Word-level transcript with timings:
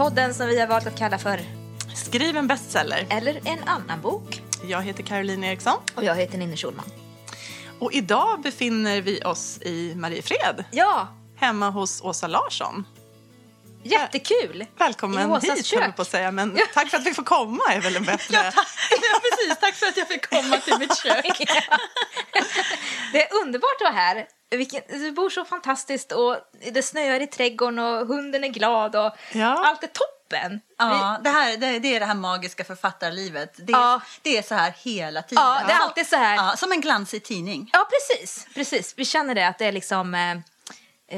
podden 0.00 0.34
som 0.34 0.46
vi 0.46 0.60
har 0.60 0.66
valt 0.66 0.86
att 0.86 0.98
kalla 0.98 1.18
för 1.18 1.40
Skriv 1.94 2.36
en 2.36 2.46
bestseller. 2.46 3.06
Eller 3.10 3.40
en 3.44 3.64
annan 3.68 4.00
bok. 4.00 4.42
Jag 4.64 4.82
heter 4.82 5.02
Caroline 5.02 5.44
Eriksson 5.44 5.76
Och 5.94 6.04
jag 6.04 6.14
heter 6.14 6.38
Ninni 6.38 6.56
Schulman. 6.56 6.84
och 7.80 7.92
idag 7.92 8.40
befinner 8.42 9.00
vi 9.00 9.24
oss 9.24 9.58
i 9.62 9.94
Mariefred, 9.94 10.64
Ja, 10.70 11.08
hemma 11.36 11.70
hos 11.70 12.02
Åsa 12.02 12.26
Larsson. 12.26 12.86
jättekul! 13.82 14.66
Välkommen 14.78 15.40
hit, 15.42 15.66
kök. 15.66 15.82
jag 15.82 15.96
på 15.96 16.02
att 16.02 16.10
säga, 16.10 16.30
men 16.30 16.58
tack 16.74 16.88
för 16.88 16.96
att 16.96 17.06
vi 17.06 17.14
får 17.14 17.22
komma 17.22 17.62
är 17.70 17.80
väl 17.80 17.96
en 17.96 18.04
bättre... 18.12 18.36
Ja, 18.36 19.20
precis. 19.22 19.58
Tack 19.60 19.74
för 19.74 19.86
att 19.86 19.96
jag 19.96 20.08
fick 20.08 20.30
komma 20.30 20.56
till 20.56 20.78
mitt 20.78 20.96
kök. 21.02 21.26
det 23.12 23.22
är 23.22 23.42
underbart 23.42 23.76
att 23.80 23.92
vara 23.92 24.02
här. 24.02 24.26
Vilken, 24.50 24.82
du 24.88 25.12
bor 25.12 25.30
så 25.30 25.44
fantastiskt 25.44 26.12
och 26.12 26.36
det 26.72 26.82
snöar 26.82 27.20
i 27.20 27.26
trädgården 27.26 27.78
och 27.78 28.06
hunden 28.06 28.44
är 28.44 28.48
glad 28.48 28.96
och 28.96 29.12
Ja. 29.32 29.66
allt 29.66 29.82
är 29.82 29.86
toppen. 29.86 30.60
Ja, 30.78 31.18
det, 31.24 31.30
här, 31.30 31.56
det, 31.56 31.78
det 31.78 31.96
är 31.96 32.00
det 32.00 32.06
här 32.06 32.14
magiska 32.14 32.64
författarlivet. 32.64 33.54
Det 33.56 33.72
Ja. 33.72 34.00
det 34.22 34.38
är 34.38 34.42
så 34.42 34.54
här 34.54 34.74
hela 34.84 35.22
tiden. 35.22 35.44
Ja, 35.44 35.62
det 35.66 35.72
är 35.72 35.78
alltid 35.78 36.06
så 36.06 36.16
här. 36.16 36.36
Ja, 36.36 36.56
som 36.56 36.72
en 36.72 36.80
glansig 36.80 37.22
tidning. 37.24 37.70
Ja, 37.72 37.88
precis. 37.90 38.46
precis. 38.54 38.94
Vi 38.96 39.04
känner 39.04 39.34
det, 39.34 39.48
att 39.48 39.58
det 39.58 39.64
är 39.66 39.72
liksom 39.72 40.14
eh, 40.14 40.30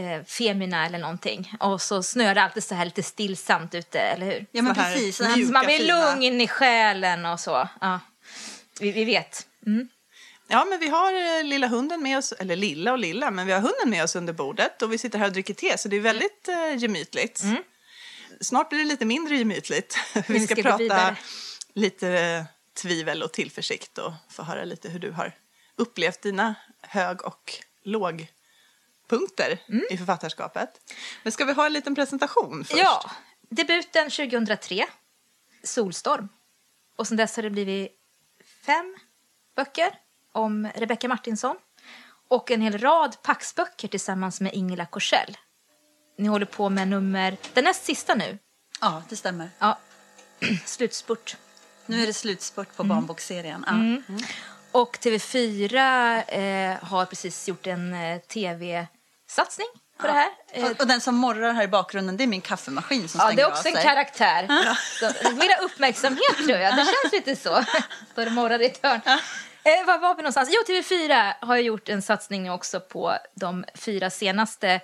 eh, 0.01 0.25
Femina 0.25 0.87
eller 0.87 0.99
någonting. 0.99 1.55
Och 1.61 1.83
så 1.83 2.03
snöar 2.03 2.35
det 2.35 2.43
alltid 2.43 2.65
så 2.65 2.75
här 2.75 2.85
lite 2.85 3.03
stillsamt 3.03 3.75
ute, 3.75 3.99
eller 4.01 4.27
hur? 4.27 4.47
Ja, 4.53 4.63
men 4.63 4.75
Så 4.75 4.81
precis. 4.83 5.21
Här, 5.21 5.47
Så 5.47 5.53
man 5.53 5.67
blir 5.67 5.79
fina. 5.79 6.11
lugn 6.15 6.41
i 6.41 6.49
själen 6.49 7.27
och 7.27 7.41
så. 7.41 7.69
Ja. 7.81 8.01
Vi, 8.81 8.93
vi 8.93 9.05
vet. 9.05 9.47
Mm. 9.67 9.89
Ja, 10.53 10.65
men 10.65 10.81
vi 10.81 10.89
har 10.89 11.39
eh, 11.39 11.45
lilla 11.45 11.67
hunden 11.67 12.03
med 12.03 12.19
oss, 12.19 12.33
eller 12.33 12.57
lilla 12.57 12.93
och 12.93 12.99
lilla, 12.99 13.31
men 13.31 13.47
vi 13.47 13.53
har 13.53 13.61
hunden 13.61 13.91
med 13.91 14.05
oss 14.05 14.17
under 14.17 14.33
bordet 14.33 14.83
och 14.83 14.93
vi 14.93 14.99
sitter 14.99 15.19
här 15.19 15.27
och 15.27 15.33
dricker 15.33 15.55
te, 15.55 15.79
så 15.79 15.89
det 15.89 15.97
är 15.97 16.01
väldigt 16.01 16.49
eh, 16.49 16.77
gemytligt. 16.77 17.43
Mm. 17.43 17.63
Snart 18.41 18.69
blir 18.69 18.79
det 18.79 18.85
lite 18.85 19.05
mindre 19.05 19.37
gemytligt. 19.37 19.99
vi 20.29 20.47
ska, 20.47 20.55
ska 20.55 20.63
prata 20.63 21.17
lite 21.73 22.09
eh, 22.09 22.45
tvivel 22.75 23.23
och 23.23 23.33
tillförsikt 23.33 23.99
och 23.99 24.13
få 24.31 24.43
höra 24.43 24.65
lite 24.65 24.89
hur 24.89 24.99
du 24.99 25.11
har 25.11 25.35
upplevt 25.77 26.23
dina 26.23 26.55
hög 26.81 27.23
och 27.23 27.53
lågpunkter 27.83 29.59
Mm. 29.69 29.85
i 29.91 29.99
författarskapet. 29.99 30.93
Men 31.23 31.33
ska 31.33 31.45
vi 31.45 31.53
ha 31.53 31.67
en 31.67 31.73
liten 31.73 31.95
presentation 31.95 32.65
först? 32.65 32.79
Ja, 32.81 33.11
debuten 33.51 34.11
2003, 34.11 34.87
Solstorm. 35.63 36.29
Och 36.97 37.09
sen 37.09 37.17
dess 37.17 37.37
har 37.37 37.43
det 37.43 37.51
blivit 37.51 37.93
fem 38.67 38.97
böcker 39.57 39.99
om 40.33 40.69
Rebecca 40.75 41.09
Martinsson 41.09 41.57
och 42.29 42.51
en 42.51 42.61
hel 42.61 42.79
rad 42.79 43.17
Paxböcker 43.23 43.89
tillsammans 43.89 44.41
med 44.41 44.55
Ingela 44.55 44.87
Korsell. 44.87 45.37
Ni 46.19 46.29
håller 46.29 46.47
på 46.47 46.69
med 46.69 46.89
nummer, 46.89 47.37
den 47.55 47.65
näst 47.65 47.85
sista 47.85 48.15
nu, 48.15 48.39
ja, 48.81 49.03
det 49.09 49.17
stämmer. 49.17 49.51
ja, 49.59 49.79
slutspurt. 50.67 51.37
Nu 51.87 52.03
är 52.03 52.07
det 52.07 52.13
slutspurt 52.13 52.67
Mm. 52.69 52.77
på 52.77 52.85
barnbokserien. 52.85 53.65
Ja. 53.67 54.15
Och 54.73 54.97
TV4 54.99 55.75
eh, 56.29 56.85
har 56.85 57.07
precis 57.07 57.49
gjort 57.49 57.67
en 57.67 57.95
eh, 57.95 58.19
tv-satsning 58.21 59.67
på 59.99 60.07
det 60.07 60.13
här. 60.13 60.29
Eh, 60.53 60.65
Och, 60.71 60.81
och 60.81 60.87
den 60.87 61.01
som 61.01 61.15
morrar 61.15 61.53
här 61.53 61.63
i 61.63 61.69
bakgrunden, 61.69 62.17
det 62.17 62.25
är 62.25 62.27
min 62.27 62.41
kaffemaskin 62.41 63.09
som 63.09 63.19
Ja, 63.19 63.25
stänger 63.27 63.37
det 63.37 63.43
är 63.43 63.47
av 63.47 63.53
också 63.53 63.69
en 63.69 63.75
karaktär. 63.83 64.43
Vill 65.41 65.51
ha 65.51 65.65
uppmärksamhet 65.65 66.37
tror 66.37 66.59
jag. 66.59 66.77
Det 66.77 66.85
känns 67.03 67.13
lite 67.13 67.37
så. 67.37 67.65
Och 68.27 68.33
morrar 68.33 68.63
i 68.63 68.67
ett 68.67 68.81
hörn. 68.83 69.01
Eh, 69.65 69.87
var 69.87 69.99
var 69.99 70.15
vi 70.15 70.23
någonstans? 70.23 70.49
Jo, 70.53 70.75
TV4 70.75 71.33
har 71.41 71.57
gjort 71.57 71.89
en 71.89 72.03
satsning 72.03 72.51
också 72.51 72.81
på 72.81 73.17
de 73.35 73.65
fyra 73.75 74.11
senaste 74.11 74.81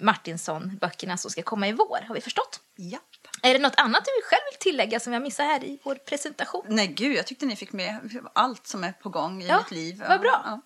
Martinsson-böckerna 0.00 1.16
som 1.16 1.30
ska 1.30 1.42
komma 1.42 1.68
i 1.68 1.72
vår. 1.72 1.98
Har 2.08 2.14
vi 2.14 2.20
förstått? 2.20 2.60
Japp. 2.76 3.02
Är 3.42 3.52
det 3.52 3.58
något 3.58 3.74
annat 3.76 4.04
du 4.04 4.10
själv 4.24 4.40
vill 4.52 4.58
tillägga 4.72 5.00
som 5.00 5.12
jag 5.12 5.22
missar 5.22 5.44
här 5.44 5.64
i 5.64 5.78
vår 5.84 5.94
presentation? 5.94 6.64
Nej, 6.68 6.86
gud, 6.86 7.16
jag 7.16 7.26
tyckte 7.26 7.46
ni 7.46 7.56
fick 7.56 7.72
med 7.72 8.20
allt 8.32 8.66
som 8.66 8.84
är 8.84 8.92
på 8.92 9.08
gång 9.08 9.42
i 9.42 9.46
Ja, 9.46 9.58
mitt 9.58 9.70
liv. 9.70 10.02
vad 10.08 10.20
bra. 10.20 10.42
Ja. 10.44 10.60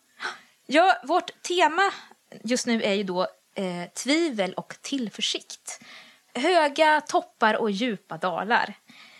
Ja, 0.67 0.97
vårt 1.05 1.43
tema 1.43 1.83
just 2.45 2.67
nu 2.67 2.83
är 2.83 2.93
ju 2.93 3.03
då 3.03 3.23
eh, 3.55 3.91
tvivel 3.95 4.55
och 4.55 4.77
tillförsikt. 4.83 5.81
Höga 6.35 7.01
toppar 7.01 7.55
och 7.55 7.71
djupa 7.71 8.17
dalar. 8.17 8.75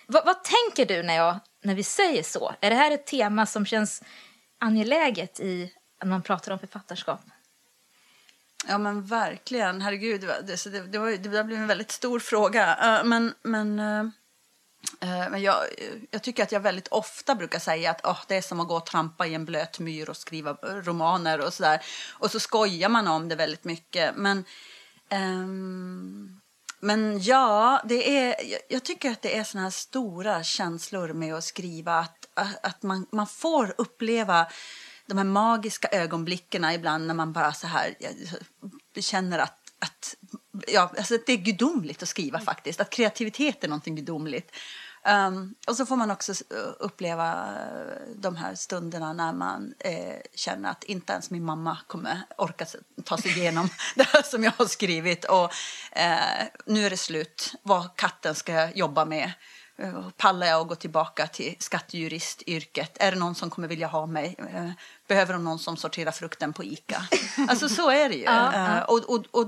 Va, 0.07 0.23
vad 0.27 0.45
tänker 0.45 0.87
du 0.95 1.03
när, 1.03 1.15
jag, 1.17 1.39
när 1.63 1.75
vi 1.75 1.83
säger 1.83 2.23
så? 2.23 2.55
Är 2.61 2.71
det 2.71 2.77
här 2.77 2.91
ett 2.91 3.07
tema 3.07 3.47
som 3.47 3.67
känns 3.67 4.03
angeläget 4.59 5.41
i 5.41 5.73
när 6.03 6.11
man 6.11 6.23
pratar 6.23 6.53
om 6.53 6.59
författarskap? 6.59 7.21
Ja 8.69 8.79
men 8.79 9.05
verkligen, 9.05 9.81
herregud. 9.81 10.21
Det, 10.21 10.65
det, 10.65 10.81
det, 10.81 10.99
var, 10.99 11.11
det 11.11 11.45
blev 11.45 11.61
en 11.61 11.67
väldigt 11.67 11.91
stor 11.91 12.21
fråga. 12.21 12.77
Eh, 12.77 13.05
men 13.05 13.35
men, 13.43 13.79
eh, 13.79 14.01
eh, 15.01 15.31
men 15.31 15.43
jag, 15.43 15.57
jag 16.11 16.23
tycker 16.23 16.43
att 16.43 16.53
jag 16.53 16.61
väldigt 16.61 16.89
ofta 16.89 17.35
brukar 17.35 17.59
säga 17.59 17.91
att 17.91 18.05
oh, 18.05 18.21
det 18.29 18.37
är 18.37 18.43
som 18.43 18.61
att 18.61 18.69
gå 18.69 18.77
och 18.77 18.87
trampa 18.87 19.27
i 19.27 19.35
en 19.35 19.45
blöt 19.45 19.79
myr 19.79 20.11
och 20.11 20.17
skriva 20.17 20.53
romaner 20.63 21.41
och 21.41 21.53
sådär. 21.53 21.83
Och 22.13 22.31
så 22.31 22.41
skojar 22.41 22.89
man 22.89 23.09
om 23.09 23.29
det 23.29 23.35
väldigt 23.35 23.65
mycket. 23.65 24.17
Men, 24.17 24.45
um, 25.11 26.41
men 26.87 27.21
ja, 27.23 27.83
det 27.85 28.19
är, 28.19 28.45
jag, 28.51 28.61
jag 28.69 28.85
tycker 28.85 29.11
att 29.11 29.23
det 29.23 29.37
är 29.37 29.45
såna 29.45 29.65
här 29.65 29.71
stora 29.71 30.43
känslor 30.43 31.13
med 31.13 31.35
att 31.35 31.45
skriva. 31.45 31.95
Att, 31.95 32.29
att 32.63 32.83
man, 32.83 33.07
man 33.13 33.27
får 33.27 33.75
uppleva 33.79 34.47
de 35.07 35.19
här 35.19 35.25
magiska 35.25 35.89
ögonblicken 35.89 36.65
ibland 36.65 37.07
när 37.07 37.15
man 37.15 37.33
bara 37.33 37.53
så 37.53 37.67
här 37.67 37.95
känner 39.01 39.39
att, 39.39 39.59
att 39.79 40.17
ja, 40.67 40.93
alltså 40.99 41.19
det 41.27 41.33
är 41.33 41.37
gudomligt 41.37 42.03
att 42.03 42.09
skriva 42.09 42.41
faktiskt. 42.41 42.81
Att 42.81 42.91
kreativitet 42.91 43.65
är 43.65 43.69
någonting 43.69 43.97
gudomligt. 43.97 44.57
Um, 45.09 45.55
och 45.67 45.77
så 45.77 45.87
får 45.87 45.97
man 45.97 46.11
också 46.11 46.33
eh, 46.33 46.73
uppleva 46.79 47.33
eh, 47.33 48.15
de 48.17 48.37
här 48.37 48.55
stunderna 48.55 49.13
när 49.13 49.33
man 49.33 49.75
eh, 49.79 50.17
känner 50.35 50.71
att 50.71 50.85
inte 50.85 51.13
ens 51.13 51.31
min 51.31 51.45
mamma 51.45 51.79
kommer 51.87 52.23
orka 52.39 52.67
ta 53.05 53.19
sig 53.19 53.39
igenom 53.39 53.69
det 53.95 54.03
här 54.03 54.23
som 54.23 54.45
jag 54.45 54.53
har 54.57 54.67
skrivit. 54.67 55.25
Och 55.25 55.53
eh, 55.93 56.47
nu 56.67 56.87
är 56.87 56.91
det 56.91 56.97
slut. 56.97 57.55
Vad 57.63 57.97
katten 57.97 58.35
ska 58.35 58.53
jag 58.53 58.77
jobba 58.77 59.05
med? 59.05 59.33
Eh, 59.79 60.09
Pallar 60.17 60.47
jag 60.47 60.61
att 60.61 60.69
gå 60.69 60.75
tillbaka 60.75 61.27
till 61.27 61.57
skattejuristyrket? 61.59 62.97
Är 63.01 63.13
det 63.13 63.19
någon 63.19 63.35
som 63.35 63.51
kommer 63.51 63.69
vilja 63.69 63.87
ha 63.87 64.07
mig? 64.07 64.37
Eh, 64.39 64.71
Behöver 65.07 65.33
de 65.33 65.45
någon 65.45 65.59
som 65.59 65.77
sorterar 65.77 66.11
frukten 66.11 66.53
på 66.53 66.65
Ica? 66.65 67.03
Alltså 67.49 67.69
så 67.69 67.91
är 67.91 68.09
det 68.09 68.15
ju. 68.15 68.23
Ja, 68.23 68.53
Eh, 68.55 68.83
Och, 68.83 69.11
och, 69.11 69.27
och, 69.31 69.47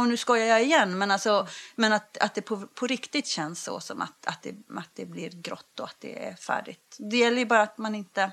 och 0.00 0.08
nu 0.08 0.16
skojar 0.16 0.46
jag 0.46 0.62
igen, 0.62 0.98
men, 0.98 1.10
alltså, 1.10 1.46
men 1.74 1.92
att, 1.92 2.18
att 2.18 2.34
det 2.34 2.42
på, 2.42 2.66
på 2.66 2.86
riktigt 2.86 3.26
känns 3.26 3.64
så 3.64 3.80
som 3.80 4.00
att, 4.02 4.26
att, 4.26 4.42
det, 4.42 4.54
att 4.76 4.90
det 4.94 5.06
blir 5.06 5.30
grått 5.30 5.80
och 5.80 5.86
att 5.86 5.96
det 6.00 6.24
är 6.24 6.34
färdigt. 6.34 6.96
Det 6.98 7.16
gäller 7.16 7.38
ju 7.38 7.46
bara 7.46 7.62
att 7.62 7.78
man 7.78 7.94
inte 7.94 8.30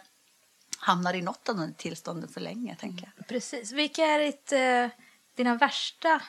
hamnar 0.77 1.13
i 1.13 1.21
något 1.21 1.49
av 1.49 1.57
de 1.57 1.73
tillstånden 1.73 2.29
för 2.29 2.41
länge, 2.41 2.75
tänker 2.75 3.11
jag. 3.15 3.27
Precis. 3.27 3.71
Vilka 3.71 4.05
är 4.05 4.19
ditt, 4.19 4.53
dina 5.35 5.55
värsta 5.55 6.21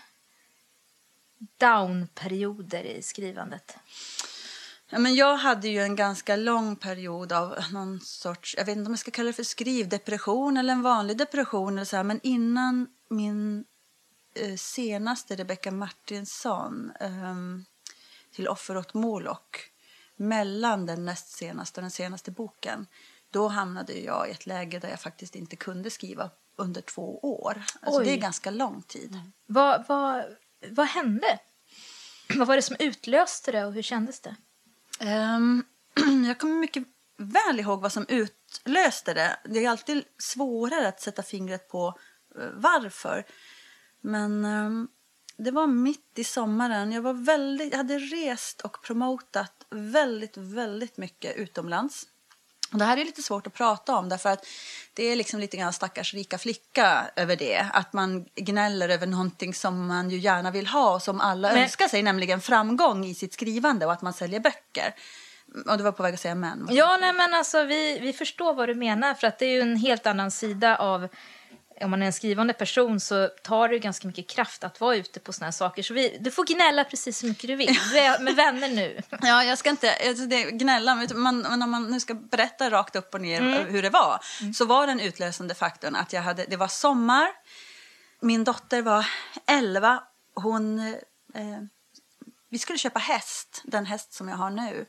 downperioder 1.58 2.84
i 2.84 3.02
skrivandet? 3.02 3.76
Ja, 4.94 4.98
men 4.98 5.14
jag 5.14 5.36
hade 5.36 5.69
ju 5.69 5.82
en 5.82 5.97
ganska 5.97 6.36
lång 6.36 6.76
period 6.76 7.32
av 7.32 7.58
någon 7.72 8.00
sorts, 8.00 8.54
jag 8.58 8.64
vet 8.64 8.76
inte 8.76 8.86
om 8.86 8.92
jag 8.92 8.98
ska 8.98 9.10
kalla 9.10 9.26
det 9.26 9.32
för 9.32 9.42
skrivdepression 9.42 10.56
eller 10.56 10.72
en 10.72 10.82
vanlig 10.82 11.16
depression 11.16 11.72
eller 11.72 11.84
så 11.84 11.97
här, 11.97 12.04
men 12.04 12.20
innan 12.22 12.86
min 13.08 13.64
eh, 14.34 14.56
senaste 14.56 15.36
Rebecca 15.36 15.70
Martinsson 15.70 16.92
ehm, 17.00 17.64
till 18.34 18.48
Offer 18.48 18.76
åt 18.76 18.94
Moloch, 18.94 19.71
mellan 20.16 20.86
den 20.86 21.04
näst 21.04 21.28
senaste 21.30 21.80
och 21.80 21.83
den 21.83 21.91
senaste 21.91 22.30
boken, 22.30 22.86
då 23.30 23.48
hamnade 23.48 23.92
jag 23.92 24.28
i 24.28 24.30
ett 24.30 24.47
läge 24.47 24.78
där 24.78 24.89
jag 24.89 25.00
faktiskt 25.00 25.36
inte 25.36 25.56
kunde 25.56 25.91
skriva 25.91 26.30
under 26.56 26.80
två 26.80 27.18
år. 27.18 27.62
Alltså 27.80 28.00
Oj. 28.00 28.04
det 28.04 28.12
är 28.12 28.16
ganska 28.16 28.50
lång 28.50 28.83
tid. 28.83 29.21
Vad, 29.47 29.84
vad, 29.89 30.24
vad 30.71 30.86
hände? 30.86 31.39
Vad 32.36 32.48
var 32.48 32.56
det 32.56 32.62
som 32.62 32.77
utlöste 32.78 33.53
det 33.53 33.65
och 33.65 33.72
hur 33.72 33.83
kändes 33.83 34.21
det? 34.21 34.36
Um, 35.03 35.65
jag 36.27 36.39
kommer 36.39 36.54
mycket 36.54 36.84
väl 37.19 37.60
ihåg 37.60 37.81
vad 37.81 37.93
som 37.93 38.07
utlöste 38.09 39.15
det. 39.15 39.37
Det 39.45 39.65
är 39.65 39.71
alltid 39.71 40.04
svårare 40.19 40.89
att 40.89 41.01
sätta 41.01 41.22
fingret 41.22 41.69
på 41.69 41.99
eh, 42.39 42.49
varför. 42.54 43.25
Men 44.01 44.45
um, 44.45 44.89
det 45.37 45.51
var 45.51 45.66
mitt 45.66 46.19
i 46.19 46.25
sommaren. 46.25 46.93
Jag, 46.93 47.03
var 47.03 47.15
väldigt, 47.15 47.71
jag 47.71 47.78
hade 47.78 47.99
rest 47.99 48.60
och 48.60 48.83
promotat 48.83 49.66
väldigt, 49.71 50.37
väldigt 50.37 50.97
mycket 50.97 51.37
utomlands. 51.37 52.07
Och 52.72 52.78
det 52.78 52.84
här 52.84 52.97
är 52.97 53.04
lite 53.04 53.22
svårt 53.22 53.47
att 53.47 53.54
prata 53.54 53.97
om 53.97 54.09
därför 54.09 54.30
att 54.30 54.47
det 54.95 55.04
är 55.04 55.16
liksom 55.16 55.41
lite 55.41 55.57
grann 55.57 55.72
stackars 55.72 56.15
rika 56.15 56.39
flicka 56.39 57.10
över 57.16 57.36
det. 57.36 57.66
Att 57.72 57.92
man 57.92 58.24
gnäller 58.34 58.89
över 58.89 59.07
någonting 59.07 59.54
som 59.54 59.86
man 59.86 60.10
ju 60.10 60.19
gärna 60.19 60.51
vill 60.51 60.66
ha 60.66 60.95
och 60.95 61.03
som 61.03 61.21
alla 61.21 61.48
Men- 61.48 61.63
önskar 61.63 61.89
sig, 61.89 62.03
nämligen 62.03 62.41
framgång 62.41 63.04
i 63.04 63.15
sitt 63.15 63.33
skrivande 63.33 63.86
och 63.86 63.92
att 63.92 64.03
man 64.03 64.13
säljer 64.13 64.41
böcker. 64.41 64.95
Och 65.66 65.78
du 65.78 65.84
var 65.84 65.92
på 65.92 66.03
väg 66.03 66.15
att 66.15 66.21
säga 66.21 66.34
män. 66.34 66.69
Ja, 66.71 66.98
nej 67.01 67.13
men 67.13 67.34
alltså 67.34 67.65
vi, 67.65 67.98
vi 67.98 68.13
förstår 68.13 68.54
vad 68.54 68.69
du 68.69 68.75
menar 68.75 69.15
för 69.15 69.27
att 69.27 69.39
det 69.39 69.47
är 69.47 69.51
ju 69.51 69.60
en 69.60 69.77
helt 69.77 70.07
annan 70.07 70.30
sida 70.30 70.77
av 70.77 71.09
om 71.84 71.90
man 71.90 72.02
är 72.02 72.06
en 72.06 72.12
skrivande 72.12 72.52
person 72.52 73.00
så 73.00 73.28
tar 73.42 73.68
det 73.68 73.74
ju 73.74 73.80
ganska 73.80 74.06
mycket 74.06 74.30
kraft 74.30 74.64
att 74.64 74.80
vara 74.80 74.96
ute 74.96 75.20
på 75.20 75.32
såna 75.32 75.46
här 75.46 75.52
saker. 75.52 75.82
Så 75.82 75.94
vi, 75.94 76.18
du 76.20 76.30
får 76.30 76.44
gnälla 76.44 76.84
precis 76.84 77.18
så 77.18 77.26
mycket 77.26 77.46
du 77.48 77.56
vill. 77.56 77.78
Du 77.92 77.98
är 77.98 78.18
med 78.18 78.36
vänner 78.36 78.68
nu. 78.68 79.00
Ja, 79.22 79.44
jag 79.44 79.58
ska 79.58 79.70
inte 79.70 79.94
alltså 80.08 80.26
det, 80.26 80.50
gnälla, 80.50 80.94
men 80.94 81.08
men 81.42 81.62
om 81.62 81.70
man 81.70 81.90
nu 81.90 82.00
ska 82.00 82.14
berätta 82.14 82.70
rakt 82.70 82.96
upp 82.96 83.14
och 83.14 83.20
ner 83.20 83.40
Mm. 83.40 83.66
hur 83.66 83.82
det 83.82 83.90
var, 83.90 84.20
så 84.54 84.64
var 84.64 84.86
den 84.86 85.00
utlösande 85.00 85.54
faktorn 85.54 85.96
att 85.96 86.12
jag 86.12 86.22
hade, 86.22 86.44
det 86.44 86.56
var 86.56 86.68
sommar, 86.68 87.28
min 88.20 88.44
dotter 88.44 88.82
var 88.82 89.06
11, 89.46 90.02
hon, 90.34 90.78
eh, 91.34 91.60
vi 92.50 92.58
skulle 92.58 92.78
köpa 92.78 92.98
häst, 92.98 93.62
den 93.64 93.86
häst 93.86 94.12
som 94.12 94.28
jag 94.28 94.36
har 94.36 94.50
nu. 94.50 94.86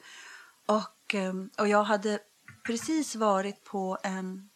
Och, 0.65 1.15
eh, 1.15 1.33
och 1.57 1.67
jag 1.67 1.83
hade 1.83 2.19
precis 2.65 3.15
varit 3.15 3.63
på 3.63 3.97
en 4.03 4.49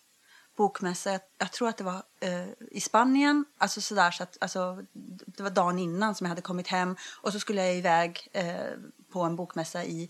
bokmässa, 0.57 1.19
jag, 1.38 1.51
tror 1.51 1.69
att 1.69 1.77
det 1.77 1.83
var 1.83 2.04
eh, 2.19 2.48
i 2.71 2.81
Spanien, 2.81 3.45
alltså 3.57 3.81
sådär 3.81 4.12
så 4.12 4.24
att, 4.24 4.38
alltså, 4.42 4.83
det 5.25 5.44
var 5.44 5.50
dagen 5.50 5.80
innan 5.80 6.15
som 6.15 6.25
jag 6.25 6.30
hade 6.30 6.42
kommit 6.42 6.68
hem. 6.68 6.95
Och 7.21 7.33
så 7.33 7.39
skulle 7.39 7.65
jag 7.65 7.75
iväg 7.75 8.27
eh, 8.33 8.71
på 9.12 9.21
en 9.21 9.36
bokmässa 9.36 9.83
i 9.83 10.09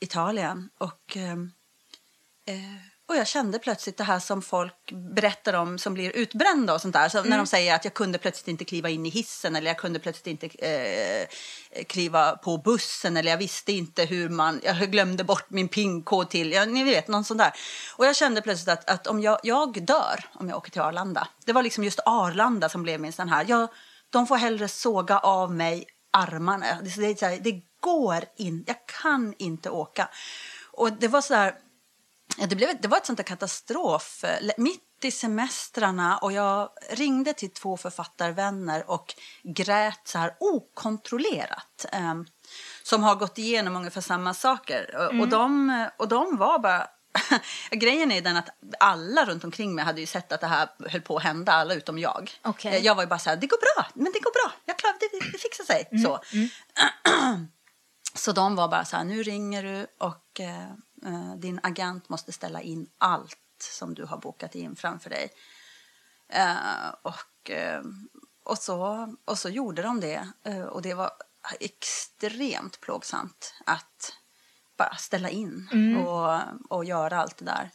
Italien. 0.00 0.70
Och 0.78 1.16
ehm, 1.16 1.52
eh, 2.44 2.74
eh, 2.74 2.80
och 3.12 3.18
jag 3.18 3.26
kände 3.26 3.58
plötsligt 3.58 3.96
det 3.96 4.04
här 4.04 4.18
som 4.18 4.42
folk 4.42 4.92
berättar 4.92 5.54
om 5.54 5.78
som 5.78 5.94
blir 5.94 6.16
utbrända 6.16 6.74
och 6.74 6.80
sånt 6.80 6.94
där. 6.94 7.08
Så 7.08 7.22
När 7.22 7.36
de 7.36 7.46
säger 7.46 7.74
att 7.74 7.84
jag 7.84 7.94
kunde 7.94 8.18
plötsligt 8.18 8.48
inte 8.48 8.64
kliva 8.64 8.88
in 8.88 9.06
i 9.06 9.08
hissen 9.08 9.56
eller 9.56 9.66
jag 9.66 9.78
kunde 9.78 9.98
plötsligt 9.98 10.26
inte 10.26 10.66
eh, 10.68 11.26
kliva 11.84 12.36
på 12.36 12.58
bussen 12.58 13.16
eller 13.16 13.30
jag 13.30 13.38
visste 13.38 13.72
inte 13.72 14.04
hur 14.04 14.28
man, 14.28 14.60
jag 14.64 14.76
glömde 14.76 15.24
bort 15.24 15.50
min 15.50 15.68
pinkod 15.68 16.30
till, 16.30 16.52
ja, 16.52 16.64
ni 16.64 16.84
vet 16.84 17.08
någon 17.08 17.24
sån 17.24 17.36
där. 17.36 17.52
Och 17.96 18.06
jag 18.06 18.16
kände 18.16 18.42
plötsligt 18.42 18.68
att, 18.68 18.90
att 18.90 19.06
om 19.06 19.20
jag, 19.20 19.38
jag 19.42 19.86
dör 19.86 20.24
om 20.34 20.48
jag 20.48 20.58
åker 20.58 20.70
till 20.70 20.80
Arlanda. 20.80 21.28
Det 21.46 21.52
var 21.52 21.62
liksom 21.62 21.84
just 21.84 22.00
Arlanda 22.06 22.68
som 22.68 22.82
blev 22.82 23.00
min 23.00 23.12
sån 23.12 23.28
här, 23.28 23.44
jag, 23.48 23.68
de 24.10 24.26
får 24.26 24.36
hellre 24.36 24.68
såga 24.68 25.18
av 25.18 25.54
mig 25.54 25.86
armarna. 26.12 26.66
Det, 26.82 27.20
det, 27.20 27.38
det 27.38 27.62
går 27.80 28.24
in, 28.36 28.64
jag 28.66 28.76
kan 29.02 29.34
inte 29.38 29.70
åka. 29.70 30.08
Och 30.72 30.92
det 30.92 31.08
var 31.08 31.20
så 31.20 31.34
där, 31.34 31.54
det, 32.36 32.56
blev, 32.56 32.80
det 32.80 32.88
var 32.88 32.96
ett 32.96 33.06
sånt 33.06 33.16
där 33.16 33.24
katastrof. 33.24 34.24
eh, 34.24 34.50
Mitt 34.56 34.80
i 35.02 35.10
semestrarna 35.10 36.18
och 36.18 36.32
jag 36.32 36.68
ringde 36.90 37.32
till 37.32 37.50
två 37.52 37.76
författarvänner 37.76 38.90
och 38.90 39.14
grät 39.42 40.00
så 40.04 40.18
här 40.18 40.34
okontrollerat. 40.40 41.86
Eh, 41.92 42.14
som 42.82 43.02
har 43.02 43.14
gått 43.14 43.38
igenom 43.38 43.76
ungefär 43.76 44.00
samma 44.00 44.34
saker. 44.34 44.96
Och- 44.96 45.20
Och, 45.20 45.28
de, 45.28 45.86
och 45.98 46.08
de 46.08 46.36
var 46.36 46.58
bara... 46.58 46.86
Grejen 47.70 48.12
är 48.12 48.20
den 48.20 48.36
att 48.36 48.48
alla 48.80 49.24
runt 49.24 49.44
omkring 49.44 49.74
mig 49.74 49.84
hade 49.84 50.00
ju 50.00 50.06
sett 50.06 50.32
att 50.32 50.40
det 50.40 50.46
här 50.46 50.68
höll 50.88 51.00
på 51.00 51.16
att 51.16 51.22
hända, 51.22 51.52
alla 51.52 51.74
utom 51.74 51.98
jag. 51.98 52.30
Eh, 52.70 52.84
Jag 52.84 52.94
var 52.94 53.02
ju 53.02 53.08
bara 53.08 53.18
så 53.18 53.30
här, 53.30 53.36
det 53.36 53.46
går 53.46 53.58
bra, 53.76 53.86
men 53.94 54.12
det 54.12 54.20
går 54.20 54.32
bra, 54.32 54.52
jag 54.64 54.78
klarar 54.78 54.96
det, 55.00 55.30
det 55.32 55.38
fixar 55.38 55.64
sig. 55.64 55.88
Så. 56.04 56.20
Så 58.14 58.32
de 58.32 58.56
var 58.56 58.68
bara 58.68 58.84
så 58.84 58.96
här, 58.96 59.04
nu 59.04 59.22
ringer 59.22 59.62
du 59.62 59.86
och 59.98 60.40
eh, 60.40 60.62
eh, 60.62 60.68
din 61.36 61.60
agent 61.62 62.08
måste 62.08 62.32
ställa 62.32 62.60
in 62.60 62.90
allt 62.98 63.38
som 63.62 63.94
du 63.94 64.04
har 64.04 64.18
bokat 64.18 64.54
in 64.54 64.76
framför 64.76 65.10
dig. 65.10 65.32
Eh, 66.28 66.94
och, 67.02 67.50
eh, 67.50 67.82
och, 68.44 68.58
så, 68.58 69.08
och 69.24 69.38
så 69.38 69.48
gjorde 69.48 69.82
de 69.82 70.00
det. 70.00 70.28
Eh, 70.44 70.62
och 70.62 70.82
det 70.82 70.94
var 70.94 71.10
extremt 71.60 72.80
plågsamt 72.80 73.54
att 73.66 74.12
bara 74.78 74.94
ställa 74.94 75.30
in 75.30 75.68
och, 76.06 76.40
och 76.76 76.84
göra 76.84 77.20
allt 77.20 77.36
det 77.36 77.44
där. 77.44 77.70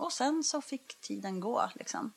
Och 0.00 0.12
sen 0.12 0.44
så 0.44 0.60
fick 0.60 1.00
tiden 1.00 1.40
gå. 1.40 1.70
Liksom. 1.74 2.12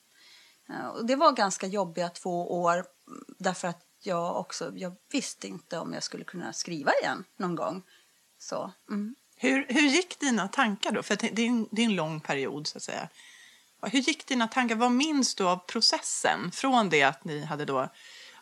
Eh, 0.70 0.88
och 0.88 1.06
det 1.06 1.16
var 1.16 1.32
ganska 1.32 1.68
jobbiga 1.68 2.10
två 2.10 2.62
år 2.62 2.74
mm, 2.74 3.26
därför 3.40 3.68
att 3.68 3.82
jag 4.00 4.40
också 4.40 4.72
jag 4.76 4.96
visste 5.12 5.48
inte 5.48 5.80
om 5.80 5.94
jag 5.94 6.04
skulle 6.04 6.24
kunna 6.24 6.54
skriva 6.54 6.92
igen 7.02 7.24
någon 7.38 7.56
gång. 7.56 7.84
Så, 8.38 8.72
mm. 8.90 9.16
Hur, 9.38 9.66
hur 9.70 9.82
gick 9.82 10.20
dina 10.20 10.48
tankar 10.48 10.92
då? 10.92 11.04
För 11.04 11.16
det 11.16 11.42
är, 11.42 11.48
en, 11.48 11.68
det 11.72 11.82
är 11.82 11.86
en 11.86 11.96
lång 11.96 12.20
period 12.20 12.68
så 12.68 12.78
att 12.78 12.84
säga. 12.84 13.10
Hur 13.82 14.00
gick 14.00 14.28
dina 14.28 14.48
tankar? 14.48 14.76
Vad 14.76 14.92
minns 14.92 15.36
du 15.36 15.44
av 15.44 15.58
processen? 15.58 16.52
Från 16.52 16.90
det 16.90 17.04
att 17.04 17.26
ni 17.26 17.46
hade 17.46 17.66
då, 17.66 17.90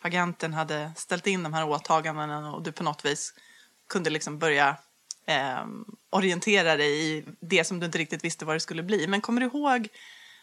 agenten 0.00 0.54
hade 0.54 0.92
ställt 0.96 1.26
in 1.26 1.42
de 1.42 1.54
här 1.54 1.68
åtagandena 1.68 2.54
och 2.54 2.62
du 2.62 2.72
på 2.72 2.82
något 2.82 3.04
vis 3.04 3.34
kunde 3.88 4.10
liksom 4.10 4.38
börja 4.38 4.76
eh, 5.26 5.64
orientera 6.10 6.76
dig 6.76 7.16
i 7.16 7.24
det 7.40 7.64
som 7.64 7.80
du 7.80 7.86
inte 7.86 7.98
riktigt 7.98 8.24
visste 8.24 8.44
vad 8.44 8.56
det 8.56 8.60
skulle 8.60 8.82
bli. 8.82 9.06
Men 9.06 9.20
kommer 9.20 9.40
du 9.40 9.46
ihåg, 9.46 9.88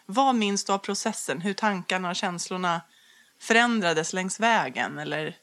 vad 0.06 0.36
minns 0.36 0.66
du 0.66 0.74
av 0.74 0.78
processen? 0.78 1.42
Hur 1.42 1.54
tankarna 1.54 2.10
och 2.10 2.16
känslorna 2.16 2.82
förändrades 3.40 4.14
längs 4.14 4.40
vägen? 4.40 5.00
Eller? 5.00 5.38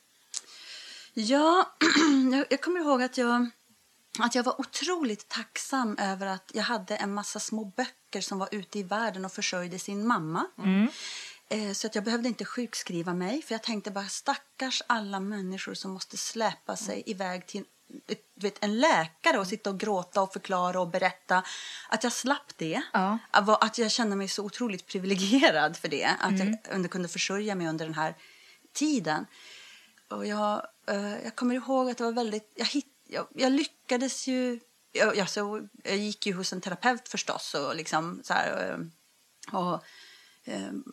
Ja, 1.14 1.76
jag 2.50 2.60
kommer 2.60 2.80
ihåg 2.80 3.02
att 3.02 3.18
jag, 3.18 3.50
att 4.26 4.34
jag 4.34 4.42
var 4.44 4.60
otroligt 4.60 5.28
tacksam 5.28 5.96
över 5.98 6.26
att 6.26 6.50
jag 6.54 6.62
hade 6.62 6.96
en 6.96 7.14
massa 7.14 7.40
små 7.40 7.64
böcker 7.64 8.20
som 8.20 8.38
var 8.38 8.48
ute 8.52 8.78
i 8.78 8.82
världen 8.82 9.24
och 9.24 9.32
försörjde 9.32 9.78
sin 9.78 10.06
mamma. 10.06 10.46
Eh, 11.50 11.72
Så 11.72 11.86
att 11.86 11.94
jag 11.94 12.04
behövde 12.04 12.28
inte 12.28 12.44
sjukskriva 12.44 13.14
mig, 13.14 13.42
för 13.42 13.54
jag 13.54 13.62
tänkte 13.62 13.90
bara 13.90 14.08
stackars 14.08 14.82
alla 14.86 15.20
människor 15.20 15.74
som 15.74 15.90
måste 15.90 16.16
släpa 16.16 16.76
sig 16.76 17.02
iväg 17.06 17.46
till 17.46 17.64
vet, 18.34 18.64
en 18.64 18.80
läkare 18.80 19.38
och 19.38 19.46
sitta 19.46 19.70
och 19.70 19.80
gråta 19.80 20.22
och 20.22 20.32
förklara 20.32 20.80
och 20.80 20.88
berätta. 20.88 21.42
Att 21.88 22.04
jag 22.04 22.12
slapp 22.12 22.52
det. 22.56 22.82
Ja. 22.92 23.18
Att 23.32 23.78
jag 23.78 23.90
kände 23.90 24.16
mig 24.16 24.28
så 24.28 24.44
otroligt 24.44 24.86
privilegierad 24.86 25.76
för 25.76 25.88
det. 25.88 26.04
Att 26.20 26.38
jag 26.38 26.56
under- 26.70 26.88
kunde 26.88 27.08
försörja 27.08 27.54
mig 27.54 27.66
under 27.68 27.84
den 27.84 27.94
här 27.94 28.16
tiden. 28.72 29.26
Och 30.10 30.26
jag, 30.26 30.66
eh, 30.88 31.24
jag 31.24 31.36
kommer 31.36 31.54
ihåg 31.54 31.90
att 31.90 31.98
det 31.98 32.04
var 32.04 32.12
väldigt... 32.12 32.52
Jag, 32.56 32.66
hitt, 32.66 32.86
jag, 33.08 33.26
jag 33.34 33.52
lyckades 33.52 34.26
ju... 34.26 34.60
Jag, 34.92 35.16
jag, 35.16 35.30
så, 35.30 35.68
jag 35.84 35.96
gick 35.96 36.26
ju 36.26 36.32
hos 36.32 36.52
en 36.52 36.60
terapeut 36.60 37.08
förstås. 37.08 37.54
Och, 37.54 37.76
liksom, 37.76 38.20
så 38.24 38.32
här, 38.32 38.70
eh, 38.70 39.58
och, 39.58 39.84
ehm, 40.44 40.84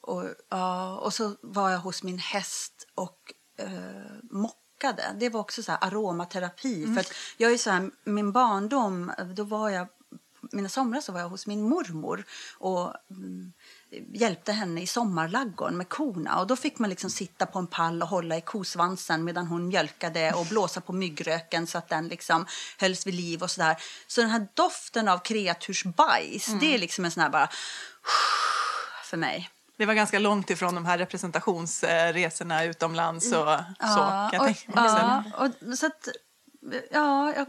och, 0.00 0.24
ja, 0.48 0.98
och 0.98 1.14
så 1.14 1.36
var 1.40 1.70
jag 1.70 1.78
hos 1.78 2.02
min 2.02 2.18
häst 2.18 2.88
och 2.94 3.32
eh, 3.56 4.14
mockade. 4.22 5.16
Det 5.20 5.28
var 5.28 5.40
också 5.40 5.62
så 5.62 5.72
här 5.72 5.78
aromaterapi. 5.84 6.94
För 6.94 7.00
att 7.00 7.12
jag 7.36 7.52
är 7.52 7.58
så 7.58 7.70
här, 7.70 7.90
min 8.04 8.32
barndom, 8.32 9.12
då 9.34 9.44
var 9.44 9.70
jag 9.70 9.88
mina 10.52 10.68
somrar 10.68 11.00
så 11.00 11.12
var 11.12 11.20
jag 11.20 11.28
hos 11.28 11.46
min 11.46 11.62
mormor 11.62 12.24
och 12.58 12.94
mm, 13.10 13.52
hjälpte 14.12 14.52
henne 14.52 14.80
i 14.82 14.86
sommarlaggården 14.86 15.76
med 15.76 15.88
korna. 15.88 16.40
Och 16.40 16.46
då 16.46 16.56
fick 16.56 16.78
man 16.78 16.90
liksom 16.90 17.10
sitta 17.10 17.46
på 17.46 17.58
en 17.58 17.66
pall 17.66 18.02
och 18.02 18.08
hålla 18.08 18.36
i 18.36 18.40
kosvansen 18.40 19.24
medan 19.24 19.46
hon 19.46 19.68
mjölkade 19.68 20.32
och 20.32 20.46
blåsa 20.46 20.80
på 20.80 20.92
myggröken 20.92 21.66
så 21.66 21.78
att 21.78 21.88
den 21.88 22.08
liksom 22.08 22.46
hölls 22.78 23.06
vid 23.06 23.14
liv 23.14 23.42
och 23.42 23.50
sådär. 23.50 23.76
Så 24.06 24.20
den 24.20 24.30
här 24.30 24.46
doften 24.54 25.08
av 25.08 25.18
kreatursbajs, 25.18 26.46
det 26.60 26.74
är 26.74 26.78
liksom 26.78 27.04
en 27.04 27.10
sån 27.10 27.22
här 27.22 27.30
bara 27.30 27.48
för 29.04 29.16
mig. 29.16 29.50
Det 29.76 29.86
var 29.86 29.94
ganska 29.94 30.18
långt 30.18 30.50
ifrån 30.50 30.74
de 30.74 30.86
här 30.86 30.98
representationsresorna 30.98 32.64
utomlands 32.64 33.26
och 33.26 33.32
så 33.32 33.44
kan 33.80 34.30
jag 34.32 34.40
och, 34.40 34.46
tänka 34.46 34.80
mig. 34.80 34.84
ja, 34.84 35.24
och, 35.36 35.78
så 35.78 35.86
att, 35.86 36.08
ja, 36.90 37.32
jag, 37.32 37.46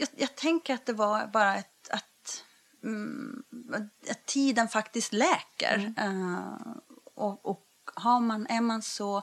jag, 0.00 0.08
jag 0.16 0.34
tänker 0.36 0.74
att 0.74 0.86
det 0.86 0.92
var 0.92 1.26
bara 1.26 1.56
ett, 1.56 1.69
att, 2.80 2.84
mm, 2.84 3.42
att 4.10 4.26
tiden 4.26 4.68
faktiskt 4.68 5.12
läker. 5.12 5.94
Eh, 5.96 6.74
och 7.14 7.46
och 7.46 7.66
har 7.94 8.20
man, 8.20 8.46
är 8.46 8.60
man 8.60 8.82
så 8.82 9.22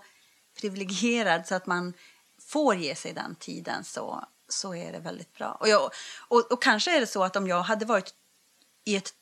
privilegierad 0.62 1.48
så 1.48 1.56
att 1.56 1.66
man 1.66 1.94
får 2.42 2.76
ge 2.76 2.96
sig 2.96 3.14
den 3.14 3.36
tiden 3.36 3.84
så, 3.84 4.26
så 4.50 4.76
är 4.76 4.92
det 4.92 5.00
väldigt 5.00 5.34
bra. 5.34 5.52
Och, 5.60 5.68
jag, 5.68 5.90
och, 6.28 6.52
och 6.52 6.62
kanske 6.62 6.96
är 6.96 7.00
det 7.00 7.08
så 7.08 7.24
att 7.24 7.36
om 7.36 7.48
jag 7.48 7.62
hade 7.62 7.86
varit 7.86 8.14
i 8.86 8.96
ett 8.96 9.14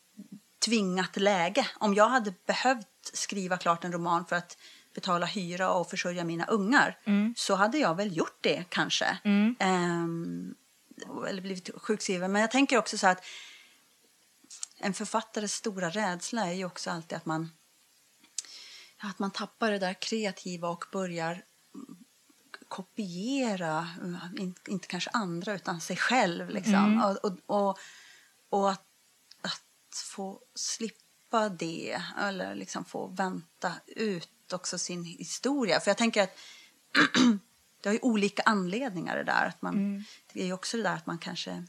tvingat 0.65 1.17
läge. 1.17 1.67
Om 1.75 1.93
jag 1.93 2.09
hade 2.09 2.33
behövt 2.45 2.87
skriva 3.13 3.57
klart 3.57 3.83
en 3.83 3.91
roman 3.91 4.25
för 4.25 4.35
att 4.35 4.57
betala 4.93 5.25
hyra 5.25 5.71
och 5.71 5.89
försörja 5.89 6.23
mina 6.23 6.45
ungar 6.45 6.97
så 7.35 7.55
hade 7.55 7.77
jag 7.77 7.95
väl 7.95 8.17
gjort 8.17 8.37
det 8.41 8.65
kanske. 8.69 9.17
Ehm, 9.59 10.55
eller 11.27 11.41
blivit 11.41 11.69
sjukskriven. 11.81 12.31
Men 12.31 12.41
jag 12.41 12.51
tänker 12.51 12.77
också 12.77 12.97
så 12.97 13.07
att 13.07 13.25
en 14.79 14.93
författares 14.93 15.53
stora 15.53 15.89
rädsla 15.89 16.47
är 16.47 16.53
ju 16.53 16.65
också 16.65 16.91
alltid 16.91 17.17
att 17.17 17.25
man, 17.25 17.51
att 18.97 19.19
man 19.19 19.31
tappar 19.31 19.71
det 19.71 19.79
där 19.79 19.93
kreativa 19.93 20.69
och 20.69 20.85
börjar 20.91 21.43
kopiera, 22.67 23.87
in, 24.37 24.55
inte 24.67 24.87
kanske 24.87 25.09
andra 25.09 25.53
utan 25.53 25.81
sig 25.81 25.97
själv. 25.97 26.49
Liksom. 26.49 27.03
Och, 27.03 27.31
och, 27.31 27.39
och, 27.45 27.77
och 28.49 28.71
att, 28.71 28.85
att 29.41 29.97
få 30.15 30.41
slippa 30.55 31.49
det 31.49 32.01
eller 32.17 32.55
liksom 32.55 32.85
få 32.85 33.07
vänta 33.07 33.73
ut 33.87 34.53
också 34.53 34.77
sin 34.77 35.03
historia. 35.03 35.79
För 35.79 35.89
jag 35.89 35.97
tänker 35.97 36.23
att 36.23 36.37
det 37.81 37.89
har 37.89 37.93
ju 37.93 37.99
olika 38.01 38.43
anledningar 38.45 39.17
det 39.17 39.23
där. 39.23 39.45
Att 39.45 39.61
man, 39.61 40.05
Det 40.33 40.41
är 40.41 40.45
ju 40.45 40.53
också 40.53 40.77
det 40.77 40.83
där 40.83 40.95
att 40.95 41.05
man 41.05 41.17
kanske... 41.17 41.65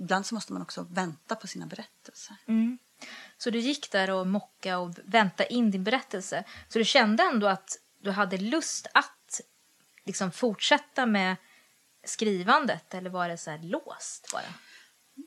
Ibland 0.00 0.26
så 0.26 0.34
måste 0.34 0.52
man 0.52 0.62
också 0.62 0.86
vänta 0.90 1.36
på 1.36 1.46
sina 1.46 1.66
berättelser. 1.66 2.36
Så 3.38 3.50
du 3.50 3.58
gick 3.58 3.92
där 3.92 4.10
och 4.10 4.26
mocka 4.26 4.78
och 4.78 4.94
väntade 5.04 5.52
in 5.52 5.70
din 5.70 5.84
berättelse. 5.84 6.44
Så 6.68 6.78
du 6.78 6.84
kände 6.84 7.22
ändå 7.22 7.46
att 7.46 7.78
du 8.02 8.10
hade 8.10 8.36
lust 8.36 8.86
att 8.94 9.40
liksom 10.04 10.32
fortsätta 10.32 11.06
med 11.06 11.36
skrivandet 12.04 12.94
eller 12.94 13.10
var 13.10 13.28
det 13.28 13.38
så 13.38 13.50
här 13.50 13.58
låst 13.58 14.28
bara? 14.32 14.54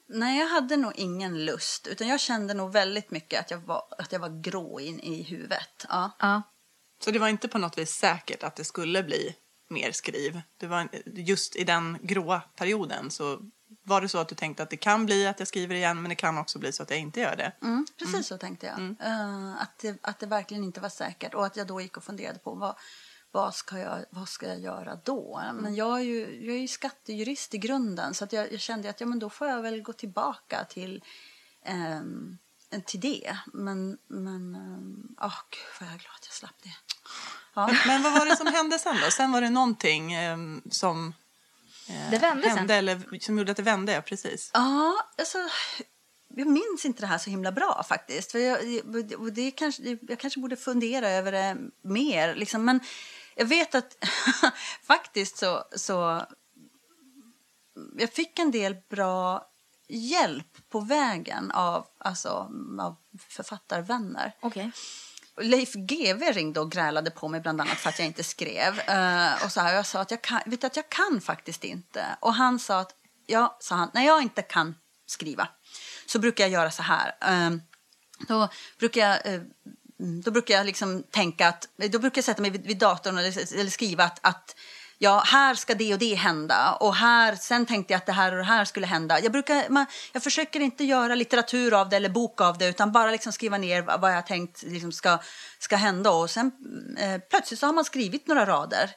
Nej, 0.08 0.40
jag 0.40 0.48
hade 0.48 0.78
nog 0.78 0.94
ingen 0.96 1.46
lust. 1.46 1.88
Utan 1.88 2.08
jag 2.08 2.20
kände 2.20 2.54
nog 2.54 2.72
väldigt 2.72 3.12
mycket 3.12 3.40
att 3.40 3.52
jag 3.52 3.58
var, 3.58 3.84
att 3.98 4.12
jag 4.12 4.20
var 4.20 4.42
grå 4.42 4.80
in 4.80 5.00
i 5.00 5.24
huvudet. 5.24 5.86
Ja. 5.90 6.12
Ja. 6.20 6.42
Så 7.04 7.12
det 7.12 7.20
var 7.20 7.28
inte 7.28 7.48
på 7.48 7.58
något 7.58 7.78
vis 7.78 7.92
säkert 7.92 8.44
att 8.44 8.56
det 8.56 8.64
skulle 8.64 9.04
bli 9.04 9.36
mer 9.68 9.92
skriv? 9.92 10.42
Det 10.58 10.68
var 10.68 10.90
just 11.06 11.56
i 11.56 11.64
den 11.64 11.98
gråa 12.02 12.42
perioden 12.56 13.12
så 13.12 13.40
var 13.84 14.02
det 14.02 14.10
så 14.10 14.18
att 14.18 14.30
du 14.30 14.36
tänkte 14.36 14.64
att 14.64 14.70
det 14.70 14.78
kan 14.78 15.06
bli 15.06 15.28
att 15.28 15.40
jag 15.40 15.48
skriver 15.48 15.76
igen 15.76 16.02
men 16.02 16.10
det 16.10 16.16
kan 16.16 16.38
också 16.38 16.60
bli 16.60 16.72
så 16.72 16.84
att 16.84 16.90
jag 16.90 17.00
inte 17.00 17.20
gör 17.20 17.36
det? 17.36 17.52
Mm, 17.62 17.86
precis 18.00 18.28
så 18.28 18.38
tänkte 18.38 18.66
jag. 18.66 18.80
Eh, 19.10 19.62
att, 19.62 19.78
det, 19.78 19.98
att 20.02 20.20
det 20.20 20.26
verkligen 20.26 20.64
inte 20.64 20.82
var 20.82 20.90
säkert. 20.90 21.34
Och 21.34 21.46
att 21.46 21.58
jag 21.58 21.68
då 21.68 21.82
gick 21.82 21.98
och 21.98 22.04
funderade 22.04 22.40
på 22.40 22.54
vad, 22.54 22.76
vad, 23.32 23.56
ska, 23.56 23.80
jag, 23.80 24.06
vad 24.10 24.30
ska 24.30 24.48
jag 24.48 24.60
göra 24.60 25.00
då? 25.04 25.42
Men 25.54 25.76
jag 25.76 26.00
är 26.00 26.04
ju, 26.04 26.46
jag 26.46 26.56
är 26.56 26.60
ju 26.60 26.68
skattejurist 26.68 27.54
i 27.54 27.58
grunden 27.58 28.14
så 28.14 28.24
att 28.24 28.34
jag, 28.34 28.54
jag 28.54 28.60
kände 28.60 28.90
att 28.90 29.02
ja, 29.02 29.08
men 29.08 29.20
då 29.20 29.30
får 29.30 29.48
jag 29.48 29.62
väl 29.62 29.82
gå 29.82 29.94
tillbaka 29.94 30.66
till, 30.70 31.04
ehm, 31.66 32.38
till 32.86 33.00
det. 33.00 33.38
Men, 33.54 33.98
men 34.08 34.56
um, 34.56 35.16
oh, 35.22 35.40
gud 35.50 35.80
vad 35.80 35.90
jag 35.90 35.96
är 35.96 36.00
glad 36.00 36.16
att 36.16 36.26
jag 36.26 36.34
slapp 36.34 36.64
det. 36.64 36.76
Ja. 37.54 37.70
Men 37.88 38.04
vad 38.04 38.14
var 38.14 38.26
det 38.26 38.36
som 38.36 38.48
hände 38.48 38.80
sen 38.80 38.96
då? 39.06 39.12
Sen 39.12 39.32
var 39.32 39.42
det 39.42 39.50
någonting 39.50 40.14
eh, 40.14 40.38
som 40.72 41.14
Det 41.88 42.18
vände 42.18 42.44
sen. 42.44 42.58
hände, 42.58 42.76
eller 42.76 43.20
som 43.20 43.38
gjorde 43.38 43.52
att 43.52 43.58
det 43.58 43.64
vände, 43.64 43.92
ja 43.92 44.02
precis. 44.02 44.52
Ja, 44.54 45.10
alltså, 45.18 45.38
jag 46.36 46.48
minns 46.48 46.86
inte 46.86 47.02
det 47.02 47.08
här 47.08 47.18
så 47.18 47.30
himla 47.30 47.52
bra 47.52 47.84
faktiskt. 47.88 48.32
För 48.32 48.40
jag, 48.40 48.60
det 49.34 49.52
kanske, 49.52 49.98
jag 50.02 50.20
kanske 50.20 50.40
borde 50.40 50.56
fundera 50.56 51.10
över 51.10 51.32
det 51.32 51.58
mer. 51.82 52.36
Liksom. 52.36 52.66
Men 52.66 52.80
jag 53.36 53.46
vet 53.46 53.76
att 53.76 53.98
faktiskt 54.84 55.38
så, 55.38 55.64
så... 55.76 56.26
Jag 57.98 58.14
fick 58.14 58.40
en 58.40 58.52
del 58.52 58.76
bra 58.90 59.48
hjälp 59.88 60.70
på 60.70 60.80
vägen 60.80 61.52
av, 61.52 61.88
alltså, 61.98 62.52
av 62.80 62.96
författarvänner. 63.30 64.36
Okej. 64.40 64.72
Leif 65.42 65.74
GW 65.74 66.32
ringde 66.32 66.60
och 66.60 66.72
grälade 66.72 67.12
på 67.12 67.28
mig 67.28 67.42
bland 67.42 67.62
annat 67.62 67.78
för 67.78 67.90
att 67.90 68.00
jag 68.00 68.06
inte 68.06 68.24
skrev. 68.24 68.74
Uh, 68.74 69.46
och 69.46 69.52
så 69.52 69.62
här, 69.62 69.76
jag 69.76 69.86
sa 69.86 70.02
att 70.02 70.12
jag 70.12 70.22
kan, 70.22 70.42
vet 70.46 70.62
du, 70.62 70.68
att 70.68 70.76
jag 70.76 70.90
kan 70.90 71.22
faktiskt 71.22 71.64
inte. 71.64 72.06
Och 72.20 72.34
han 72.34 72.60
sa 72.60 72.80
att, 72.80 72.92
ja, 73.26 73.58
sa 73.60 73.76
han, 73.76 73.90
när 73.94 74.06
jag 74.06 74.22
inte 74.22 74.42
kan 74.42 74.76
skriva 75.06 75.48
så 76.06 76.20
brukar 76.20 76.44
jag 76.44 76.52
göra 76.52 76.72
så 76.72 76.84
här. 76.84 77.16
Uh, 77.30 77.58
då 78.28 78.50
brukar 78.80 79.02
jag, 79.10 79.34
uh, 79.34 79.42
då 80.24 80.32
brukar 80.32 80.54
jag 80.54 80.66
liksom 80.66 81.04
tänka 81.04 81.48
att, 81.48 81.70
då 81.92 82.00
brukar 82.00 82.18
jag 82.18 82.26
sätta 82.26 82.42
mig 82.42 82.52
vid, 82.52 82.66
vid 82.66 82.78
datorn 82.78 83.18
eller, 83.18 83.60
eller 83.60 83.72
skriva 83.72 84.04
att, 84.04 84.20
att 84.22 84.56
ja, 84.98 85.24
här 85.26 85.56
ska 85.56 85.76
det 85.76 85.94
och 85.94 86.00
det 86.00 86.16
hända 86.16 86.78
och 86.80 86.96
här, 86.96 87.36
sen 87.36 87.66
tänkte 87.66 87.94
jag 87.94 87.98
att 87.98 88.06
det 88.06 88.12
här 88.12 88.32
och 88.32 88.38
det 88.38 88.44
här 88.44 88.66
skulle 88.66 88.88
hända. 88.88 89.20
Jag, 89.20 89.32
brukar, 89.32 89.70
man, 89.70 89.86
jag 90.14 90.24
försöker 90.24 90.60
inte 90.60 90.84
göra 90.84 91.16
litteratur 91.16 91.74
av 91.74 91.90
det 91.90 91.96
eller 91.96 92.10
bok 92.10 92.42
av 92.42 92.58
det 92.58 92.68
utan 92.68 92.92
bara 92.92 93.12
liksom 93.12 93.32
skriva 93.32 93.58
ner 93.58 93.82
vad 93.82 94.14
jag 94.14 94.28
tänkt 94.28 94.64
liksom 94.64 94.92
ska, 94.92 95.20
ska 95.60 95.76
hända 95.76 96.12
och 96.12 96.30
sen 96.30 96.52
eh, 96.98 97.22
plötsligt 97.30 97.60
så 97.60 97.66
har 97.66 97.74
man 97.74 97.86
skrivit 97.86 98.28
några 98.28 98.46
rader. 98.46 98.90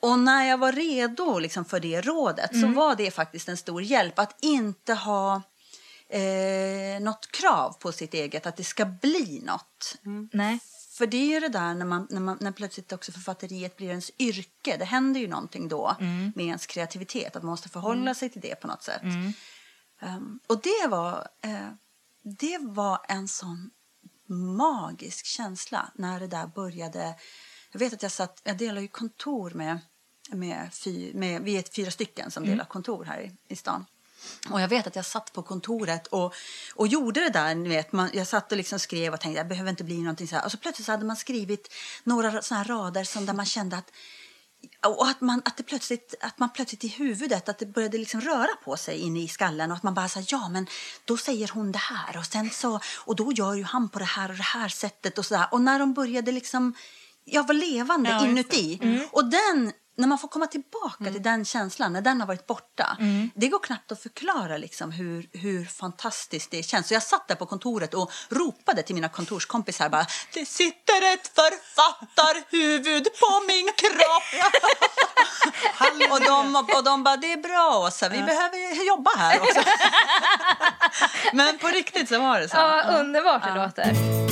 Och 0.00 0.18
när 0.18 0.44
jag 0.44 0.58
var 0.58 0.72
redo 0.72 1.38
liksom, 1.38 1.64
för 1.64 1.80
det 1.80 2.00
rådet 2.00 2.60
så 2.60 2.66
var 2.66 2.94
det 2.94 3.10
faktiskt 3.10 3.48
en 3.48 3.56
stor 3.56 3.82
hjälp 3.82 4.18
att 4.18 4.36
inte 4.40 4.94
ha 4.94 5.42
eh, 6.08 7.00
något 7.00 7.32
krav 7.32 7.72
på 7.72 7.92
sitt 7.92 8.14
eget, 8.14 8.46
att 8.46 8.56
det 8.56 8.64
ska 8.64 8.84
bli 8.84 9.42
något. 9.44 9.98
Nej. 10.32 10.58
För 10.92 11.06
det 11.06 11.16
är 11.16 11.34
ju 11.34 11.40
det 11.40 11.48
där 11.48 11.74
när, 11.74 11.84
man, 11.84 12.06
när, 12.10 12.20
man, 12.20 12.38
när 12.40 12.52
plötsligt 12.52 12.92
också 12.92 13.12
författeriet 13.12 13.76
blir 13.76 13.88
ens 13.88 14.10
yrke. 14.18 14.76
Det 14.76 14.84
händer 14.84 15.20
ju 15.20 15.28
någonting 15.28 15.68
då 15.68 15.96
med 16.34 16.46
ens 16.46 16.66
kreativitet. 16.66 17.36
Att 17.36 17.42
man 17.42 17.50
måste 17.50 17.68
förhålla 17.68 18.14
sig 18.14 18.28
till 18.30 18.40
det 18.40 18.54
på 18.54 18.66
något 18.66 18.82
sätt. 18.82 19.02
Um, 20.02 20.40
och 20.46 20.60
det 20.62 20.88
var, 20.88 21.28
eh, 21.40 21.68
det 22.22 22.58
var 22.60 23.00
en 23.08 23.28
sån 23.28 23.70
magisk 24.56 25.26
känsla 25.26 25.92
när 25.94 26.20
det 26.20 26.26
där 26.26 26.46
började. 26.46 27.14
Jag 27.72 27.78
vet 27.78 27.92
att 27.92 28.02
jag 28.02 28.12
satt, 28.12 28.40
jag 28.44 28.58
delar 28.58 28.80
ju 28.80 28.88
kontor 28.88 29.50
med, 29.50 29.78
med, 30.30 30.70
fy, 30.72 31.14
med 31.14 31.42
vi 31.42 31.56
är 31.56 31.64
fyra 31.76 31.90
stycken 31.90 32.30
som 32.30 32.44
delar 32.44 32.64
kontor 32.64 33.04
här 33.04 33.20
i, 33.20 33.36
i 33.48 33.56
stan. 33.56 33.86
Och 34.50 34.60
jag 34.60 34.68
vet 34.68 34.86
att 34.86 34.96
jag 34.96 35.06
satt 35.06 35.32
på 35.32 35.42
kontoret 35.42 36.06
och, 36.06 36.34
och 36.74 36.86
gjorde 36.86 37.20
det 37.20 37.30
där. 37.30 37.54
Ni 37.54 37.68
vet, 37.68 37.92
man, 37.92 38.10
jag 38.12 38.26
satt 38.26 38.52
och 38.52 38.56
liksom 38.56 38.78
skrev 38.78 39.12
och 39.14 39.20
tänkte 39.20 39.38
jag 39.38 39.48
behöver 39.48 39.70
inte 39.70 39.84
bli 39.84 39.98
någonting 39.98 40.28
så 40.28 40.36
här. 40.36 40.44
Och 40.44 40.50
så 40.50 40.56
plötsligt 40.58 40.86
så 40.86 40.92
hade 40.92 41.04
man 41.04 41.16
skrivit 41.16 41.74
några 42.04 42.42
såna 42.42 42.58
här 42.58 42.68
rader 42.68 43.04
som 43.04 43.26
där 43.26 43.34
man 43.34 43.46
kände 43.46 43.76
att 43.76 43.92
och 44.86 45.08
att 45.08 45.20
man, 45.20 45.42
att, 45.44 45.56
det 45.56 45.62
plötsligt, 45.62 46.14
att 46.20 46.38
man 46.38 46.50
plötsligt 46.50 46.84
i 46.84 46.88
huvudet, 46.88 47.48
att 47.48 47.58
det 47.58 47.66
började 47.66 47.98
liksom 47.98 48.20
röra 48.20 48.56
på 48.64 48.76
sig 48.76 48.98
inne 48.98 49.22
i 49.22 49.28
skallen 49.28 49.70
och 49.70 49.76
att 49.76 49.82
man 49.82 49.94
bara 49.94 50.08
sa 50.08 50.20
ja 50.26 50.48
men 50.48 50.66
då 51.04 51.16
säger 51.16 51.50
hon 51.54 51.72
det 51.72 51.78
här 51.78 52.16
och 52.16 52.26
sen 52.26 52.50
så, 52.50 52.80
och 53.04 53.16
då 53.16 53.32
gör 53.32 53.54
ju 53.54 53.62
han 53.62 53.88
på 53.88 53.98
det 53.98 54.04
här 54.04 54.30
och 54.30 54.36
det 54.36 54.42
här 54.42 54.68
sättet 54.68 55.18
och 55.18 55.26
sådär. 55.26 55.46
Och 55.50 55.60
när 55.60 55.78
de 55.78 55.94
började 55.94 56.32
liksom, 56.32 56.74
jag 57.24 57.46
var 57.46 57.54
levande 57.54 58.10
Ja, 58.10 58.26
inuti. 58.26 58.80
Och 59.12 59.24
den, 59.24 59.72
när 59.96 60.08
man 60.08 60.18
får 60.18 60.28
komma 60.28 60.46
tillbaka 60.46 61.04
till 61.04 61.22
den 61.22 61.44
känslan, 61.44 61.92
när 61.92 62.00
den 62.00 62.20
har 62.20 62.28
varit 62.28 62.46
borta, 62.46 62.96
det 63.34 63.48
går 63.48 63.58
knappt 63.58 63.92
att 63.92 64.02
förklara 64.02 64.56
liksom 64.56 64.92
hur, 64.92 65.28
hur 65.32 65.64
fantastiskt 65.64 66.50
det 66.50 66.62
känns. 66.62 66.88
Så 66.88 66.94
jag 66.94 67.02
satt 67.02 67.28
där 67.28 67.34
på 67.34 67.46
kontoret 67.46 67.94
och 67.94 68.12
ropade 68.28 68.82
till 68.82 68.94
mina 68.94 69.08
kontorskompisar 69.08 69.88
bara, 69.88 70.06
det 70.34 70.46
sitter 70.46 71.14
ett 71.14 71.30
författarhuvud 71.34 73.04
på 73.04 73.46
min 73.46 73.68
kropp. 73.76 74.52
och, 76.12 76.20
de, 76.20 76.56
och 76.56 76.84
de 76.84 77.04
bara, 77.04 77.16
det 77.16 77.32
är 77.32 77.36
bra 77.36 77.86
Åsa, 77.86 78.08
vi 78.08 78.22
behöver 78.22 78.86
jobba 78.86 79.10
här 79.16 79.40
också. 79.40 79.60
Men 81.32 81.58
på 81.58 81.66
riktigt 81.66 82.08
så 82.08 82.18
var 82.18 82.40
det 82.40 82.48
så. 82.48 82.56
Ja, 82.56 82.82
underbart 82.82 83.42
det 83.42 83.54
låter. 83.54 84.22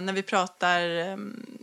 Eh, 0.00 0.04
när 0.04 0.12
vi 0.12 0.22
pratar 0.22 0.80
ehm, 0.80 1.58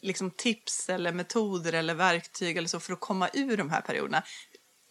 liksom 0.00 0.30
tips 0.30 0.88
eller 0.88 1.12
metoder 1.12 1.72
eller 1.72 1.94
verktyg 1.94 2.56
eller 2.56 2.68
så 2.68 2.80
för 2.80 2.92
att 2.92 3.00
komma 3.00 3.28
ur 3.32 3.56
de 3.56 3.70
här 3.70 3.80
perioderna. 3.80 4.22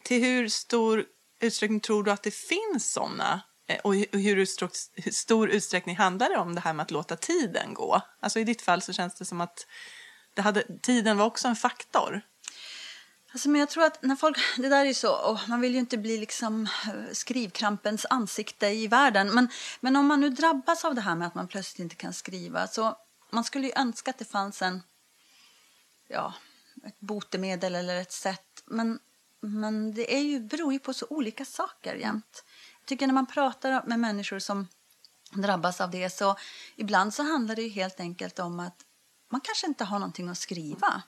Till 0.03 0.23
hur 0.23 0.49
stor 0.49 1.05
utsträckning 1.41 1.79
tror 1.79 2.03
du 2.03 2.11
att 2.11 2.23
det 2.23 2.33
finns 2.33 2.93
sådana? 2.93 3.41
Eh, 3.67 3.79
och 3.83 3.95
hur 3.95 4.35
hur 4.35 5.11
stor 5.11 5.49
utsträckning 5.49 5.97
handlar 5.97 6.29
det 6.29 6.37
om 6.37 6.55
det 6.55 6.61
här 6.61 6.73
med 6.73 6.83
att 6.83 6.91
låta 6.91 7.15
tiden 7.15 7.73
gå? 7.73 8.01
Alltså 8.19 8.39
i 8.39 8.43
ditt 8.43 8.61
fall 8.61 8.81
så 8.81 8.93
känns 8.93 9.15
det 9.15 9.25
som 9.25 9.41
att 9.41 9.67
det 10.35 10.41
hade, 10.41 10.63
tiden 10.81 11.17
var 11.17 11.25
också 11.25 11.47
en 11.47 11.55
faktor. 11.55 12.21
Alltså, 13.31 13.49
men 13.49 13.59
jag 13.59 13.69
tror 13.69 13.83
att 13.83 14.03
när 14.03 14.15
folk, 14.15 14.37
det 14.57 14.69
där 14.69 14.81
är 14.81 14.85
ju 14.85 14.93
så, 14.93 15.15
oh, 15.15 15.49
man 15.49 15.61
vill 15.61 15.73
ju 15.73 15.79
inte 15.79 15.97
bli 15.97 16.17
liksom 16.17 16.63
eh, 16.63 17.13
skrivkrampens 17.13 18.05
ansikte 18.09 18.67
i 18.67 18.87
världen. 18.87 19.33
Men, 19.33 19.49
men 19.79 19.95
om 19.95 20.07
man 20.07 20.21
nu 20.21 20.29
drabbas 20.29 20.85
av 20.85 20.95
det 20.95 21.01
här 21.01 21.15
med 21.15 21.27
att 21.27 21.35
man 21.35 21.47
plötsligt 21.47 21.79
inte 21.79 21.95
kan 21.95 22.13
skriva 22.13 22.67
så 22.67 22.97
man 23.29 23.43
skulle 23.43 23.67
ju 23.67 23.73
önska 23.75 24.11
att 24.11 24.17
det 24.17 24.25
fanns 24.25 24.61
en, 24.61 24.83
ja, 26.07 26.33
ett 26.83 26.99
botemedel 26.99 27.75
eller 27.75 28.01
ett 28.01 28.11
sätt. 28.11 28.63
Men, 28.65 28.99
men 29.39 29.93
det 29.93 30.15
är 30.15 30.21
ju, 30.21 30.39
beror 30.39 30.73
ju 30.73 30.79
på 30.79 30.93
så 30.93 31.05
olika 31.09 31.45
saker 31.45 31.95
jämt. 31.95 32.43
Jag 32.79 32.87
tycker 32.87 33.07
när 33.07 33.13
man 33.13 33.25
pratar 33.25 33.83
med 33.85 33.99
människor 33.99 34.39
som 34.39 34.67
drabbas 35.31 35.81
av 35.81 35.91
det 35.91 36.09
så 36.09 36.35
ibland 36.75 37.13
så 37.13 37.23
handlar 37.23 37.55
det 37.55 37.61
ju 37.61 37.69
helt 37.69 37.99
enkelt 37.99 38.39
om 38.39 38.59
att 38.59 38.85
man 39.29 39.41
kanske 39.41 39.67
inte 39.67 39.83
har 39.83 39.99
någonting 39.99 40.29
att 40.29 40.37
skriva. 40.37 41.01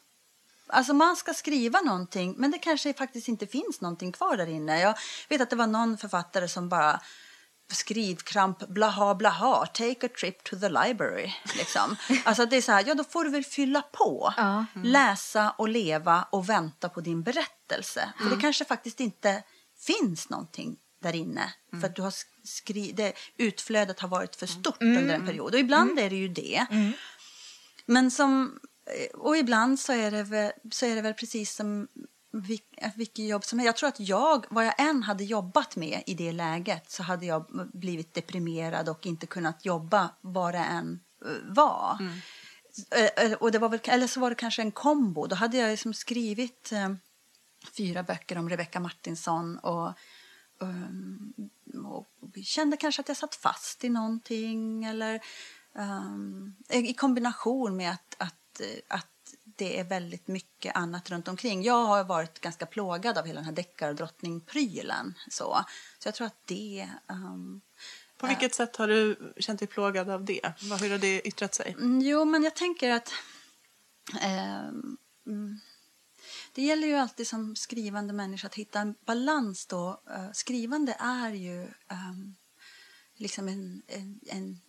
Alltså 0.71 0.93
man 0.93 1.15
ska 1.15 1.33
skriva 1.33 1.81
någonting 1.81 2.35
men 2.37 2.51
det 2.51 2.57
kanske 2.57 2.93
faktiskt 2.93 3.27
inte 3.27 3.47
finns 3.47 3.81
någonting 3.81 4.11
kvar 4.11 4.37
där 4.37 4.47
inne. 4.49 4.79
Jag 4.81 4.97
vet 5.29 5.41
att 5.41 5.49
det 5.49 5.55
var 5.55 5.67
någon 5.67 5.97
författare 5.97 6.47
som 6.47 6.69
bara 6.69 7.01
skrivkramp, 7.71 8.67
blaha 8.67 9.15
blaha, 9.15 9.65
take 9.65 10.05
a 10.05 10.09
trip 10.19 10.43
to 10.43 10.55
the 10.59 10.69
library. 10.69 11.33
Liksom. 11.57 11.95
Alltså 12.25 12.45
det 12.45 12.57
är 12.57 12.61
så 12.61 12.71
här, 12.71 12.83
ja 12.87 12.95
då 12.95 13.03
får 13.03 13.23
du 13.23 13.29
väl 13.29 13.43
fylla 13.43 13.81
på. 13.81 14.33
Ja. 14.37 14.65
Läsa 14.83 15.51
och 15.57 15.69
leva 15.69 16.27
och 16.29 16.49
vänta 16.49 16.89
på 16.89 17.01
din 17.01 17.23
berättelse. 17.23 18.13
För 18.17 18.29
det 18.35 18.41
kanske 18.41 18.65
faktiskt 18.65 18.99
inte 18.99 19.43
finns 19.87 20.29
någonting 20.29 20.77
där 21.01 21.15
inne. 21.15 21.53
För 21.81 21.87
att 21.87 21.95
du 21.95 22.01
har 22.01 22.13
skri- 22.43 22.91
det, 22.95 23.13
utflödet 23.37 23.99
har 23.99 24.07
varit 24.07 24.35
för 24.35 24.47
stort 24.47 24.81
under 24.81 25.15
en 25.15 25.25
period. 25.25 25.53
Och 25.53 25.59
ibland 25.59 25.99
är 25.99 26.09
det 26.09 26.15
ju 26.15 26.27
det. 26.27 26.65
Men 27.85 28.11
som, 28.11 28.59
och 29.13 29.37
ibland 29.37 29.79
så 29.79 29.93
är 29.93 30.11
det 30.11 30.23
väl, 30.23 30.51
så 30.71 30.85
är 30.85 30.95
det 30.95 31.01
väl 31.01 31.13
precis 31.13 31.55
som 31.55 31.87
vil- 32.31 32.91
vilket 32.95 33.25
jobb 33.25 33.43
som 33.45 33.59
helst. 33.59 33.65
Jag 33.65 33.75
tror 33.77 33.89
att 33.89 33.99
jag, 33.99 34.45
vad 34.49 34.65
jag 34.65 34.73
än 34.77 35.03
hade 35.03 35.23
jobbat 35.23 35.75
med 35.75 36.03
i 36.05 36.13
det 36.13 36.31
läget 36.31 36.91
så 36.91 37.03
hade 37.03 37.25
jag 37.25 37.69
blivit 37.73 38.13
deprimerad 38.13 38.89
och 38.89 39.05
inte 39.05 39.25
kunnat 39.27 39.65
jobba 39.65 40.09
vad 40.21 40.53
det 40.53 40.57
än 40.57 40.99
eh, 41.25 41.53
var. 41.53 41.97
eh, 42.91 43.33
och 43.33 43.51
det 43.51 43.59
var 43.59 43.69
väl, 43.69 43.79
eller 43.83 44.07
så 44.07 44.19
var 44.19 44.29
det 44.29 44.35
kanske 44.35 44.61
en 44.61 44.71
kombo. 44.71 45.27
Då 45.27 45.35
hade 45.35 45.57
jag 45.57 45.69
liksom 45.69 45.93
skrivit 45.93 46.71
eh, 46.71 46.89
fyra 47.77 48.03
böcker 48.03 48.37
om 48.37 48.49
Rebecca 48.49 48.79
Martinsson 48.79 49.57
och, 49.57 49.93
um, 50.59 51.33
och 51.85 52.07
kände 52.43 52.77
kanske 52.77 53.01
att 53.01 53.07
jag 53.07 53.17
satt 53.17 53.35
fast 53.35 53.83
i 53.83 53.89
någonting 53.89 54.85
eller 54.85 55.19
um, 55.73 56.55
i 56.69 56.93
kombination 56.93 57.77
med 57.77 57.91
att, 57.91 58.15
att, 58.17 58.35
att 58.87 59.07
det 59.43 59.79
är 59.79 59.83
väldigt 59.83 60.27
mycket 60.27 60.75
annat 60.75 61.09
runt 61.09 61.27
omkring. 61.27 61.63
Jag 61.63 61.85
har 61.85 62.03
varit 62.03 62.39
ganska 62.39 62.65
plågad 62.65 63.17
av 63.17 63.25
hela 63.25 63.39
den 63.39 63.45
här 63.45 63.55
deckardrottning-prylen. 63.55 65.13
Så. 65.29 65.65
så 65.99 66.07
jag 66.07 66.15
tror 66.15 66.27
att 66.27 66.47
det... 66.47 66.89
Um, 67.07 67.61
På 68.17 68.27
vilket 68.27 68.51
äh, 68.51 68.55
sätt 68.55 68.75
har 68.75 68.87
du 68.87 69.33
känt 69.37 69.59
dig 69.59 69.67
plågad 69.67 70.09
av 70.09 70.25
det? 70.25 70.53
Hur 70.81 70.89
har 70.89 70.97
det 70.97 71.27
yttrat 71.27 71.55
sig? 71.55 71.75
Mm, 71.79 72.01
jo, 72.01 72.25
men 72.25 72.43
jag 72.43 72.55
tänker 72.55 72.89
att... 72.89 73.13
Eh, 74.21 74.71
det 76.53 76.61
gäller 76.61 76.87
ju 76.87 76.95
alltid 76.95 77.27
som 77.27 77.55
skrivande 77.55 78.13
människa 78.13 78.47
att 78.47 78.55
hitta 78.55 78.79
en 78.79 78.95
balans 79.05 79.67
då. 79.67 80.01
Uh, 80.09 80.31
skrivande 80.33 80.95
är 80.99 81.29
ju 81.29 81.61
um, 81.61 82.35
liksom 83.15 83.47
en, 83.47 83.81
en, 83.87 84.19
en 84.27 84.59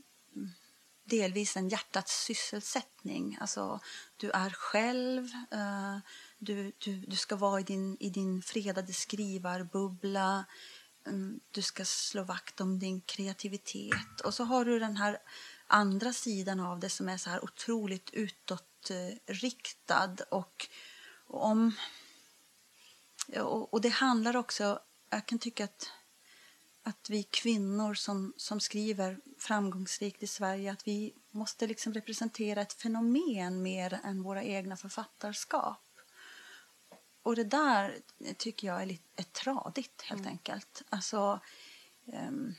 delvis 1.13 1.57
en 1.57 1.69
hjärtats 1.69 2.25
sysselsättning. 2.25 3.39
Alltså, 3.41 3.81
du 4.17 4.31
är 4.31 4.51
själv, 4.51 5.29
eh, 5.51 5.99
du, 6.39 6.73
du, 6.79 6.97
du 6.97 7.17
ska 7.17 7.37
vara 7.37 7.61
i 7.61 7.63
din, 7.63 7.97
i 8.01 8.11
din 8.11 8.43
fredade 8.43 8.93
skrivarbubbla. 8.93 10.45
Mm, 11.07 11.41
du 11.51 11.63
ska 11.63 11.85
slå 11.85 12.23
vakt 12.23 12.61
om 12.61 12.79
din 12.79 13.01
kreativitet. 13.01 14.21
Och 14.25 14.35
så 14.35 14.45
har 14.45 14.65
du 14.65 14.79
den 14.79 14.97
här 14.97 15.19
andra 15.67 16.13
sidan 16.13 16.61
av 16.61 16.81
det 16.81 16.91
som 16.91 17.09
är 17.09 17.17
så 17.17 17.31
här 17.31 17.45
otroligt 17.45 18.11
utåtriktad. 18.11 20.17
Och, 20.31 20.69
och 21.27 21.47
om... 21.47 21.73
Och, 23.37 23.75
och 23.75 23.81
det 23.81 23.89
handlar 23.89 24.37
också... 24.37 24.81
Jag 25.11 25.27
kan 25.27 25.39
tycka 25.39 25.65
att 25.65 25.91
att 26.83 27.11
vi 27.11 27.23
kvinnor 27.23 27.95
som, 27.95 28.35
som 28.37 28.61
skriver 28.61 29.19
framgångsrikt 29.39 30.23
i 30.23 30.27
Sverige 30.27 30.73
att 30.73 30.89
vi 30.89 31.15
måste 31.31 31.67
liksom 31.67 31.95
representera 31.95 32.61
ett 32.61 32.73
fenomen 32.73 33.63
mer 33.63 34.01
än 34.05 34.23
våra 34.23 34.43
egna 34.43 34.77
författarskap. 34.77 35.83
Och 37.23 37.37
det 37.37 37.45
där 37.45 37.99
tycker 38.39 38.67
jag 38.67 38.83
är, 38.83 38.87
lite, 38.87 39.05
är 39.17 39.23
tradigt, 39.23 40.03
helt 40.03 40.21
mm. 40.21 40.33
enkelt. 40.33 40.83
Alltså... 40.89 41.41
Um, 42.05 42.55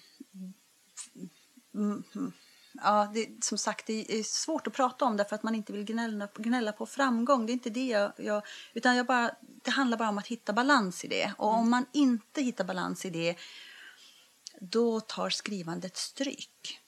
ja, 2.73 3.11
det, 3.13 3.43
som 3.43 3.57
sagt, 3.57 3.87
det 3.87 4.19
är 4.19 4.23
svårt 4.23 4.67
att 4.67 4.73
prata 4.73 5.05
om 5.05 5.17
det 5.17 5.25
för 5.25 5.35
att 5.35 5.43
man 5.43 5.55
inte 5.55 5.73
vill 5.73 5.85
gnälla, 5.85 6.27
gnälla 6.35 6.71
på 6.71 6.85
framgång. 6.85 7.45
Det 7.45 7.51
är 7.51 7.53
inte 7.53 7.69
det 7.69 7.87
jag... 7.87 8.13
jag 8.17 8.43
utan 8.73 8.95
jag 8.95 9.05
bara, 9.05 9.35
det 9.41 9.71
handlar 9.71 9.97
bara 9.97 10.09
om 10.09 10.17
att 10.17 10.27
hitta 10.27 10.53
balans 10.53 11.05
i 11.05 11.07
det. 11.07 11.33
Och 11.37 11.49
mm. 11.49 11.61
om 11.61 11.69
man 11.69 11.85
inte 11.93 12.41
hittar 12.41 12.63
balans 12.63 13.05
i 13.05 13.09
det 13.09 13.35
då 14.61 14.99
tar 14.99 15.29
skrivandet 15.29 15.97
stryk. 15.97 16.79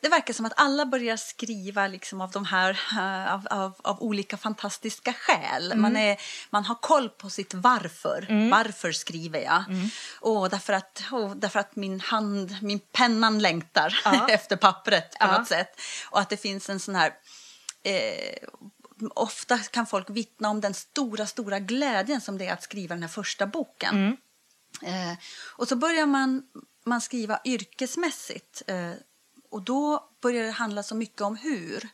Det 0.00 0.08
verkar 0.08 0.34
som 0.34 0.46
att 0.46 0.52
alla 0.56 0.86
börjar 0.86 1.16
skriva 1.16 1.86
liksom 1.86 2.20
av, 2.20 2.30
de 2.30 2.44
här, 2.44 2.70
uh, 2.92 3.34
av, 3.34 3.46
av, 3.50 3.74
av, 3.84 4.02
olika 4.02 4.36
fantastiska 4.36 5.12
skäl. 5.12 5.66
Mm. 5.66 5.82
Man, 5.82 5.96
är, 5.96 6.20
man 6.50 6.64
har 6.64 6.74
koll 6.74 7.08
på 7.08 7.30
sitt 7.30 7.54
varför. 7.54 8.26
Mm. 8.28 8.50
Varför 8.50 8.92
skriver 8.92 9.40
jag? 9.40 9.64
Mm. 9.68 9.88
Och 10.20 10.50
därför, 10.50 10.72
att, 10.72 11.02
oh, 11.12 11.34
därför 11.34 11.60
att 11.60 11.76
min 11.76 12.00
hand, 12.00 12.56
min 12.62 12.78
pennan 12.78 13.38
längtar 13.38 14.00
ja. 14.04 14.28
efter 14.30 14.56
pappret 14.56 15.10
på 15.10 15.26
ja. 15.26 15.38
något 15.38 15.48
sätt. 15.48 15.80
Och 16.10 16.20
att 16.20 16.28
det 16.28 16.36
finns 16.36 16.70
en 16.70 16.80
sån 16.80 16.94
här... 16.94 17.12
Eh, 17.82 18.48
ofta 19.14 19.58
kan 19.58 19.86
folk 19.86 20.10
vittna 20.10 20.50
om 20.50 20.60
den 20.60 20.74
stora, 20.74 21.26
stora 21.26 21.58
glädjen 21.58 22.20
som 22.20 22.38
det 22.38 22.46
är 22.46 22.52
att 22.52 22.62
skriva 22.62 22.94
den 22.94 23.02
här 23.02 23.08
första 23.08 23.46
boken. 23.46 24.16
Eh, 24.82 25.18
och 25.56 25.68
så 25.68 25.76
börjar 25.76 26.06
man, 26.06 26.42
man 26.84 27.00
skriva 27.00 27.40
yrkesmässigt. 27.44 28.62
Eh, 28.66 28.92
och 29.50 29.62
då 29.62 30.10
börjar 30.22 30.44
det 30.44 30.50
handla 30.50 30.82
så 30.82 30.94
mycket 30.94 31.20
om 31.20 31.36
hur. 31.36 31.88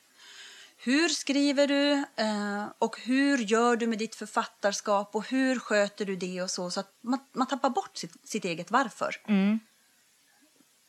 Hur 0.77 1.09
skriver 1.09 1.67
du 1.67 1.93
eh, 2.17 2.67
och 2.79 3.01
hur 3.01 3.39
gör 3.39 3.77
du 3.77 3.87
med 3.87 3.99
ditt 3.99 4.15
författarskap 4.15 5.15
och 5.15 5.29
hur 5.29 5.59
sköter 5.59 6.05
du 6.05 6.17
det 6.17 6.43
och 6.43 6.51
så. 6.51 6.71
Så 6.71 6.81
att 6.81 6.99
man, 7.01 7.19
man 7.33 7.47
tappar 7.47 7.71
bort 7.71 7.97
sitt, 7.97 8.29
sitt 8.29 8.45
eget 8.45 8.71
varför. 8.71 9.17
Mm. 9.29 9.59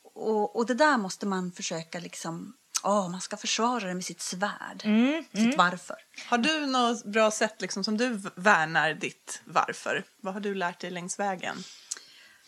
Och, 0.04 0.56
och 0.56 0.66
det 0.66 0.74
där 0.74 0.98
måste 0.98 1.26
man 1.26 1.52
försöka 1.52 2.00
liksom 2.00 2.54
oh, 2.84 3.10
man 3.10 3.22
ska 3.22 3.38
försvara 3.38 3.88
det 3.88 3.94
med 3.94 4.06
sitt 4.06 4.22
svärd. 4.22 4.82
Mm, 4.84 5.24
sitt 5.24 5.40
mm. 5.40 5.58
varför. 5.58 5.96
Har 6.30 6.38
du 6.38 6.66
något 6.66 7.06
bra 7.06 7.32
sätt 7.32 7.62
liksom, 7.62 7.84
som 7.84 7.98
du 7.98 8.22
värnar 8.36 8.94
ditt 8.94 9.42
varför? 9.46 10.04
Vad 10.22 10.34
har 10.34 10.42
du 10.42 10.56
lärt 10.56 10.80
dig 10.80 10.92
längs 10.92 11.20
vägen? 11.20 11.58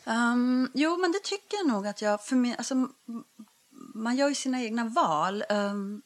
Um, 0.04 0.72
jo, 0.74 0.98
men 0.98 1.12
det 1.12 1.24
tycker 1.24 1.58
jag 1.58 1.68
nog 1.68 1.88
att 1.88 2.02
jag... 2.02 2.26
För 2.26 2.36
mig, 2.36 2.56
alltså, 2.58 2.76
man 3.96 4.16
gör 4.16 4.30
ju 4.30 4.36
sina 4.36 4.62
egna 4.62 4.84
val. 4.84 5.44
Um, 5.50 6.02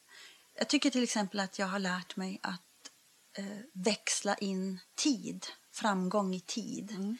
jag 0.58 0.68
tycker 0.68 0.90
till 0.90 1.02
exempel 1.02 1.40
att 1.40 1.58
jag 1.58 1.66
har 1.66 1.78
lärt 1.78 2.16
mig 2.16 2.40
att 2.42 2.60
uh, 3.38 3.60
växla 3.72 4.34
in 4.34 4.80
tid, 4.96 5.46
framgång 5.72 6.34
i 6.34 6.40
tid. 6.40 6.90
Mm. 6.90 7.16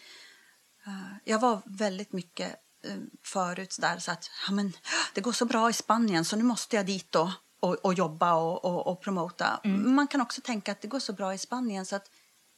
Uh, 0.87 1.17
jag 1.25 1.39
var 1.39 1.63
väldigt 1.65 2.13
mycket 2.13 2.64
uh, 2.87 3.03
förut 3.25 3.77
där 3.81 3.99
så 3.99 4.13
att 4.13 4.31
ja, 4.47 4.53
men, 4.53 4.73
det 5.15 5.21
går 5.21 5.33
så 5.33 5.45
bra 5.45 5.71
i 5.71 5.73
Spanien 5.73 6.25
så 6.25 6.37
nu 6.37 6.45
måste 6.45 6.77
jag 6.77 6.87
dit 6.87 7.13
då 7.13 7.33
och, 7.61 7.75
och 7.75 7.95
jobba 7.95 8.35
och, 8.35 8.65
och, 8.65 8.87
och 8.87 9.01
promota. 9.01 9.61
Mm. 9.65 9.95
Man 9.95 10.07
kan 10.07 10.21
också 10.21 10.41
tänka 10.41 10.73
att 10.73 10.81
det 10.81 10.89
går 10.89 11.01
så 11.01 11.13
bra 11.13 11.35
i 11.35 11.39
Spanien 11.39 11.87
så 11.87 11.97
att 11.97 12.11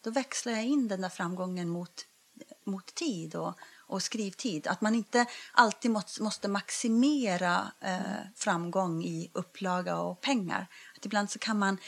då 0.04 0.10
växlar 0.10 0.52
jag 0.52 0.64
in 0.64 0.88
den 0.88 1.00
där 1.00 1.08
framgången 1.08 1.68
mot, 1.68 2.06
mot 2.66 2.94
tid. 2.94 3.34
Och, 3.34 3.58
och 3.88 4.02
skrivtid. 4.02 4.66
Att 4.66 4.80
man 4.80 4.94
inte 4.94 5.26
alltid 5.52 5.90
måste, 5.90 6.22
måste 6.22 6.48
maximera 6.48 7.72
eh, 7.80 8.00
framgång 8.36 9.04
i 9.04 9.30
upplaga 9.34 9.96
och 9.96 10.20
pengar. 10.20 10.66
Att 10.96 11.06
ibland 11.06 11.30
så 11.30 11.38
kan 11.38 11.58
man 11.58 11.78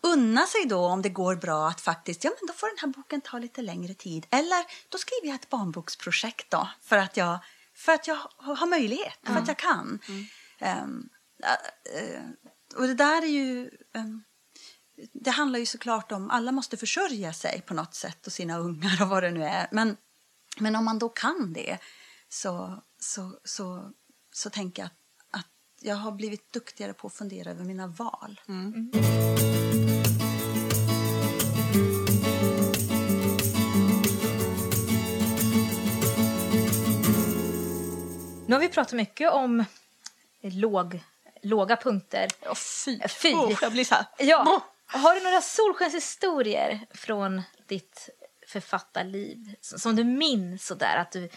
unna 0.00 0.46
sig 0.46 0.66
då 0.66 0.86
om 0.86 1.02
det 1.02 1.08
går 1.08 1.36
bra 1.36 1.68
att 1.68 1.80
faktiskt, 1.80 2.24
ja 2.24 2.30
men 2.40 2.46
då 2.46 2.52
får 2.52 2.66
den 2.66 2.78
här 2.80 2.88
boken 2.88 3.20
ta 3.20 3.38
lite 3.38 3.62
längre 3.62 3.94
tid. 3.94 4.26
Eller 4.30 4.64
då 4.88 4.98
skriver 4.98 5.28
jag 5.28 5.34
ett 5.34 5.50
barnboksprojekt 5.50 6.50
då 6.50 6.68
för 6.82 6.96
att 6.96 7.16
jag, 7.16 7.38
för 7.74 7.92
att 7.92 8.06
jag 8.06 8.18
har 8.38 8.66
möjlighet, 8.66 9.18
mm. 9.22 9.34
för 9.34 9.42
att 9.42 9.48
jag 9.48 9.58
kan. 9.58 9.98
Mm. 10.08 10.84
Um, 10.84 11.08
uh, 11.44 12.30
och 12.76 12.86
det 12.86 12.94
där 12.94 13.22
är 13.22 13.26
ju... 13.26 13.70
Um, 13.94 14.24
det 15.12 15.30
handlar 15.30 15.58
ju 15.58 15.66
såklart 15.66 16.12
om, 16.12 16.30
alla 16.30 16.52
måste 16.52 16.76
försörja 16.76 17.32
sig 17.32 17.62
på 17.66 17.74
något 17.74 17.94
sätt 17.94 18.26
och 18.26 18.32
sina 18.32 18.58
ungar 18.58 19.02
och 19.02 19.08
vad 19.08 19.22
det 19.22 19.30
nu 19.30 19.44
är. 19.44 19.68
Men 19.72 19.96
men 20.60 20.76
om 20.76 20.84
man 20.84 20.98
då 20.98 21.08
kan 21.08 21.52
det 21.52 21.78
så, 22.28 22.82
så, 22.98 23.38
så, 23.44 23.90
så 24.32 24.50
tänker 24.50 24.82
jag 24.82 24.86
att, 24.86 25.40
att 25.40 25.50
jag 25.80 25.96
har 25.96 26.12
blivit 26.12 26.52
duktigare 26.52 26.92
på 26.92 27.06
att 27.06 27.14
fundera 27.14 27.50
över 27.50 27.64
mina 27.64 27.86
val. 27.86 28.40
Mm. 28.48 28.90
Mm. 28.92 29.63
Nu 38.54 38.58
har 38.58 38.68
vi 38.68 38.68
pratat 38.68 38.92
mycket 38.92 39.32
om 39.32 39.64
låg, 40.42 41.00
låga 41.42 41.76
punkter. 41.76 42.28
Oh, 42.46 42.54
fy! 42.54 43.00
fy. 43.08 43.34
Oh, 43.34 43.58
jag 43.62 43.72
blir 43.72 43.84
så 43.84 43.94
här. 43.94 44.06
Ja. 44.18 44.62
Har 44.86 45.14
du 45.14 45.20
några 45.20 45.40
solskenshistorier 45.40 46.86
från 46.90 47.42
ditt 47.68 48.08
författarliv 48.48 49.54
som 49.60 49.96
du 49.96 50.04
minns 50.04 50.66
sådär 50.66 50.96
att 50.96 51.12
du 51.12 51.28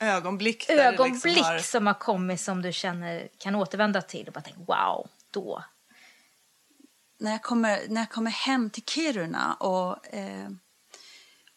ögonblick, 0.00 0.70
ögonblick 0.70 1.24
liksom 1.24 1.44
har... 1.44 1.58
som 1.58 1.86
har 1.86 1.94
kommit 1.94 2.40
som 2.40 2.62
du 2.62 2.72
känner 2.72 3.28
kan 3.38 3.54
återvända 3.54 4.02
till 4.02 4.26
och 4.26 4.32
bara 4.32 4.40
tänka 4.40 4.60
wow, 4.60 5.08
då. 5.30 5.64
När 7.18 7.30
jag 7.30 7.42
kommer, 7.42 7.80
när 7.88 8.00
jag 8.00 8.10
kommer 8.10 8.30
hem 8.30 8.70
till 8.70 8.84
Kiruna 8.84 9.54
och, 9.54 10.14
eh, 10.14 10.48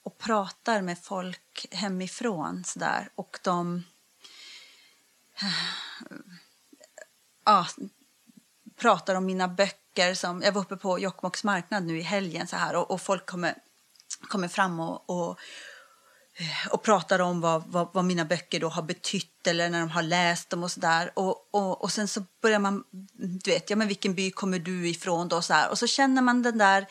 och 0.04 0.18
pratar 0.18 0.82
med 0.82 1.00
folk 1.00 1.68
hemifrån 1.72 2.64
sådär 2.64 3.10
och 3.16 3.40
de 3.44 3.76
eh, 3.78 3.82
ja, 7.46 7.68
pratar 8.80 9.16
om 9.16 9.26
mina 9.26 9.48
böcker. 9.48 10.14
Som, 10.14 10.42
jag 10.42 10.52
var 10.52 10.62
uppe 10.62 10.76
på 10.76 11.00
Jokkmokks 11.00 11.44
marknad 11.44 11.84
nu 11.84 11.98
i 11.98 12.02
helgen 12.02 12.48
så 12.48 12.56
här 12.56 12.76
och, 12.76 12.92
och 12.92 13.02
folk 13.02 13.26
kommer 13.26 13.56
kommer 14.28 14.48
fram 14.48 14.80
och, 14.80 15.10
och, 15.10 15.40
och 16.70 16.84
pratar 16.84 17.20
om 17.20 17.42
vad, 17.42 17.64
vad, 17.68 17.90
vad, 17.94 18.06
mina 18.06 18.26
böcker 18.26 18.60
då 18.60 18.70
har 18.70 18.82
betytt 18.82 19.48
eller 19.48 19.70
när 19.70 19.80
de 19.80 19.90
har 19.90 20.04
läst 20.04 20.50
dem 20.50 20.64
och 20.64 20.72
så 20.72 20.80
där. 20.80 21.12
Och, 21.16 21.50
och, 21.52 21.84
och 21.84 21.92
sen 21.92 22.08
så 22.08 22.24
börjar 22.42 22.60
man, 22.60 22.84
du 23.44 23.52
vet, 23.52 23.70
ja 23.70 23.76
men 23.76 23.88
vilken 23.88 24.16
by 24.16 24.32
kommer 24.32 24.60
du 24.60 24.90
ifrån 24.90 25.28
då 25.28 25.42
så 25.42 25.54
här. 25.54 25.70
Och 25.70 25.80
så 25.80 25.88
känner 25.88 26.22
man 26.22 26.42
den 26.44 26.58
där 26.58 26.88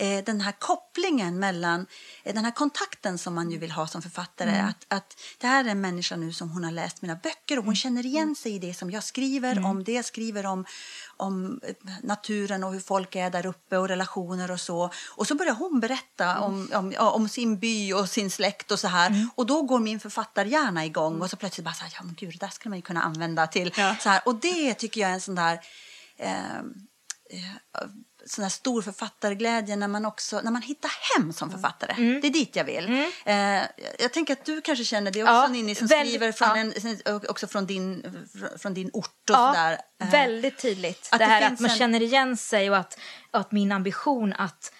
eh, 0.00 0.24
den 0.24 0.40
här 0.40 0.52
kopplingen 0.52 1.38
mellan 1.38 1.86
eh, 2.24 2.34
den 2.34 2.44
här 2.44 2.52
kontakten 2.52 3.18
som 3.18 3.34
man 3.34 3.50
ju 3.50 3.58
vill 3.58 3.70
ha 3.70 3.86
som 3.86 4.02
författare. 4.02 4.50
Mm. 4.50 4.66
Att, 4.68 4.86
att 4.88 5.16
det 5.38 5.46
här 5.46 5.64
är 5.64 5.68
en 5.68 5.80
människa 5.80 6.16
nu 6.16 6.32
som 6.32 6.50
hon 6.50 6.64
har 6.64 6.72
läst 6.72 7.02
mina 7.02 7.14
böcker 7.14 7.58
och 7.58 7.64
hon 7.64 7.76
känner 7.76 8.06
igen 8.06 8.34
sig 8.34 8.54
i 8.54 8.58
det 8.58 8.74
som 8.74 8.90
jag 8.90 9.04
skriver 9.04 9.66
om 9.66 9.84
det 9.84 9.92
jag 9.92 10.04
skriver 10.04 10.46
om 10.46 10.64
om 11.16 11.60
eh, 11.62 11.74
naturen 12.02 12.64
och 12.64 12.72
hur 12.72 12.80
folk 12.80 13.16
är 13.16 13.30
där 13.30 13.46
uppe 13.46 13.78
och 13.78 13.88
relationer 13.88 14.50
och 14.50 14.60
så. 14.60 14.90
Och 15.16 15.26
så 15.26 15.34
börjar 15.34 15.54
hon 15.54 15.80
berätta 15.80 16.40
om, 16.40 16.68
om, 16.74 16.92
ja, 16.92 17.10
om 17.10 17.28
sin 17.28 17.58
by 17.58 17.92
och 17.92 18.08
sin 18.08 18.30
släkt 18.30 18.70
och 18.70 18.80
så 18.80 18.88
här. 18.88 19.28
Och 19.34 19.46
då 19.46 19.62
går 19.62 19.80
min 19.80 20.00
författarhjärna 20.00 20.86
igång 20.86 21.22
och 21.22 21.30
så 21.30 21.36
plötsligt 21.36 21.64
bara 21.64 21.74
så 21.74 21.82
här, 21.84 21.92
ja 21.96 22.02
men 22.02 22.14
gud, 22.14 22.32
det 22.32 22.46
där 22.46 22.48
skulle 22.48 22.70
man 22.70 22.78
ju 22.78 22.82
kunna 22.82 23.02
använda 23.02 23.46
till 23.46 23.72
Ja. 23.76 23.96
så 24.00 24.08
här. 24.08 24.20
Och 24.24 24.34
det 24.34 24.74
tycker 24.74 25.00
jag 25.00 25.10
är 25.10 25.14
en 25.14 25.20
sån 25.20 25.34
där 25.34 25.60
eh, 26.18 26.58
eh, 27.30 27.56
sån 28.26 28.42
här 28.42 28.48
stor 28.50 28.82
författarglädje 28.82 29.76
när 29.76 29.88
man 29.88 30.06
också 30.06 30.40
när 30.40 30.50
man 30.50 30.62
hittar 30.62 30.90
hem 31.18 31.32
som 31.32 31.50
författare. 31.50 31.92
Det 32.20 32.26
är 32.26 32.32
dit 32.32 32.56
jag 32.56 32.64
vill. 32.64 33.04
Eh, 33.24 33.34
jag 33.98 34.12
tänker 34.12 34.32
att 34.32 34.44
du 34.44 34.60
kanske 34.60 34.84
känner 34.84 35.10
det 35.10 35.22
också 35.22 35.32
Ja, 35.34 35.48
Ninni 35.48 35.74
som 35.74 35.86
väldigt- 35.86 36.10
skriver 36.14 36.32
från, 36.32 36.48
ja. 36.48 37.12
en, 37.12 37.20
också 37.28 37.46
från 37.46 37.66
din, 37.66 38.16
från 38.58 38.74
din 38.74 38.90
ort 38.92 39.06
och 39.30 39.34
Ja, 39.36 39.46
sådär. 39.54 39.78
Eh, 40.02 40.10
väldigt 40.10 40.58
tydligt. 40.58 41.08
att 41.12 41.18
det 41.18 41.24
det 41.24 41.28
här 41.30 41.52
att 41.52 41.60
man 41.60 41.70
en- 41.70 41.76
känner 41.76 42.02
igen 42.02 42.36
sig 42.36 42.70
och 42.70 42.76
att, 42.76 42.98
att 43.30 43.52
min 43.52 43.72
ambition 43.72 44.32
att, 44.32 44.72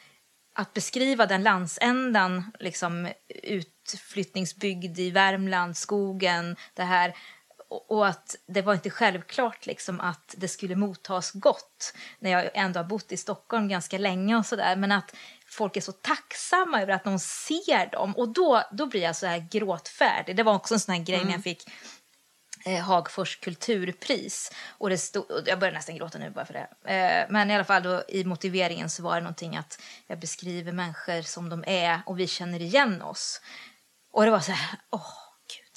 att 0.55 0.73
beskriva 0.73 1.27
den 1.27 1.43
landsändan, 1.43 2.53
liksom 2.59 3.09
utflyttningsbygd 3.45 4.99
i 4.99 5.11
Värmland, 5.11 5.77
skogen, 5.77 6.57
det 6.75 6.83
här 6.83 7.15
och 7.71 8.07
att 8.07 8.37
det 8.47 8.63
var 8.63 8.75
inte 8.75 8.91
självklart 8.91 9.67
liksom 9.67 10.01
att 10.01 10.35
det 10.39 10.49
skulle 10.49 10.77
mottas 10.77 11.33
gott 11.33 11.95
när 12.19 12.31
jag 12.31 12.51
ändå 12.55 12.79
har 12.79 12.85
bott 12.85 13.13
i 13.13 13.17
Stockholm 13.17 13.69
ganska 13.69 13.99
länge 13.99 14.37
och 14.37 14.47
sådär. 14.47 14.77
Men 14.77 14.93
att 14.93 15.15
folk 15.47 15.77
är 15.77 15.81
så 15.81 15.93
tacksamma 15.93 16.83
över 16.83 16.93
att 16.93 17.05
någon 17.05 17.21
ser 17.21 17.91
dem. 17.91 18.17
Och 18.17 18.29
då, 18.29 18.63
då 18.73 18.87
blir 18.87 19.03
jag 19.03 19.17
så 19.17 19.27
här 19.27 19.47
gråtfärdig. 19.51 20.37
Det 20.37 20.43
var 20.43 20.55
också 20.55 20.75
en 20.75 20.81
sån 20.81 20.95
här 20.95 21.03
grej 21.03 21.25
när 21.25 21.33
jag 21.33 21.43
fick 21.43 21.71
eh, 22.65 22.81
Hagfors 22.81 23.37
kulturpris. 23.37 24.53
Och 24.69 24.91
det 24.91 24.99
stod, 24.99 25.31
och 25.31 25.43
jag 25.47 25.59
börjar 25.59 25.75
nästan 25.75 25.97
gråta 25.97 26.19
nu 26.19 26.31
bara 26.31 26.47
för 26.47 26.55
det. 26.55 26.93
Eh, 26.95 27.27
men 27.31 27.51
i 27.51 27.55
alla 27.55 27.65
fall 27.65 27.83
då, 27.83 28.03
i 28.09 28.25
motiveringen 28.25 28.91
så 28.91 29.03
var 29.03 29.15
det 29.15 29.21
någonting 29.21 29.57
att 29.57 29.83
jag 30.07 30.19
beskriver 30.19 30.73
människor 30.73 31.23
som 31.23 31.49
de 31.49 31.65
är 31.67 32.01
och 32.07 32.19
vi 32.19 32.27
känner 32.27 32.63
igen 32.63 33.03
oss. 33.03 33.41
Och 34.13 34.25
det 34.25 34.31
var 34.31 34.41
så 34.41 34.53
här, 34.53 34.79
åh 34.91 35.30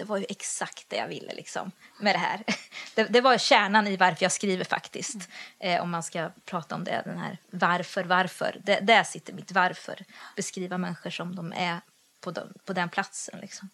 det 0.04 0.10
var 0.10 0.18
ju 0.18 0.26
exakt 0.30 0.90
det 0.90 0.96
jag 0.96 1.08
ville 1.08 1.34
liksom 1.34 1.72
med 2.00 2.16
det 2.16 2.20
här. 2.20 2.44
Det, 2.96 3.04
det 3.04 3.22
var 3.22 3.38
kärnan 3.38 3.88
i 3.88 3.98
varför 3.98 4.24
jag 4.26 4.32
skriver 4.32 4.66
faktiskt. 4.66 5.18
Eh, 5.60 5.82
om 5.82 5.90
man 5.92 6.04
ska 6.04 6.30
prata 6.46 6.76
om 6.76 6.84
det, 6.84 7.02
den 7.06 7.18
här 7.18 7.38
varför, 7.50 8.04
varför. 8.04 8.62
Det, 8.64 8.80
där 8.80 9.04
sitter 9.04 9.34
mitt 9.34 9.52
varför. 9.52 10.06
Beskriva 10.36 10.78
människor 10.78 11.10
som 11.10 11.36
de 11.36 11.54
är 11.54 11.82
på, 12.22 12.32
de, 12.32 12.54
på 12.66 12.74
den 12.74 12.90
platsen 12.90 13.40
liksom. 13.40 13.70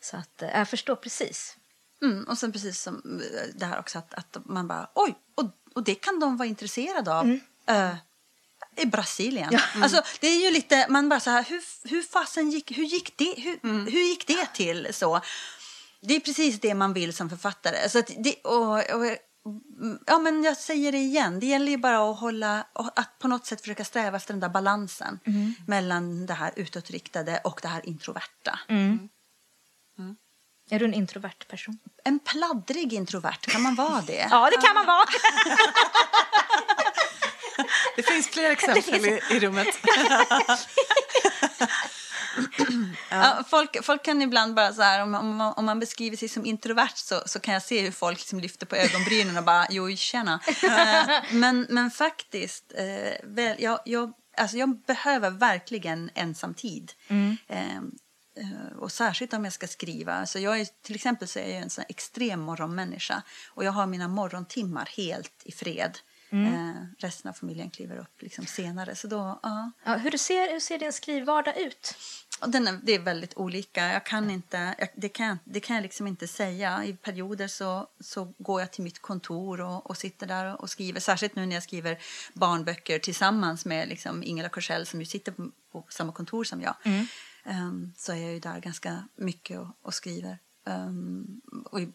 Så 0.00 0.16
att 0.16 0.42
eh, 0.42 0.48
jag 0.58 0.68
förstår 0.68 0.96
precis. 0.96 1.56
Mm, 2.02 2.24
och 2.24 2.38
sen 2.38 2.52
precis 2.52 2.80
som 2.80 3.20
eh, 3.20 3.54
det 3.54 3.66
här 3.66 3.78
också 3.78 3.98
att, 3.98 4.14
att 4.14 4.36
man 4.44 4.68
bara 4.68 4.90
oj, 4.94 5.14
och, 5.34 5.44
och 5.74 5.82
det 5.84 5.94
kan 5.94 6.20
de 6.20 6.36
vara 6.36 6.48
intresserade 6.48 7.14
av. 7.14 7.26
eh, 7.66 7.94
I 8.76 8.86
Brasilien. 8.86 9.50
Alltså, 9.82 10.02
det 10.20 10.26
är 10.26 10.44
ju 10.44 10.50
lite, 10.50 10.86
man 10.88 11.08
bara 11.08 11.20
så 11.20 11.30
här, 11.30 11.44
hur, 11.44 11.62
hur 11.88 12.02
fasen 12.02 12.50
gick, 12.50 12.78
hur 12.78 12.84
gick 12.84 13.16
det, 13.16 13.34
hur, 13.38 13.58
hur 13.90 14.00
gick 14.08 14.26
det 14.26 14.46
till 14.54 14.88
så? 14.94 15.20
Det 16.00 16.16
är 16.16 16.20
precis 16.20 16.60
det 16.60 16.74
man 16.74 16.92
vill 16.92 17.12
som 17.14 17.30
författare. 17.30 17.88
Så 17.88 17.98
att 17.98 18.10
det, 18.18 18.34
och, 18.34 18.72
och, 18.78 19.16
ja, 20.06 20.18
men 20.18 20.44
jag 20.44 20.56
säger 20.56 20.92
det 20.92 20.98
igen, 20.98 21.40
det 21.40 21.46
gäller 21.46 21.70
ju 21.70 21.76
bara 21.78 22.10
att 22.10 22.18
hålla, 22.18 22.66
att 22.72 23.18
på 23.18 23.28
något 23.28 23.46
sätt 23.46 23.60
försöka 23.60 23.84
sträva 23.84 24.16
efter 24.16 24.32
den 24.34 24.40
där 24.40 24.48
balansen 24.48 25.20
mellan 25.66 26.26
det 26.26 26.34
här 26.34 26.52
utåtriktade 26.56 27.40
och 27.44 27.58
det 27.62 27.68
här 27.68 27.86
introverta. 27.88 28.58
Är 30.70 30.78
du 30.78 30.84
en 30.84 30.94
introvert 30.94 31.48
person? 31.48 31.78
En 32.04 32.18
pladdrig 32.18 32.92
introvert, 32.92 33.40
kan 33.40 33.62
man 33.62 33.74
vara 33.74 34.02
det? 34.06 34.28
Ja, 34.30 34.50
det 34.50 34.56
kan 34.66 34.74
man 34.74 34.86
vara. 34.86 35.06
Det 37.96 38.02
finns 38.02 38.28
fler 38.28 38.50
exempel 38.50 39.06
i, 39.06 39.20
i 39.30 39.40
rummet. 39.40 39.66
Ja, 43.10 43.44
folk, 43.48 43.84
folk 43.84 44.04
kan 44.04 44.22
ibland 44.22 44.54
bara 44.54 44.72
så 44.72 44.82
här, 44.82 45.02
om, 45.02 45.14
om, 45.14 45.40
om 45.40 45.64
man 45.64 45.80
beskriver 45.80 46.16
sig 46.16 46.28
som 46.28 46.46
introvert 46.46 46.96
så, 46.96 47.22
så 47.26 47.40
kan 47.40 47.54
jag 47.54 47.62
se 47.62 47.82
hur 47.82 47.90
folk 47.90 48.18
liksom 48.18 48.40
lyfter 48.40 48.66
på 48.66 48.76
ögonbrynen 48.76 49.36
och 49.36 49.44
bara, 49.44 49.66
jo, 49.70 49.96
tjena. 49.96 50.40
Eh, 50.66 51.22
men, 51.32 51.66
men 51.70 51.90
faktiskt, 51.90 52.72
eh, 52.74 53.12
väl, 53.22 53.56
jag, 53.58 53.80
jag, 53.84 54.12
alltså 54.36 54.56
jag 54.56 54.78
behöver 54.86 55.30
verkligen 55.30 56.10
ensamtid. 56.14 56.92
Eh, 57.48 57.76
eh, 58.36 58.76
och 58.78 58.92
särskilt 58.92 59.32
om 59.32 59.44
jag 59.44 59.52
ska 59.52 59.66
skriva. 59.66 60.14
Alltså 60.14 60.38
jag 60.38 60.60
är, 60.60 60.66
till 60.82 60.94
exempel 60.94 61.28
så 61.28 61.38
är 61.38 61.48
jag 61.48 61.62
en 61.62 61.70
sån 61.70 61.84
extrem 61.88 62.40
morgonmänniska. 62.40 63.22
Och 63.50 63.64
jag 63.64 63.72
har 63.72 63.86
mina 63.86 64.08
morgontimmar 64.08 64.88
helt 64.96 65.42
i 65.44 65.52
fred. 65.52 65.98
Eh, 66.44 66.82
resten 66.98 67.28
av 67.28 67.32
familjen 67.32 67.70
kliver 67.70 67.96
upp 67.96 68.22
liksom 68.22 68.46
senare. 68.46 68.94
Så 68.96 69.08
då, 69.08 69.40
ja. 69.42 69.70
Ja, 69.84 69.94
hur, 69.96 70.10
ser, 70.10 70.52
hur 70.52 70.60
ser 70.60 70.78
din 70.78 70.92
skrivvardag 70.92 71.58
ut? 71.58 71.94
Och 72.40 72.50
den 72.50 72.68
är, 72.68 72.80
det 72.82 72.92
är 72.94 72.98
väldigt 72.98 73.36
olika. 73.36 73.92
Jag 73.92 74.06
kan 74.06 74.30
inte, 74.30 74.74
jag, 74.78 74.88
det, 74.96 75.08
kan, 75.08 75.26
jag- 75.26 75.38
det 75.44 75.60
kan 75.60 75.76
jag 75.76 75.82
liksom 75.82 76.06
inte 76.06 76.28
säga. 76.28 76.84
I 76.84 76.92
perioder 76.96 77.48
så, 77.48 77.88
så 78.00 78.34
går 78.38 78.60
jag 78.60 78.72
till 78.72 78.84
mitt 78.84 78.98
kontor 79.02 79.60
och, 79.60 79.90
och 79.90 79.96
sitter 79.96 80.26
där 80.26 80.60
och 80.60 80.70
skriver. 80.70 81.00
Särskilt 81.00 81.36
nu 81.36 81.46
när 81.46 81.56
jag 81.56 81.62
skriver 81.62 81.98
barnböcker 82.34 82.98
tillsammans 82.98 83.64
med 83.64 83.88
liksom 83.88 84.22
Ingela 84.22 84.48
Korsell 84.48 84.86
som 84.86 85.00
ju 85.00 85.06
sitter 85.06 85.32
på, 85.32 85.50
på 85.72 85.86
samma 85.88 86.12
kontor 86.12 86.44
som 86.44 86.60
jag. 86.60 86.74
Ehm, 87.44 87.92
så 87.96 88.12
är 88.12 88.16
jag 88.16 88.32
ju 88.32 88.40
där 88.40 88.60
ganska 88.60 89.08
mycket 89.16 89.58
och, 89.58 89.68
och 89.82 89.94
skriver. 89.94 90.38
Ehm, 90.66 91.40
och 91.70 91.80
i, 91.80 91.92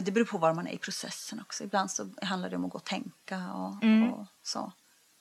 men 0.00 0.04
det 0.04 0.10
beror 0.12 0.24
på 0.24 0.38
var 0.38 0.54
man 0.54 0.66
är 0.66 0.72
i 0.72 0.78
processen 0.78 1.40
också. 1.40 1.64
Ibland 1.64 1.90
så 1.90 2.10
handlar 2.22 2.50
det 2.50 2.56
om 2.56 2.64
att 2.64 2.70
gå 2.70 2.78
och 2.78 2.84
tänka 2.84 3.52
och, 3.52 3.74
och 4.18 4.26
så. 4.42 4.72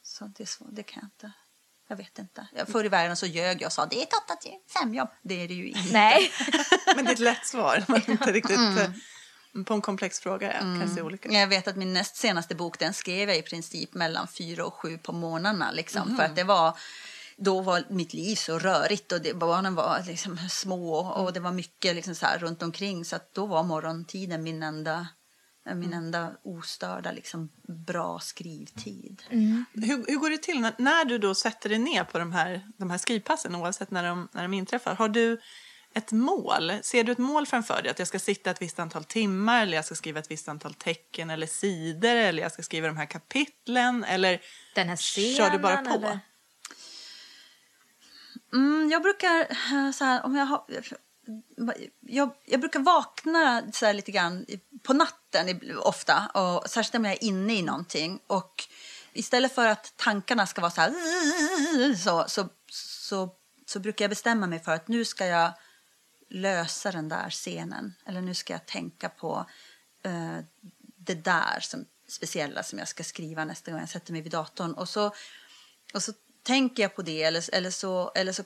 Så 0.04 0.26
det, 0.38 0.44
är 0.44 0.48
så 0.48 0.64
det 0.72 0.84
kan 0.84 1.00
jag 1.02 1.08
inte. 1.08 1.32
Jag 1.88 1.96
vet 1.98 2.20
inte. 2.20 2.48
Jag- 2.54 2.68
Förr 2.68 2.86
i 2.86 2.90
världen 2.90 3.18
så 3.18 3.26
ljög 3.26 3.62
jag 3.62 3.68
och 3.68 3.74
sa 3.74 3.86
det 3.86 3.96
är 4.00 4.04
ett 4.04 4.14
8 4.26 4.36
till 4.36 4.52
5 4.82 4.94
jobb. 4.94 5.10
Det 5.22 5.44
är 5.44 5.48
det 5.48 5.54
ju 5.54 5.68
inte. 5.68 5.94
Nej. 5.94 6.32
Men 6.96 7.06
det 7.06 7.12
är 7.12 7.14
ett 7.14 7.20
lätt 7.20 7.46
svar. 7.46 7.84
Man 7.88 8.02
inte 8.08 8.32
riktigt, 8.32 8.58
eh, 8.58 9.64
På 9.66 9.74
en 9.74 9.82
komplex 9.82 10.20
fråga 10.20 10.54
ja, 10.54 10.60
kan 10.60 10.80
det 10.80 10.88
se 10.88 11.02
olika. 11.02 11.30
Jag 11.30 11.48
vet 11.48 11.68
att 11.68 11.76
min 11.76 11.94
näst 11.94 12.16
senaste 12.16 12.56
bok 12.56 12.80
den 12.80 12.94
skrev 12.94 13.30
jag 13.30 13.38
i 13.38 13.42
princip 13.42 13.94
mellan 13.94 14.28
fyra 14.28 14.66
och 14.66 14.74
sju 14.74 14.98
på 14.98 15.12
morgnarna. 15.12 15.72
Liksom, 15.72 16.18
För 16.18 16.24
att 16.24 16.36
det 16.36 16.44
var, 16.44 16.78
då 17.40 17.62
var 17.62 17.84
mitt 17.90 18.14
liv 18.14 18.36
så 18.36 18.60
rörigt 18.60 19.12
och 19.12 19.22
det, 19.22 19.34
barnen 19.34 19.76
var 19.76 20.04
liksom 20.08 20.38
små 20.50 20.96
och 20.96 21.34
det 21.34 21.40
var 21.40 21.52
mycket 21.52 21.96
liksom 21.96 22.16
så 22.16 22.26
här 22.26 22.40
runt 22.40 22.64
omkring. 22.64 23.06
Så 23.06 23.16
att 23.16 23.34
då 23.34 23.46
var 23.46 23.64
morgontiden 23.64 24.44
min 24.44 24.64
enda, 24.64 25.08
min 25.76 25.94
enda 25.94 26.32
ostörda 26.44 27.12
liksom, 27.12 27.50
bra 27.88 28.20
skrivtid. 28.20 29.24
Hur, 29.74 30.06
hur 30.08 30.20
går 30.20 30.30
det 30.30 30.38
till 30.38 30.62
när, 30.62 30.74
när 30.78 31.06
du 31.06 31.18
då 31.18 31.36
sätter 31.36 31.70
dig 31.70 31.80
ner 31.80 32.04
på 32.04 32.20
de 32.20 32.32
här, 32.32 32.62
de 32.78 32.90
här 32.90 32.98
skrivpassen 32.98 33.56
oavsett 33.56 33.92
när 33.92 34.04
de, 34.04 34.28
när 34.32 34.42
de 34.42 34.54
inträffar? 34.54 34.96
Har 34.96 35.10
du 35.10 35.40
ett 35.94 36.12
mål? 36.12 36.74
Ser 36.82 37.04
du 37.04 37.12
ett 37.12 37.18
mål 37.18 37.46
framför 37.46 37.82
dig? 37.82 37.92
Att 37.92 38.00
jag 38.00 38.08
ska 38.08 38.20
sitta 38.20 38.52
ett 38.52 38.62
visst 38.62 38.80
antal 38.80 39.04
timmar 39.04 39.62
eller 39.64 39.76
jag 39.76 39.86
ska 39.86 39.96
skriva 39.96 40.20
ett 40.20 40.32
visst 40.32 40.50
antal 40.50 40.74
tecken 40.74 41.30
eller 41.30 41.48
sidor 41.48 42.16
eller 42.16 42.44
jag 42.44 42.52
ska 42.52 42.64
skriva 42.64 42.88
de 42.88 42.98
här 42.98 43.06
kapitlen 43.06 44.04
eller 44.04 44.42
Den 44.76 44.90
här 44.90 44.96
scenen, 44.96 45.36
kör 45.36 45.50
du 45.50 45.60
bara 45.60 45.78
på? 45.78 45.90
eller? 45.90 46.20
Mm, 48.54 48.90
jag 48.92 49.02
brukar 49.02 49.40
eh, 49.40 49.92
så 49.92 50.04
här, 50.04 50.26
om 50.26 50.36
jag 50.36 50.46
har... 50.46 50.64
Jag, 52.00 52.32
jag 52.46 52.60
brukar 52.60 52.80
vakna 52.80 53.64
så 53.72 53.86
här 53.86 53.94
lite 53.94 54.12
grann 54.12 54.46
på 54.84 54.94
natten 54.94 55.78
ofta, 55.80 56.28
och 56.28 56.70
särskilt 56.70 56.96
om 56.96 57.06
jag 57.06 57.14
är 57.14 57.24
inne 57.24 57.54
i 57.54 57.62
någonting. 57.62 58.20
Och 58.28 58.64
istället 59.14 59.56
för 59.56 59.68
att 59.68 59.94
tankarna 59.98 60.48
ska 60.48 60.62
vara 60.62 60.72
så 60.72 60.82
här 60.82 60.94
så, 61.96 62.26
så, 62.28 62.50
så, 62.72 63.36
så 63.66 63.80
brukar 63.80 64.06
jag 64.06 64.10
bestämma 64.10 64.48
mig 64.48 64.60
för 64.60 64.72
att 64.72 64.88
nu 64.88 65.06
ska 65.06 65.26
jag 65.26 65.52
lösa 66.30 66.92
den 66.92 67.10
där 67.10 67.30
scenen. 67.30 67.94
Eller 68.06 68.22
nu 68.22 68.34
ska 68.34 68.54
jag 68.54 68.66
tänka 68.66 69.10
på 69.10 69.46
eh, 70.04 70.38
det 70.98 71.16
där 71.16 71.60
som, 71.60 71.86
speciella 72.08 72.64
som 72.64 72.80
jag 72.80 72.88
ska 72.88 73.04
skriva 73.04 73.46
nästa 73.46 73.72
gång 73.72 73.80
jag 73.80 73.90
sätter 73.90 74.12
mig 74.12 74.22
vid 74.22 74.32
datorn. 74.32 74.74
Och 74.74 74.90
så, 74.90 75.14
och 75.94 76.04
så 76.04 76.14
tänker 76.44 76.84
jag 76.84 76.96
på 76.96 77.02
det 77.02 77.24
eller, 77.24 77.56
eller 77.56 77.72
så, 77.72 78.12
eller 78.16 78.32
så 78.32 78.44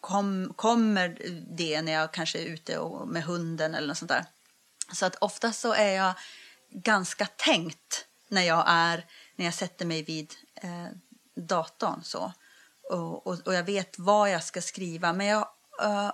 kom, 0.00 0.52
kommer 0.56 1.18
det 1.56 1.82
när 1.82 1.92
jag 1.92 2.12
kanske 2.12 2.38
är 2.38 2.46
ute 2.46 2.78
och, 2.78 3.08
med 3.08 3.24
hunden 3.24 3.74
eller 3.74 3.88
något 3.88 3.98
sånt 3.98 4.08
där. 4.08 4.24
Så 4.92 5.06
att 5.06 5.16
ofta 5.16 5.52
så 5.52 5.72
är 5.72 5.92
jag 5.92 6.14
ganska 6.70 7.26
tänkt 7.26 8.06
när 8.28 8.42
jag 8.42 8.64
är 8.66 9.06
när 9.36 9.44
jag 9.44 9.54
sätter 9.54 9.86
mig 9.86 10.02
vid 10.02 10.34
eh, 10.54 10.86
datorn 11.36 12.02
så. 12.02 12.32
Och, 12.90 13.26
och, 13.26 13.46
och 13.46 13.54
jag 13.54 13.64
vet 13.64 13.98
vad 13.98 14.30
jag 14.30 14.44
ska 14.44 14.62
skriva 14.62 15.12
men 15.12 15.26
jag, 15.26 15.48
uh, 15.84 16.12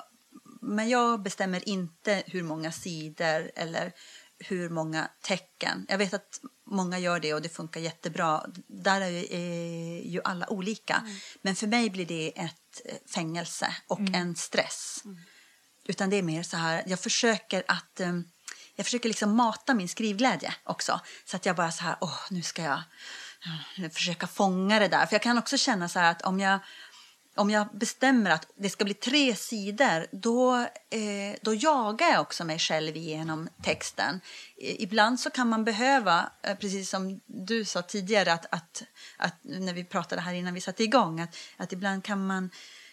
men 0.60 0.88
jag 0.88 1.22
bestämmer 1.22 1.68
inte 1.68 2.22
hur 2.26 2.42
många 2.42 2.72
sidor 2.72 3.50
eller 3.54 3.92
hur 4.40 4.68
många 4.68 5.10
tecken. 5.20 5.86
Jag 5.88 5.98
vet 5.98 6.14
att 6.14 6.40
många 6.66 6.98
gör 6.98 7.20
det 7.20 7.34
och 7.34 7.42
det 7.42 7.48
funkar 7.48 7.80
jättebra. 7.80 8.44
Där 8.66 9.00
är 9.00 10.02
ju 10.02 10.20
alla 10.24 10.50
olika. 10.50 11.08
Men 11.42 11.56
för 11.56 11.66
mig 11.66 11.90
blir 11.90 12.06
det 12.06 12.38
ett 12.38 12.80
eh, 12.84 12.94
fängelse 13.14 13.74
och 13.86 14.00
en 14.00 14.36
stress. 14.36 15.02
Utan 15.84 16.10
det 16.10 16.16
är 16.16 16.22
mer 16.22 16.42
så 16.42 16.56
här, 16.56 16.82
jag 16.86 17.00
försöker 17.00 17.62
att 17.68 18.00
um, 18.00 18.30
jag 18.76 18.86
försöker 18.86 19.08
liksom 19.08 19.36
mata 19.36 19.74
min 19.74 19.88
skrivglädje 19.88 20.54
också. 20.64 21.00
Så 21.24 21.36
att 21.36 21.46
jag 21.46 21.56
bara 21.56 21.72
så 21.72 21.82
här, 21.82 21.96
åh, 22.00 22.18
nu 22.30 22.42
ska 22.42 22.62
jag 22.62 22.82
försöka 23.92 24.26
fånga 24.26 24.78
det 24.78 24.88
där. 24.88 25.06
För 25.06 25.14
jag 25.14 25.22
kan 25.22 25.38
också 25.38 25.56
känna 25.56 25.88
så 25.88 25.98
här 25.98 26.10
att 26.10 26.22
om 26.22 26.40
jag, 26.40 26.58
om 27.34 27.50
jag 27.50 27.68
bestämmer 27.72 28.30
att 28.30 28.46
det 28.56 28.70
ska 28.70 28.84
bli 28.84 28.94
tre 28.94 29.36
sidor, 29.36 30.06
då, 30.12 30.56
eh, 30.90 31.36
då 31.42 31.54
jagar 31.54 32.08
jag 32.08 32.20
också 32.20 32.44
mig 32.44 32.58
själv 32.58 32.96
genom 32.96 33.48
texten. 33.62 34.20
Ibland 34.56 35.20
så 35.20 35.30
kan 35.30 35.48
man 35.48 35.64
behöva, 35.64 36.30
eh, 36.42 36.56
precis 36.56 36.90
som 36.90 37.20
du 37.26 37.64
sa 37.64 37.82
tidigare, 37.82 38.32
att, 38.32 38.46
att, 38.50 38.82
att, 39.16 39.34
när 39.42 39.72
vi 39.72 39.84
pratade 39.84 40.20
här 40.20 40.34
innan 40.34 40.54
vi 40.54 40.60
satte 40.60 40.82
igång, 40.84 41.20
att, 41.20 41.36
att 41.56 41.72
ibland 41.72 42.04
kan 42.04 42.26
man 42.26 42.50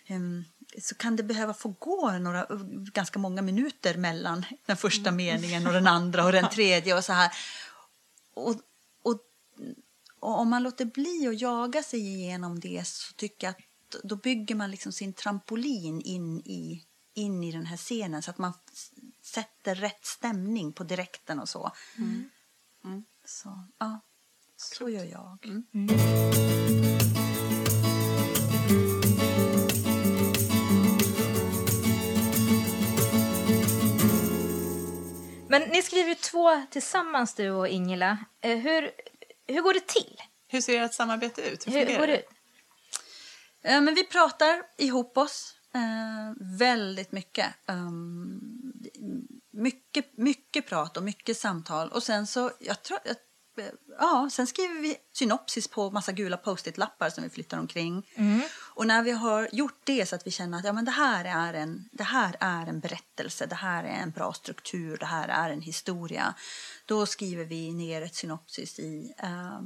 um, 0.10 0.46
så 0.82 0.96
kan 0.96 1.16
det 1.16 1.24
behöva 1.24 1.54
få 1.54 1.70
gå 1.80 2.12
några, 2.12 2.48
ganska 2.94 3.20
många 3.20 3.42
minuter 3.42 3.98
mellan 3.98 4.46
den 4.66 4.78
första 4.78 5.12
meningen 5.12 5.68
och 5.68 5.74
den 5.74 5.88
andra 5.88 6.26
och 6.26 6.32
den 6.32 6.50
tredje 6.52 6.98
och 6.98 7.04
så 7.04 7.14
här. 7.14 7.32
Och, 8.34 8.56
och, 9.04 9.20
och 10.20 10.40
om 10.40 10.50
man 10.50 10.64
låter 10.64 10.86
bli 10.86 11.28
att 11.28 11.42
jaga 11.42 11.84
sig 11.84 12.00
igenom 12.00 12.60
det 12.60 12.88
så 12.88 13.14
tycker 13.14 13.48
jag 13.48 13.52
att 13.52 13.67
då 14.04 14.16
bygger 14.16 14.56
man 14.56 14.72
liksom 14.72 14.92
sin 14.92 15.14
trampolin 15.14 16.02
in 16.02 16.40
i, 16.40 16.84
in 17.14 17.44
i 17.44 17.52
den 17.52 17.66
här 17.66 17.78
scenen 17.78 18.24
så 18.24 18.32
att 18.32 18.38
man 18.38 18.54
sätter 19.22 19.76
rätt 19.76 20.06
stämning 20.06 20.74
på 20.74 20.84
direkten 20.84 21.40
och 21.40 21.50
så. 21.50 21.72
Mm. 21.98 22.30
Mm. 22.84 23.06
Så, 23.26 23.64
ja, 23.78 24.00
så 24.56 24.90
gör 24.90 25.04
jag. 25.04 25.46
Mm. 25.46 25.88
Men 35.50 35.62
ni 35.62 35.82
skriver 35.82 36.10
ju 36.10 36.16
två 36.16 36.66
tillsammans, 36.72 37.36
du 37.36 37.50
och 37.50 37.68
Ingela. 37.68 38.18
Eh, 38.42 38.58
hur, 38.58 38.92
hur 39.48 39.62
går 39.62 39.74
det 39.74 39.88
till? 39.88 40.22
Hur 40.48 40.62
ser 40.62 40.82
ert 40.82 40.94
samarbete 40.94 41.42
ut? 41.42 41.68
Hur, 41.68 41.86
hur 41.86 41.98
går 41.98 42.08
det 42.08 42.20
ut? 42.20 42.30
Eh, 43.68 43.82
men 43.82 43.96
vi 43.96 44.04
pratar 44.04 44.64
ihop 44.78 45.18
oss 45.18 45.54
eh, 45.74 46.58
väldigt 46.58 47.12
mycket. 47.12 47.54
Um, 47.68 48.74
mycket. 49.54 50.18
Mycket 50.18 50.68
prat 50.68 50.98
och 50.98 51.04
mycket 51.04 51.38
samtal. 51.38 51.90
Och 51.90 52.04
sen 52.04 52.28
så, 52.28 52.52
jag 52.60 52.84
tror, 52.84 53.00
jag 53.06 53.16
ja, 54.00 54.30
sen 54.32 54.48
skriver 54.48 54.82
vi 54.82 54.96
synopsis 55.14 55.68
på 55.68 55.92
massa 55.92 56.12
gula 56.12 56.38
post-it-lappar 56.38 57.10
som 57.10 57.24
vi 57.24 57.30
flyttar 57.30 57.60
omkring. 57.60 58.08
Mm. 58.16 58.42
Och 58.76 58.88
när 58.88 59.04
vi 59.04 59.12
har 59.12 59.50
gjort 59.52 59.82
det 59.84 60.06
så 60.06 60.16
att 60.16 60.28
vi 60.28 60.32
känner 60.32 60.58
att 60.58 60.66
ja, 60.66 60.74
men 60.74 60.86
det, 60.86 60.92
här 60.92 61.26
är 61.26 61.54
en, 61.54 61.90
det 61.92 62.04
här 62.04 62.36
är 62.40 62.66
en 62.66 62.80
berättelse, 62.80 63.46
det 63.46 63.56
här 63.56 63.84
är 63.84 64.02
en 64.02 64.12
bra 64.12 64.34
struktur, 64.34 64.98
det 64.98 65.06
här 65.06 65.28
är 65.28 65.50
en 65.50 65.62
historia. 65.62 66.34
Då 66.86 67.06
skriver 67.06 67.46
vi 67.46 67.74
ner 67.74 68.02
ett 68.02 68.16
synopsis 68.16 68.80
i 68.80 69.14
eh, 69.18 69.60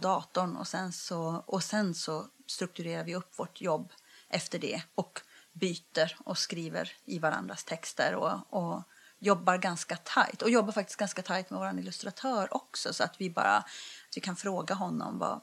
datorn 0.00 0.56
och 0.56 0.68
sen, 0.68 0.92
så, 0.92 1.44
och 1.46 1.62
sen 1.62 1.94
så 1.94 2.26
strukturerar 2.52 3.04
vi 3.04 3.14
upp 3.14 3.38
vårt 3.38 3.60
jobb 3.60 3.92
efter 4.28 4.58
det 4.58 4.82
och 4.94 5.20
byter 5.52 6.16
och 6.24 6.38
skriver 6.38 6.92
i 7.04 7.18
varandras 7.18 7.64
texter 7.64 8.14
och, 8.14 8.54
och 8.54 8.82
jobbar 9.18 9.58
ganska 9.58 9.96
tajt 9.96 10.42
och 10.42 10.50
jobbar 10.50 10.72
faktiskt 10.72 10.98
ganska 10.98 11.22
tajt 11.22 11.50
med 11.50 11.60
vår 11.60 11.78
illustratör 11.78 12.54
också 12.54 12.92
så 12.92 13.04
att 13.04 13.20
vi 13.20 13.30
bara 13.30 13.56
att 13.56 14.16
vi 14.16 14.20
kan 14.20 14.36
fråga 14.36 14.74
honom 14.74 15.18
vad, 15.18 15.40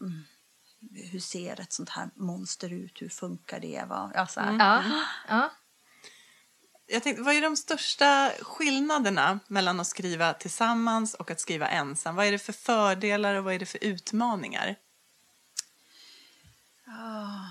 mm, 0.00 0.24
hur 1.10 1.20
ser 1.20 1.60
ett 1.60 1.72
sånt 1.72 1.88
här 1.88 2.10
monster 2.14 2.72
ut, 2.72 3.02
hur 3.02 3.08
funkar 3.08 3.60
det? 3.60 3.84
Vad, 3.88 4.12
ja, 4.14 4.26
så 4.26 4.40
mm. 4.40 4.60
ja, 4.60 4.82
ja. 5.28 5.50
Jag 6.86 7.02
tänkte, 7.02 7.22
vad 7.22 7.34
är 7.34 7.42
de 7.42 7.56
största 7.56 8.30
skillnaderna 8.40 9.40
mellan 9.48 9.80
att 9.80 9.86
skriva 9.86 10.34
tillsammans 10.34 11.14
och 11.14 11.30
att 11.30 11.40
skriva 11.40 11.68
ensam? 11.68 12.16
Vad 12.16 12.26
är 12.26 12.32
det 12.32 12.38
för 12.38 12.52
fördelar 12.52 13.34
och 13.34 13.44
vad 13.44 13.54
är 13.54 13.58
det 13.58 13.66
för 13.66 13.84
utmaningar? 13.84 14.76
Ja, 16.92 17.50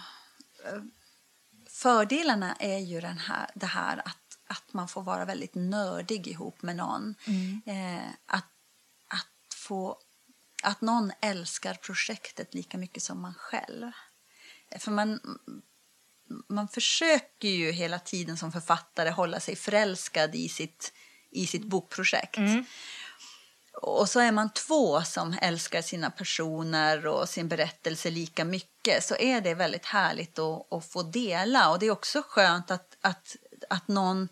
fördelarna 1.69 2.55
är 2.59 2.77
ju 2.77 3.01
den 3.01 3.17
här, 3.17 3.49
det 3.55 3.65
här 3.65 4.01
att 4.05 4.17
att 4.51 4.73
man 4.73 4.87
får 4.87 5.03
vara 5.03 5.25
väldigt 5.25 5.55
nördig 5.55 6.27
ihop 6.27 6.61
med 6.61 6.75
någon. 6.75 7.15
Mm. 7.27 7.61
Eh, 7.65 8.09
att, 8.25 8.51
att, 9.07 9.53
få, 9.55 9.97
att 10.63 10.81
någon 10.81 11.11
älskar 11.21 11.73
projektet 11.73 12.53
lika 12.53 12.77
mycket 12.77 13.03
som 13.03 13.21
man 13.21 13.33
själv. 13.33 13.91
För 14.79 14.91
man, 14.91 15.19
man 16.49 16.67
försöker 16.67 17.47
ju 17.47 17.71
hela 17.71 17.99
tiden 17.99 18.37
som 18.37 18.51
författare 18.51 19.09
hålla 19.09 19.39
sig 19.39 19.55
förälskad 19.55 20.35
i 20.35 20.49
sitt, 20.49 20.93
i 21.31 21.47
sitt 21.47 21.63
bokprojekt. 21.63 22.37
Mm. 22.37 22.65
Och 23.73 24.09
så 24.09 24.19
är 24.19 24.31
man 24.31 24.53
två 24.53 25.01
som 25.01 25.37
älskar 25.41 25.81
sina 25.81 26.11
personer 26.11 27.07
och 27.07 27.29
sin 27.29 27.47
berättelse 27.47 28.09
lika 28.09 28.45
mycket 28.45 29.03
så 29.03 29.15
är 29.15 29.41
det 29.41 29.53
väldigt 29.53 29.85
härligt 29.85 30.39
att, 30.39 30.73
att 30.73 30.85
få 30.85 31.03
dela. 31.03 31.69
Och 31.69 31.79
det 31.79 31.85
är 31.85 31.91
också 31.91 32.23
skönt 32.27 32.71
att, 32.71 32.97
att 33.01 33.35
att 33.69 33.87
någon, 33.87 34.29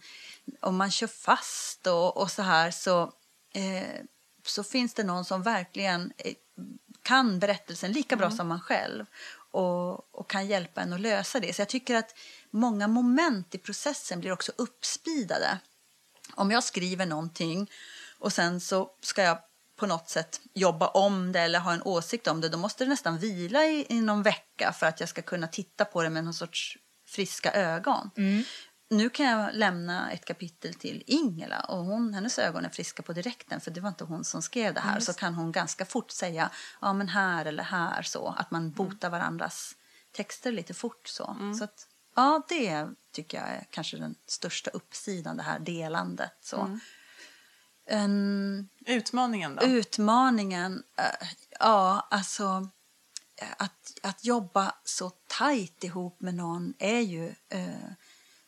om 0.59 0.77
man 0.77 0.91
kör 0.91 1.07
fast 1.07 1.87
och, 1.87 2.17
och 2.17 2.31
så 2.31 2.41
här 2.41 2.71
så, 2.71 3.13
eh, 3.53 4.05
så 4.45 4.63
finns 4.63 4.93
det 4.93 5.03
någon 5.03 5.25
som 5.25 5.43
verkligen 5.43 6.13
eh, 6.17 6.33
kan 7.01 7.39
berättelsen 7.39 7.91
lika 7.91 8.15
bra 8.15 8.25
mm. 8.25 8.37
som 8.37 8.47
man 8.47 8.61
själv 8.61 9.05
och, 9.51 10.15
och 10.15 10.29
kan 10.29 10.47
hjälpa 10.47 10.81
en 10.81 10.93
att 10.93 11.01
lösa 11.01 11.39
det. 11.39 11.55
Så 11.55 11.61
jag 11.61 11.69
tycker 11.69 11.95
att 11.95 12.15
många 12.49 12.87
moment 12.87 13.55
i 13.55 13.57
processen 13.57 14.19
blir 14.19 14.31
också 14.31 14.51
uppspidade. 14.55 15.59
Om 16.33 16.51
jag 16.51 16.63
skriver 16.63 17.05
någonting 17.05 17.71
och 18.19 18.33
sen 18.33 18.59
så 18.59 18.89
ska 19.01 19.23
jag 19.23 19.37
på 19.75 19.87
något 19.87 20.09
sätt 20.09 20.41
jobba 20.53 20.87
om 20.87 21.31
det 21.31 21.39
eller 21.39 21.59
ha 21.59 21.73
en 21.73 21.83
åsikt 21.83 22.27
om 22.27 22.41
det, 22.41 22.49
då 22.49 22.57
måste 22.57 22.83
det 22.83 22.89
nästan 22.89 23.17
vila 23.17 23.63
i, 23.65 23.85
i 23.89 24.01
någon 24.01 24.23
vecka 24.23 24.73
för 24.79 24.85
att 24.85 24.99
jag 24.99 25.09
ska 25.09 25.21
kunna 25.21 25.47
titta 25.47 25.85
på 25.85 26.03
det 26.03 26.09
med 26.09 26.23
någon 26.23 26.33
sorts 26.33 26.77
friska 27.05 27.51
ögon. 27.51 28.11
Mm 28.17 28.43
nu 28.89 29.09
kan 29.09 29.25
jag 29.25 29.49
lämna 29.53 30.11
ett 30.11 30.25
kapitel 30.25 30.73
till 30.73 31.03
Ingela 31.07 31.59
och 31.59 31.85
hon, 31.85 32.13
hennes 32.13 32.39
ögon 32.39 32.65
är 32.65 32.69
friska 32.69 33.03
på 33.03 33.13
direkten 33.13 33.61
för 33.61 33.71
det 33.71 33.81
var 33.81 33.89
inte 33.89 34.03
hon 34.03 34.23
som 34.23 34.41
skrev 34.41 34.73
det 34.73 34.79
här. 34.79 34.91
Mm. 34.91 35.01
Så 35.01 35.13
kan 35.13 35.33
hon 35.33 35.51
ganska 35.51 35.85
fort 35.85 36.11
säga 36.11 36.49
ja 36.81 36.93
men 36.93 37.09
här 37.09 37.45
eller 37.45 37.63
här 37.63 38.01
så. 38.01 38.35
Att 38.37 38.51
man 38.51 38.71
botar 38.71 39.09
varandras 39.09 39.75
texter 40.11 40.51
lite 40.51 40.73
fort 40.73 41.07
så. 41.07 41.35
Mm. 41.39 41.53
så 41.53 41.63
att, 41.63 41.87
ja 42.15 42.43
det 42.49 42.87
tycker 43.11 43.37
jag 43.37 43.47
är 43.47 43.65
kanske 43.69 43.97
den 43.97 44.15
största 44.25 44.69
uppsidan 44.71 45.37
det 45.37 45.43
här 45.43 45.59
delandet 45.59 46.37
så. 46.41 46.79
En, 47.89 48.69
utmaningen 48.85 49.55
då? 49.55 49.65
Utmaningen, 49.65 50.83
äh, 50.97 51.27
ja 51.59 52.07
alltså 52.11 52.69
att, 53.57 53.97
att 54.03 54.25
jobba 54.25 54.75
så 54.83 55.09
tajt 55.27 55.83
ihop 55.83 56.21
med 56.21 56.35
någon 56.35 56.73
är 56.79 56.99
ju 56.99 57.27
äh, 57.49 57.91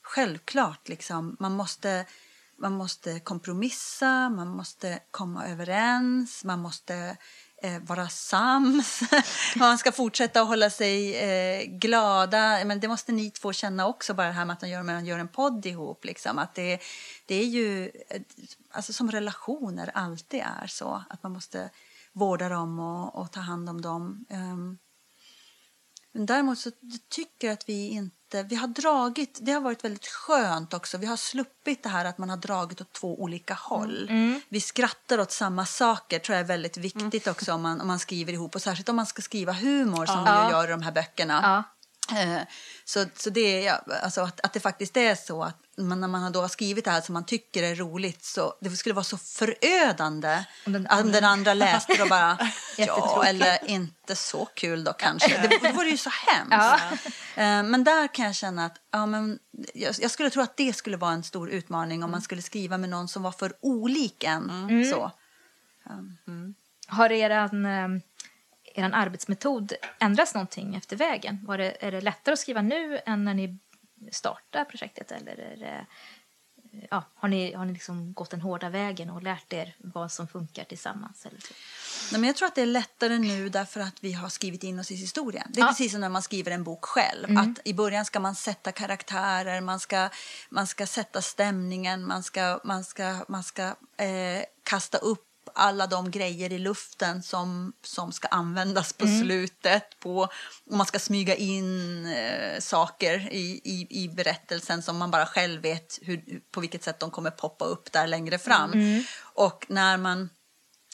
självklart. 0.02 0.90
Liksom. 0.90 1.38
Man, 1.40 1.52
måste, 1.56 2.06
man 2.58 2.74
måste 2.74 3.20
kompromissa, 3.20 4.30
man 4.30 4.48
måste 4.48 5.00
komma 5.12 5.48
överens, 5.48 6.44
man 6.44 6.60
måste 6.60 6.96
eh, 6.96 7.16
Eh, 7.64 7.80
vara 7.80 8.10
sams. 8.10 9.02
man 9.56 9.78
ska 9.78 9.92
fortsätta 9.92 10.42
att 10.42 10.48
hålla 10.48 10.70
sig 10.70 11.16
eh, 11.16 11.66
glada. 11.66 12.66
Men 12.66 12.80
det 12.80 12.88
måste 12.88 13.12
ni 13.12 13.32
två 13.32 13.54
känna 13.54 13.88
också, 13.88 14.14
bara 14.14 14.28
det 14.28 14.34
här 14.34 14.46
med 14.46 14.54
att 14.54 14.62
man 14.62 14.70
gör, 14.70 14.84
man 14.84 15.06
gör 15.06 15.20
en 15.20 15.28
podd 15.28 15.66
ihop. 15.66 16.06
Liksom. 16.06 16.40
Att 16.40 16.56
det, 16.56 16.80
det 17.26 17.36
är 17.36 17.46
ju 17.46 17.86
eh, 18.10 18.22
alltså 18.72 18.94
som 18.94 19.12
relationer 19.12 19.92
alltid 19.94 20.40
är 20.40 20.68
så, 20.68 21.04
att 21.10 21.24
man 21.24 21.32
måste 21.32 21.70
vårda 22.14 22.50
dem 22.50 22.80
och, 22.80 23.16
och 23.16 23.32
ta 23.32 23.40
hand 23.40 23.70
om 23.70 23.82
dem. 23.82 24.26
Um, 24.30 24.78
men 26.12 26.26
däremot 26.26 26.60
så 26.60 26.72
tycker 27.10 27.48
jag 27.48 27.54
att 27.54 27.70
vi 27.70 27.88
inte 27.88 28.16
vi 28.34 28.56
har 28.56 28.68
dragit, 28.68 29.40
det 29.42 29.52
har 29.52 29.62
varit 29.62 29.84
väldigt 29.84 30.08
skönt 30.08 30.74
också. 30.74 30.98
Vi 30.98 31.06
har 31.06 31.18
sluppit 31.18 31.84
det 31.84 31.90
här 31.90 32.06
att 32.06 32.18
man 32.18 32.30
har 32.30 32.38
dragit 32.38 32.82
åt 32.82 32.94
två 32.94 33.22
olika 33.22 33.54
håll. 33.54 34.08
Mm. 34.10 34.24
mm. 34.24 34.42
Vi 34.50 34.62
skrattar 34.62 35.20
åt 35.20 35.32
samma 35.32 35.66
saker 35.66 36.20
tror 36.20 36.36
jag 36.36 36.44
är 36.44 36.48
väldigt 36.48 36.78
viktigt 36.78 37.28
mm. 37.28 37.32
också 37.32 37.54
om 37.54 37.62
man, 37.62 37.82
om 37.82 37.88
man 37.88 38.00
skriver 38.00 38.34
ihop. 38.34 38.56
Och 38.56 38.62
särskilt 38.62 38.90
om 38.90 38.96
man 38.96 39.06
ska 39.06 39.22
skriva 39.22 39.52
humor 39.52 40.06
som 40.06 40.24
ja. 40.26 40.46
vi 40.46 40.52
gör 40.52 40.68
i 40.68 40.72
de 40.72 40.82
här 40.82 40.92
böckerna. 40.92 41.40
Ja. 41.44 41.64
Eh, 42.20 42.42
så, 42.86 43.06
så 43.16 43.30
det 43.30 43.68
är, 43.68 43.80
alltså 44.04 44.22
att, 44.22 44.40
att 44.42 44.54
det 44.54 44.60
faktiskt 44.60 44.98
är 44.98 45.16
så 45.16 45.44
att 45.44 45.58
man, 45.88 46.02
när 46.02 46.08
man 46.08 46.32
då 46.32 46.42
har 46.42 46.48
skrivit 46.48 46.86
det 46.86 46.92
här 46.92 47.02
som 47.02 47.14
man 47.14 47.26
tycker 47.26 47.64
är 47.64 47.76
roligt 47.76 48.24
så 48.26 48.54
det 48.62 48.70
skulle 48.70 48.96
vara 48.96 49.04
så 49.04 49.18
förödande 49.18 50.44
Om 50.66 50.74
den- 50.74 50.88
om 50.92 51.12
den 51.12 51.24
andra 51.24 51.54
läste 51.54 52.02
och 52.04 52.10
bara 52.10 52.38
ja, 52.78 53.24
eller 53.26 53.70
inte 53.70 54.16
så 54.16 54.46
kul 54.46 54.84
då 54.84 54.94
kanske. 54.94 55.42
Det, 55.42 55.60
det 55.62 55.72
vore 55.72 55.90
ju 55.90 55.98
så 55.98 56.10
hemskt. 56.28 56.52
Ja. 56.52 56.80
Eh, 57.44 57.64
Men 57.64 57.84
där 57.84 58.08
kan 58.08 58.26
jag 58.26 58.36
känna 58.36 58.66
att 58.66 58.76
ja, 58.92 59.06
men 59.06 59.40
jag, 59.74 60.12
skulle 60.12 60.30
tro 60.30 60.42
att 60.42 60.58
det 60.58 60.74
skulle 60.74 60.98
vara 60.98 61.12
en 61.14 61.24
stor 61.24 61.50
utmaning 61.50 62.04
om 62.04 62.12
man 62.12 62.22
skulle 62.22 62.42
skriva 62.42 62.78
med 62.78 62.90
någon 62.90 63.08
som 63.08 63.24
var 63.24 63.32
för 63.32 63.54
olik 63.62 64.24
en. 64.24 64.50
Så. 64.92 65.12
Har 66.88 67.12
eran, 67.12 67.66
eh, 67.66 67.88
eran 68.76 68.94
arbetsmetod 68.94 69.74
ändrats 70.00 70.34
någonting 70.34 70.76
efter 70.76 70.96
vägen? 70.96 71.40
Var 71.48 71.58
det, 71.58 71.78
är 71.86 71.92
det 71.92 72.02
lättare 72.02 72.34
att 72.34 72.40
skriva 72.40 72.62
nu 72.62 73.00
än 73.06 73.24
när 73.26 73.34
ni 73.34 73.60
startade 74.12 74.66
projektet? 74.66 75.12
Eller 75.12 75.36
det, 75.36 75.86
ja, 76.92 77.04
har 77.16 77.30
ni, 77.30 77.54
har 77.54 77.66
ni 77.66 77.74
liksom 77.74 78.14
gått 78.14 78.30
den 78.30 78.42
hårda 78.42 78.70
vägen 78.70 79.10
och 79.10 79.24
lärt 79.24 79.54
er 79.54 79.76
vad 79.78 80.12
som 80.12 80.28
funkar 80.28 80.64
tillsammans? 80.64 81.26
Eller 81.26 81.40
så? 81.40 81.54
Nej, 82.12 82.22
men 82.22 82.28
jag 82.28 82.36
tror 82.36 82.48
att 82.48 82.56
det 82.56 82.62
är 82.62 82.66
lättare 82.66 83.18
nu 83.20 83.50
därför 83.50 83.80
att 83.80 84.04
vi 84.04 84.14
har 84.14 84.30
skrivit 84.30 84.64
in 84.64 84.80
oss 84.80 84.92
i 84.92 84.96
historien. 84.96 85.48
Det 85.54 85.60
är 85.60 85.64
Ja. 85.64 85.68
precis 85.68 85.92
som 85.92 86.02
när 86.02 86.10
man 86.10 86.22
skriver 86.22 86.52
en 86.52 86.64
bok 86.64 86.86
själv. 86.86 87.38
Att 87.38 87.60
I 87.66 87.74
början 87.74 88.06
ska 88.06 88.20
man 88.20 88.36
sätta 88.36 88.72
karaktärer, 88.72 89.62
man 89.62 89.80
ska, 89.80 90.10
man 90.50 90.68
ska 90.68 90.88
sätta 90.88 91.22
stämningen, 91.22 92.08
man 92.08 92.24
ska, 92.24 92.60
man 92.64 92.84
ska, 92.84 93.26
man 93.28 93.44
ska 93.44 93.64
eh, 93.98 94.44
kasta 94.64 94.98
upp 94.98 95.28
alla 95.56 95.88
de 95.88 96.12
grejer 96.12 96.54
i 96.54 96.60
luften 96.60 97.24
som, 97.24 97.74
som 97.84 98.12
ska 98.12 98.28
användas 98.28 98.94
på 98.94 99.08
slutet. 99.08 100.00
På, 100.00 100.18
och 100.66 100.78
man 100.78 100.86
ska 100.86 101.00
smyga 101.00 101.36
in 101.36 102.06
eh, 102.06 102.60
saker 102.60 103.30
i, 103.32 103.62
i, 103.64 104.04
i 104.04 104.10
berättelsen 104.10 104.82
som 104.82 104.98
man 104.98 105.12
bara 105.12 105.26
själv 105.26 105.62
vet 105.62 106.00
hur, 106.02 106.42
på 106.52 106.62
vilket 106.62 106.84
sätt 106.84 107.00
de 107.00 107.12
kommer 107.12 107.32
poppa 107.32 107.66
upp 107.66 107.92
där 107.92 108.08
längre 108.08 108.38
fram. 108.38 108.72
Och 109.34 109.66
när 109.70 109.98
man 109.98 110.30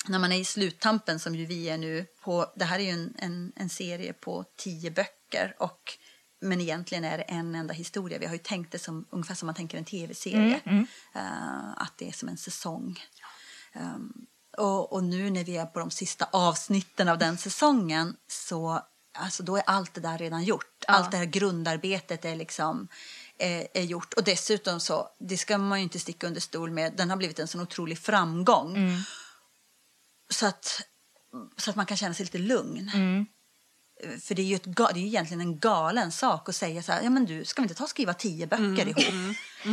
när 0.07 0.19
man 0.19 0.31
är 0.31 0.39
i 0.39 0.45
sluttampen 0.45 1.19
som 1.19 1.35
ju 1.35 1.45
vi 1.45 1.69
är 1.69 1.77
nu 1.77 2.05
på, 2.23 2.53
det 2.55 2.65
här 2.65 2.79
är 2.79 2.83
ju 2.83 2.89
en, 2.89 3.13
en, 3.17 3.51
en 3.55 3.69
serie 3.69 4.13
på 4.13 4.45
tio 4.57 4.91
böcker 4.91 5.55
och 5.59 5.97
men 6.41 6.61
egentligen 6.61 7.03
är 7.03 7.17
det 7.17 7.23
en 7.23 7.55
enda 7.55 7.73
historia. 7.73 8.19
Vi 8.19 8.25
har 8.25 8.33
ju 8.33 8.39
tänkt 8.39 8.71
det 8.71 8.79
som, 8.79 9.05
ungefär 9.09 9.35
som 9.35 9.45
man 9.45 9.55
tänker 9.55 9.77
en 9.77 9.85
tv-serie. 9.85 10.61
Eh, 11.15 11.71
att 11.77 11.93
det 11.97 12.07
är 12.07 12.11
som 12.11 12.29
en 12.29 12.37
säsong. 12.37 12.99
Ehm, 13.73 14.13
och, 14.57 14.93
och 14.93 15.03
nu 15.03 15.29
när 15.29 15.43
vi 15.43 15.57
är 15.57 15.65
på 15.65 15.79
de 15.79 15.91
sista 15.91 16.27
avsnitten 16.31 17.09
av 17.09 17.17
den 17.17 17.37
säsongen 17.37 18.15
så 18.27 18.81
alltså 19.17 19.43
då 19.43 19.57
är 19.57 19.63
allt 19.65 19.93
det 19.93 20.01
där 20.01 20.17
redan 20.17 20.43
gjort. 20.43 20.83
Allt 20.87 21.11
det 21.11 21.17
här 21.17 21.25
grundarbetet 21.25 22.25
är 22.25 22.35
liksom 22.35 22.87
eh, 23.39 23.65
är 23.73 23.81
gjort. 23.83 24.13
Och 24.13 24.23
dessutom 24.23 24.79
så, 24.79 25.09
det 25.19 25.37
ska 25.37 25.57
man 25.57 25.79
ju 25.79 25.83
inte 25.83 25.99
sticka 25.99 26.27
under 26.27 26.41
stol 26.41 26.71
med, 26.71 26.93
den 26.97 27.09
har 27.09 27.17
blivit 27.17 27.39
en 27.39 27.47
sån 27.47 27.61
otrolig 27.61 27.99
framgång. 27.99 28.77
Så 30.29 30.45
att, 30.47 30.81
så 31.57 31.69
att 31.69 31.75
man 31.75 31.85
kan 31.85 31.97
känna 31.97 32.13
sig 32.13 32.25
lite 32.25 32.37
lugn. 32.37 32.91
För 34.23 34.35
det 34.35 34.41
är 34.41 34.45
ju 34.45 34.55
ett, 34.55 34.63
det 34.75 34.83
är 34.83 34.97
egentligen 34.97 35.41
en 35.41 35.59
galen 35.59 36.11
sak 36.11 36.49
att 36.49 36.55
säga 36.55 36.83
så 36.83 36.91
här, 36.91 37.01
ja 37.01 37.09
men 37.09 37.25
du, 37.25 37.45
ska 37.45 37.61
vi 37.61 37.63
inte 37.63 37.75
ta 37.75 37.83
och 37.83 37.89
skriva 37.89 38.13
tio 38.13 38.47
böcker 38.47 38.87
ihop? 38.87 39.13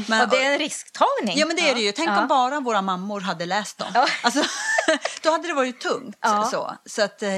Men, 0.09 0.23
Och 0.23 0.29
det 0.29 0.45
är 0.45 0.53
en 0.53 0.59
risktagning. 0.59 1.39
Ja 1.39 1.47
men 1.47 1.57
det 1.57 1.71
är 1.71 1.75
det 1.75 1.81
ju. 1.81 1.93
Tänk 1.93 2.09
Ja. 2.09 2.23
om 2.23 2.29
bara 2.29 2.61
våra 2.61 2.83
mammor 2.83 3.21
hade 3.21 3.47
läst 3.47 3.79
dem. 3.79 3.91
Ja. 3.95 4.07
Alltså, 4.23 4.43
då 5.23 5.31
hade 5.31 5.49
det 5.49 5.55
varit 5.55 5.81
tungt. 5.81 6.19
Ja. 6.21 6.49
Så. 6.51 6.77
Så 6.87 7.03
att, 7.03 7.23
eh, 7.23 7.31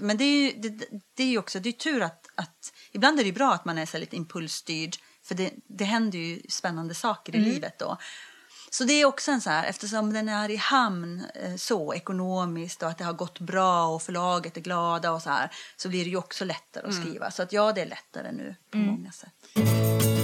men 0.00 0.16
det 0.16 0.24
är 0.24 0.42
ju, 0.42 0.52
det, 0.52 0.86
det 1.14 1.34
är 1.34 1.38
också 1.38 1.60
det 1.60 1.68
är 1.68 1.72
tur 1.72 2.02
att, 2.02 2.26
att 2.34 2.72
ibland 2.92 3.20
är 3.20 3.24
det 3.24 3.32
bra 3.32 3.52
att 3.52 3.64
man 3.64 3.78
är 3.78 3.86
så 3.86 3.98
lite 3.98 4.16
impulsstyrd 4.16 4.96
för 5.22 5.34
det, 5.34 5.50
det 5.68 5.84
händer 5.84 6.18
ju 6.18 6.42
spännande 6.48 6.94
saker 6.94 7.36
i 7.36 7.38
livet 7.38 7.78
då. 7.78 7.98
Så 8.70 8.84
det 8.84 8.92
är 8.92 9.04
också 9.04 9.30
en 9.30 9.40
så 9.40 9.50
här, 9.50 9.64
eftersom 9.64 10.12
den 10.12 10.28
är 10.28 10.50
i 10.50 10.56
hamn 10.56 11.24
eh, 11.34 11.56
så 11.56 11.94
ekonomiskt 11.94 12.82
och 12.82 12.88
att 12.88 12.98
det 12.98 13.04
har 13.04 13.12
gått 13.12 13.40
bra 13.40 13.86
och 13.86 14.02
förlaget 14.02 14.56
är 14.56 14.60
glada 14.60 15.12
och 15.12 15.22
så 15.22 15.30
här 15.30 15.50
så 15.76 15.88
blir 15.88 16.04
det 16.04 16.10
ju 16.10 16.16
också 16.16 16.44
lättare 16.44 16.86
att 16.86 16.94
skriva. 16.94 17.30
Så 17.30 17.42
att 17.42 17.52
ja, 17.52 17.72
det 17.72 17.80
är 17.80 17.86
lättare 17.86 18.32
nu 18.32 18.56
på 18.70 18.76
många 18.76 19.12
sätt. 19.12 20.23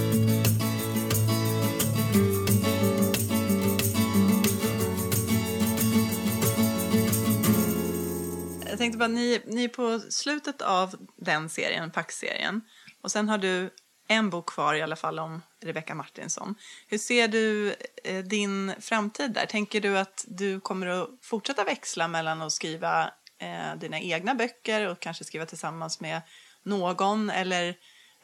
Tänkte 8.81 8.97
bara, 8.97 9.07
ni, 9.07 9.41
ni 9.45 9.63
är 9.63 9.67
på 9.67 9.99
slutet 9.99 10.61
av 10.61 10.95
den 11.15 11.49
serien, 11.49 11.91
Pax-serien. 11.91 12.61
Och 13.01 13.11
sen 13.11 13.29
har 13.29 13.37
du 13.37 13.69
en 14.07 14.29
bok 14.29 14.49
kvar 14.49 14.75
i 14.75 14.81
alla 14.81 14.95
fall 14.95 15.19
om 15.19 15.41
Rebecca 15.63 15.95
Martinsson. 15.95 16.55
Hur 16.87 16.97
ser 16.97 17.27
du 17.27 17.75
eh, 18.03 18.23
din 18.23 18.73
framtid 18.79 19.31
där? 19.31 19.45
Tänker 19.45 19.81
du 19.81 19.97
att 19.97 20.25
du 20.27 20.59
kommer 20.59 20.87
att 20.87 21.09
fortsätta 21.21 21.63
växla 21.63 22.07
mellan 22.07 22.41
att 22.41 22.51
skriva 22.51 23.11
eh, 23.37 23.75
dina 23.79 23.99
egna 23.99 24.35
böcker 24.35 24.87
och 24.87 24.99
kanske 24.99 25.23
skriva 25.23 25.45
tillsammans 25.45 25.99
med 25.99 26.21
någon? 26.63 27.29
Eller 27.29 27.67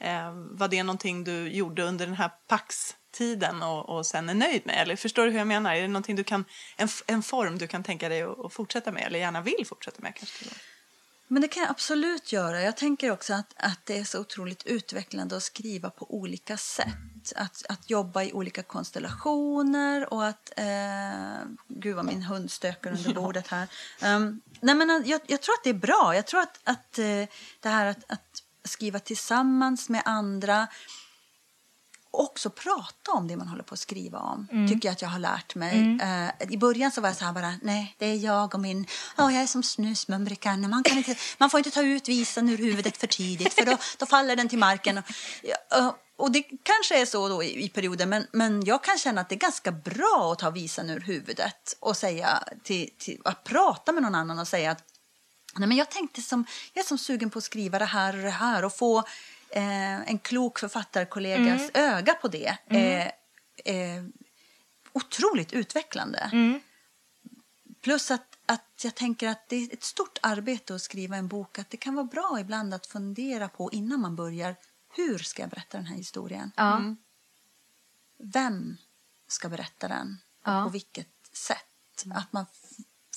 eh, 0.00 0.32
var 0.32 0.68
det 0.68 0.82
någonting 0.82 1.24
du 1.24 1.48
gjorde 1.48 1.82
under 1.82 2.06
den 2.06 2.16
här 2.16 2.30
Pax... 2.48 2.96
Pax-tiden 3.08 3.62
och, 3.62 3.88
och 3.88 4.06
sen 4.06 4.28
är 4.28 4.34
nöjd 4.34 4.66
med? 4.66 4.82
Eller 4.82 4.96
förstår 4.96 5.24
du 5.24 5.30
hur 5.30 5.38
jag 5.38 5.46
menar? 5.46 5.74
Är 5.74 5.82
det 5.82 5.88
någonting 5.88 6.16
du 6.16 6.24
kan, 6.24 6.44
en, 6.76 6.88
en 7.06 7.22
form 7.22 7.58
du 7.58 7.66
kan 7.66 7.82
tänka 7.82 8.08
dig 8.08 8.22
att, 8.22 8.44
att 8.44 8.52
fortsätta 8.52 8.92
med 8.92 9.06
eller 9.06 9.18
gärna 9.18 9.40
vill 9.40 9.66
fortsätta 9.66 10.02
med? 10.02 10.14
Kanske? 10.14 10.44
Men 11.30 11.42
det 11.42 11.48
kan 11.48 11.62
jag 11.62 11.70
absolut 11.70 12.32
göra. 12.32 12.62
Jag 12.62 12.76
tänker 12.76 13.10
också 13.10 13.34
att, 13.34 13.54
att 13.56 13.78
det 13.84 13.98
är 13.98 14.04
så 14.04 14.20
otroligt 14.20 14.66
utvecklande 14.66 15.36
att 15.36 15.42
skriva 15.42 15.90
på 15.90 16.14
olika 16.14 16.56
sätt. 16.56 17.32
Att, 17.36 17.64
att 17.68 17.90
jobba 17.90 18.22
i 18.22 18.32
olika 18.32 18.62
konstellationer 18.62 20.12
och 20.12 20.26
att... 20.26 20.52
Eh, 20.56 21.46
gud 21.68 21.96
vad 21.96 22.04
min 22.04 22.22
hund 22.22 22.50
stökar 22.50 22.90
under 22.90 23.14
bordet 23.22 23.46
här. 23.46 23.68
Um, 24.02 24.40
nej 24.60 24.74
men 24.74 25.02
jag, 25.06 25.20
jag 25.26 25.42
tror 25.42 25.54
att 25.54 25.64
det 25.64 25.70
är 25.70 25.74
bra. 25.74 26.14
Jag 26.14 26.26
tror 26.26 26.40
att, 26.40 26.60
att 26.64 26.98
eh, 26.98 27.24
det 27.60 27.68
här 27.68 27.86
att, 27.86 28.12
att 28.12 28.42
skriva 28.64 28.98
tillsammans 28.98 29.88
med 29.88 30.02
andra 30.04 30.68
också 32.10 32.50
prata 32.50 33.12
om 33.12 33.28
det 33.28 33.36
man 33.36 33.48
håller 33.48 33.62
på 33.62 33.74
att 33.74 33.80
skriva 33.80 34.18
om. 34.18 34.68
Tycker 34.68 34.88
jag 34.88 34.92
att 34.92 35.02
jag 35.02 35.08
har 35.08 35.18
lärt 35.18 35.54
mig. 35.54 35.98
Eh, 36.02 36.52
I 36.52 36.56
början 36.58 36.90
så 36.90 37.00
var 37.00 37.08
jag 37.08 37.16
så 37.16 37.24
här 37.24 37.32
bara, 37.32 37.54
nej 37.62 37.94
det 37.98 38.06
är 38.06 38.16
jag 38.16 38.54
och 38.54 38.60
min, 38.60 38.86
ja 39.16 39.32
jag 39.32 39.42
är 39.42 39.46
som 39.46 39.62
snusmumrikan. 39.62 40.70
Man, 40.70 40.82
kan 40.82 40.98
inte, 40.98 41.16
man 41.38 41.50
får 41.50 41.58
inte 41.58 41.70
ta 41.70 41.82
ut 41.82 42.08
visan 42.08 42.48
ur 42.48 42.58
huvudet 42.58 42.96
för 42.96 43.06
tidigt 43.06 43.54
för 43.54 43.66
då, 43.66 43.76
då 43.98 44.06
faller 44.06 44.36
den 44.36 44.48
till 44.48 44.58
marken. 44.58 44.98
Och, 44.98 45.04
eh, 45.78 45.92
och 46.16 46.30
det 46.30 46.42
kanske 46.42 47.00
är 47.00 47.06
så 47.06 47.28
då 47.28 47.42
i, 47.42 47.64
i 47.64 47.68
perioder 47.68 48.06
men, 48.06 48.26
men 48.32 48.64
jag 48.64 48.84
kan 48.84 48.98
känna 48.98 49.20
att 49.20 49.28
det 49.28 49.34
är 49.34 49.38
ganska 49.38 49.72
bra 49.72 50.30
att 50.32 50.38
ta 50.38 50.50
visan 50.50 50.90
ur 50.90 51.00
huvudet 51.00 51.76
och 51.80 51.96
säga 51.96 52.42
till, 52.62 52.90
till, 52.98 53.20
att 53.24 53.44
prata 53.44 53.92
med 53.92 54.02
någon 54.02 54.14
annan 54.14 54.38
och 54.38 54.48
säga 54.48 54.70
att 54.70 54.84
Nej, 55.56 55.68
men 55.68 55.76
jag 55.76 55.90
tänkte 55.90 56.22
som, 56.22 56.46
jag 56.72 56.82
är 56.84 56.86
som 56.86 56.98
sugen 56.98 57.30
på 57.30 57.38
att 57.38 57.44
skriva 57.44 57.78
det 57.78 57.84
här 57.84 58.16
och 58.16 58.22
det 58.22 58.30
här 58.30 58.64
och 58.64 58.76
få 58.76 59.04
eh, 59.50 60.10
en 60.10 60.18
klok 60.18 60.58
författarkollegas 60.58 61.70
öga 61.74 62.14
på 62.14 62.28
det. 62.28 62.58
Eh, 62.66 63.06
eh, 63.74 64.04
otroligt 64.92 65.52
utvecklande. 65.52 66.30
Plus 67.80 68.10
att, 68.10 68.38
att 68.46 68.84
jag 68.84 68.94
tänker 68.94 69.28
att 69.28 69.48
det 69.48 69.56
är 69.56 69.72
ett 69.72 69.84
stort 69.84 70.18
arbete 70.22 70.74
att 70.74 70.82
skriva 70.82 71.16
en 71.16 71.28
bok. 71.28 71.58
Att 71.58 71.70
det 71.70 71.76
kan 71.76 71.94
vara 71.94 72.06
bra 72.06 72.38
ibland 72.40 72.74
att 72.74 72.86
fundera 72.86 73.48
på 73.48 73.70
innan 73.72 74.00
man 74.00 74.16
börjar. 74.16 74.56
Hur 74.96 75.18
ska 75.18 75.42
jag 75.42 75.50
berätta 75.50 75.76
den 75.76 75.86
här 75.86 75.96
historien? 75.96 76.52
Ja. 76.56 76.94
Vem 78.18 78.76
ska 79.28 79.48
berätta 79.48 79.88
den? 79.88 80.18
Och 80.42 80.48
Ja. 80.52 80.64
på 80.64 80.70
vilket 80.70 81.08
sätt? 81.32 82.04
Att 82.14 82.32
man 82.32 82.46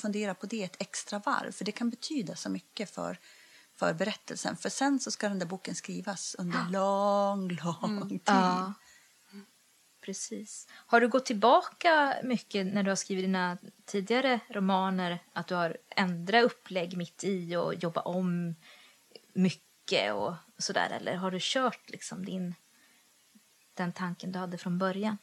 funderar 0.01 0.33
på 0.33 0.45
det 0.45 0.63
ett 0.63 0.75
extra 0.81 1.19
varv. 1.19 1.51
För 1.51 1.65
det 1.65 1.71
kan 1.71 1.89
betyda 1.89 2.35
så 2.35 2.49
mycket 2.49 2.95
för, 2.95 3.19
för 3.81 3.93
berättelsen. 3.93 4.57
För 4.57 4.69
sen 4.69 4.99
så 4.99 5.11
ska 5.11 5.29
den 5.29 5.39
där 5.39 5.45
boken 5.45 5.75
skrivas 5.75 6.35
under 6.39 6.59
en 6.59 6.71
lång, 6.71 7.49
lång 7.49 8.09
tid. 8.09 8.21
Ja. 8.25 8.73
Precis. 10.01 10.67
Har 10.71 11.01
du 11.01 11.07
gått 11.07 11.25
tillbaka 11.25 12.15
mycket 12.23 12.67
när 12.67 12.83
du 12.83 12.91
har 12.91 12.95
skrivit 12.95 13.23
dina 13.23 13.57
tidigare 13.85 14.39
romaner? 14.49 15.19
Att 15.33 15.47
du 15.47 15.55
har 15.55 15.77
ändrat 15.89 16.43
upplägg 16.43 16.97
mitt 16.97 17.23
i 17.23 17.55
och 17.55 17.75
jobbat 17.75 18.05
om 18.05 18.55
mycket 19.33 20.13
och 20.13 20.33
sådär? 20.57 20.89
Eller 20.89 21.15
har 21.15 21.31
du 21.31 21.37
kört 21.41 21.89
liksom 21.89 22.25
din, 22.25 22.55
den 23.73 23.93
tanken 23.93 24.31
du 24.31 24.39
hade 24.39 24.57
från 24.57 24.77
början? 24.77 25.17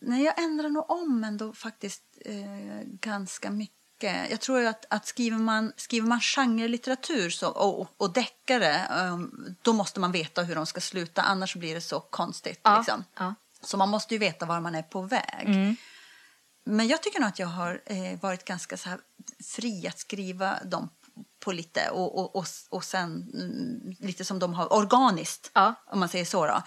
Nej, 0.00 0.24
jag 0.24 0.42
ändrar 0.42 0.68
nog 0.68 0.90
om 0.90 1.24
ändå 1.24 1.52
faktiskt 1.52 2.18
eh, 2.24 2.82
ganska 2.84 3.50
mycket. 3.50 3.79
Jag 4.06 4.40
tror 4.40 4.64
att, 4.66 4.84
att 4.90 5.06
skriver 5.06 5.38
man, 5.38 5.72
skriver 5.76 6.08
man 6.08 6.20
genrelitteratur 6.20 7.30
så, 7.30 7.48
och, 7.48 7.88
och 7.96 8.12
deckare 8.12 8.74
eh, 8.74 9.18
då 9.62 9.72
måste 9.72 10.00
man 10.00 10.12
veta 10.12 10.42
hur 10.42 10.54
de 10.54 10.66
ska 10.66 10.80
sluta, 10.80 11.22
annars 11.22 11.56
blir 11.56 11.74
det 11.74 11.80
så 11.80 12.00
konstigt. 12.00 12.60
Ja, 12.62 12.76
Liksom. 12.78 13.04
ja. 13.18 13.34
Så 13.62 13.76
man 13.76 13.88
måste 13.88 14.14
ju 14.14 14.18
veta 14.18 14.46
var 14.46 14.60
man 14.60 14.74
är 14.74 14.82
på 14.82 15.02
väg. 15.02 15.76
Men 16.64 16.88
jag 16.88 17.02
tycker 17.02 17.20
nog 17.20 17.28
att 17.28 17.38
jag 17.38 17.46
har 17.46 17.80
eh, 17.86 18.20
varit 18.20 18.44
ganska 18.44 18.76
så 18.76 18.88
fri 19.56 19.86
att 19.88 19.98
skriva 19.98 20.58
de 20.64 20.88
på 21.40 21.52
lite 21.52 21.90
och, 21.90 22.18
och, 22.18 22.36
och, 22.36 22.46
och 22.68 22.84
sen 22.84 23.30
mm, 23.34 23.96
lite 23.98 24.24
som 24.24 24.38
de 24.38 24.54
har 24.54 24.72
organiskt, 24.72 25.50
Ja. 25.54 25.74
om 25.86 26.00
man 26.00 26.08
säger 26.08 26.24
så. 26.24 26.46
Då. 26.46 26.62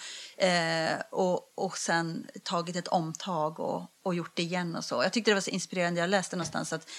Eh, 0.46 1.00
och, 1.12 1.54
och 1.56 1.78
sen 1.78 2.28
tagit 2.44 2.76
ett 2.76 2.88
omtag 2.88 3.60
och, 3.60 3.86
och 4.04 4.16
gjort 4.16 4.32
det 4.36 4.44
igen 4.44 4.76
och 4.76 4.86
så. 4.86 5.04
Jag 5.04 5.14
tyckte 5.14 5.32
det 5.32 5.36
var 5.36 5.42
så 5.42 5.50
inspirerande. 5.50 6.00
Jag 6.02 6.10
läste 6.10 6.36
någonstans 6.36 6.74
att 6.74 6.90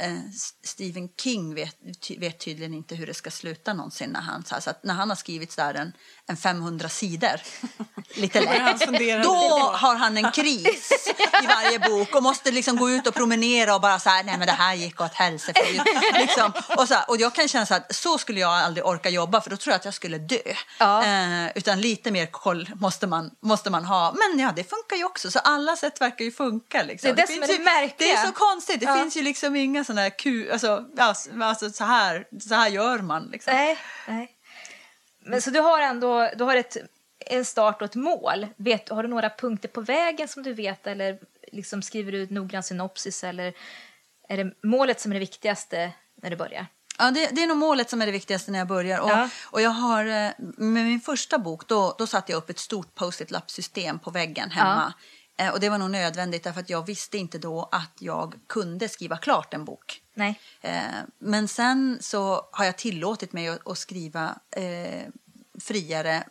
Eh, 0.00 0.20
Stephen 0.64 1.08
King 1.22 1.54
vet, 1.54 1.76
vet 2.18 2.40
tydligen 2.40 2.74
inte 2.74 2.94
hur 2.94 3.06
det 3.06 3.14
ska 3.14 3.30
sluta 3.30 3.74
någonsin 3.74 4.10
när 4.10 4.20
han, 4.20 4.44
så, 4.44 4.54
här, 4.54 4.62
så 4.62 4.70
att 4.70 4.84
när 4.84 4.94
han 4.94 5.08
har 5.08 5.16
skrivit 5.16 5.52
så 5.52 5.60
där 5.60 5.74
en, 5.74 5.92
en 6.32 6.36
500 6.36 6.88
sidor, 6.88 7.40
lite 8.14 8.40
lätt, 8.40 9.22
då 9.22 9.34
har 9.74 9.94
han 9.94 10.16
en 10.16 10.32
kris 10.32 10.92
i 11.42 11.46
varje 11.46 11.78
bok 11.78 12.14
och 12.14 12.22
måste 12.22 12.50
liksom 12.50 12.76
gå 12.76 12.90
ut 12.90 13.06
och 13.06 13.14
promenera 13.14 13.74
och 13.74 13.80
bara 13.80 13.98
så 13.98 14.08
här, 14.10 14.22
nej 14.24 14.38
men 14.38 14.46
det 14.46 14.52
här 14.52 14.74
gick 14.74 15.00
åt 15.00 15.14
helsike. 15.14 15.84
Liksom. 16.18 16.52
Och, 16.76 16.88
så 16.88 16.94
här, 16.94 17.04
och 17.10 17.16
jag 17.16 17.34
kan 17.34 17.48
känna 17.48 17.66
så 17.66 17.74
att 17.74 17.94
så 17.94 18.18
skulle 18.18 18.40
jag 18.40 18.50
aldrig 18.50 18.86
orka 18.86 19.08
jobba 19.08 19.40
för 19.40 19.50
då 19.50 19.56
tror 19.56 19.72
jag 19.72 19.76
att 19.78 19.84
jag 19.84 19.94
skulle 19.94 20.18
dö. 20.18 20.36
Ja. 20.78 21.04
Eh, 21.04 21.50
utan 21.54 21.80
lite 21.80 22.10
mer 22.10 22.26
koll 22.26 22.70
måste 22.74 23.06
man, 23.06 23.30
måste 23.42 23.70
man 23.70 23.84
ha. 23.84 24.12
Men 24.12 24.40
ja, 24.40 24.52
det 24.56 24.64
funkar 24.70 24.96
ju 24.96 25.04
också 25.04 25.30
så 25.30 25.38
alla 25.38 25.76
sätt 25.76 26.00
verkar 26.00 26.24
ju 26.24 26.32
funka. 26.32 26.82
Liksom. 26.82 27.06
Det 27.14 27.22
är 27.22 27.26
det 27.26 27.32
finns 27.32 27.46
det 27.46 27.52
ju, 27.52 27.58
märkliga. 27.64 28.12
Det 28.12 28.14
är 28.16 28.26
så 28.26 28.32
konstigt, 28.32 28.80
det 28.80 28.86
Ja. 28.86 28.94
finns 28.96 29.16
ju 29.16 29.22
liksom 29.22 29.56
inga 29.56 29.84
sådana 29.84 30.00
här 30.00 30.18
ku, 30.18 30.52
alltså, 30.52 30.84
alltså 31.40 31.70
så, 31.70 31.84
här, 31.84 32.24
så 32.48 32.54
här 32.54 32.68
gör 32.68 32.98
man. 32.98 33.28
Liksom. 33.32 33.54
Nej, 33.54 33.78
nej. 34.08 34.30
Men 35.24 35.42
så 35.42 35.50
du 35.50 35.60
har 35.60 35.80
ändå 35.80 36.30
du 36.36 36.44
har 36.44 36.56
ett, 36.56 36.76
en 37.26 37.44
start 37.44 37.82
och 37.82 37.84
ett 37.88 37.94
mål. 37.94 38.46
Vet, 38.56 38.88
har 38.88 39.02
du 39.02 39.08
några 39.08 39.30
punkter 39.30 39.68
på 39.68 39.80
vägen 39.80 40.28
som 40.28 40.42
du 40.42 40.52
vet 40.52 40.86
eller 40.86 41.18
liksom 41.52 41.82
skriver 41.82 42.12
du 42.12 42.18
ut 42.18 42.30
noggrann 42.30 42.62
synopsis 42.62 43.24
eller 43.24 43.52
är 44.28 44.36
det 44.36 44.52
målet 44.62 45.00
som 45.00 45.12
är 45.12 45.14
det 45.14 45.20
viktigaste 45.20 45.92
när 46.22 46.30
du 46.30 46.36
börjar? 46.36 46.66
Ja, 46.98 47.10
det, 47.10 47.28
det 47.32 47.42
är 47.42 47.46
nog 47.46 47.56
målet 47.56 47.90
som 47.90 48.02
är 48.02 48.06
det 48.06 48.12
viktigaste 48.12 48.50
när 48.50 48.58
jag 48.58 48.68
börjar. 48.68 49.00
Och, 49.00 49.10
Ja. 49.10 49.28
och 49.44 49.60
jag 49.60 49.70
har, 49.70 50.04
eh, 50.04 50.30
med 50.38 50.84
min 50.86 51.00
första 51.00 51.38
bok 51.38 51.68
då, 51.68 51.94
då 51.98 52.06
satte 52.06 52.32
jag 52.32 52.38
upp 52.38 52.50
ett 52.50 52.58
stort 52.58 52.94
post-it-lappsystem 52.94 53.98
på 53.98 54.10
väggen 54.10 54.50
hemma. 54.50 54.86
Eh, 54.86 54.92
Och 55.52 55.60
det 55.60 55.68
var 55.68 55.78
nog 55.78 55.90
nödvändigt 55.90 56.44
därför 56.44 56.60
att 56.60 56.70
jag 56.70 56.86
visste 56.86 57.18
inte 57.18 57.38
då 57.38 57.68
att 57.72 57.96
jag 57.98 58.34
kunde 58.46 58.88
skriva 58.88 59.16
klart 59.16 59.54
en 59.54 59.64
bok. 59.64 60.02
Nej. 60.14 60.40
Eh, 60.60 60.82
Men 61.18 61.48
sen 61.48 61.98
så 62.00 62.48
har 62.52 62.64
jag 62.64 62.78
tillåtit 62.78 63.32
mig 63.32 63.48
att, 63.48 63.78
skriva 63.78 64.38
eh, 64.56 65.08
friare. 65.60 66.24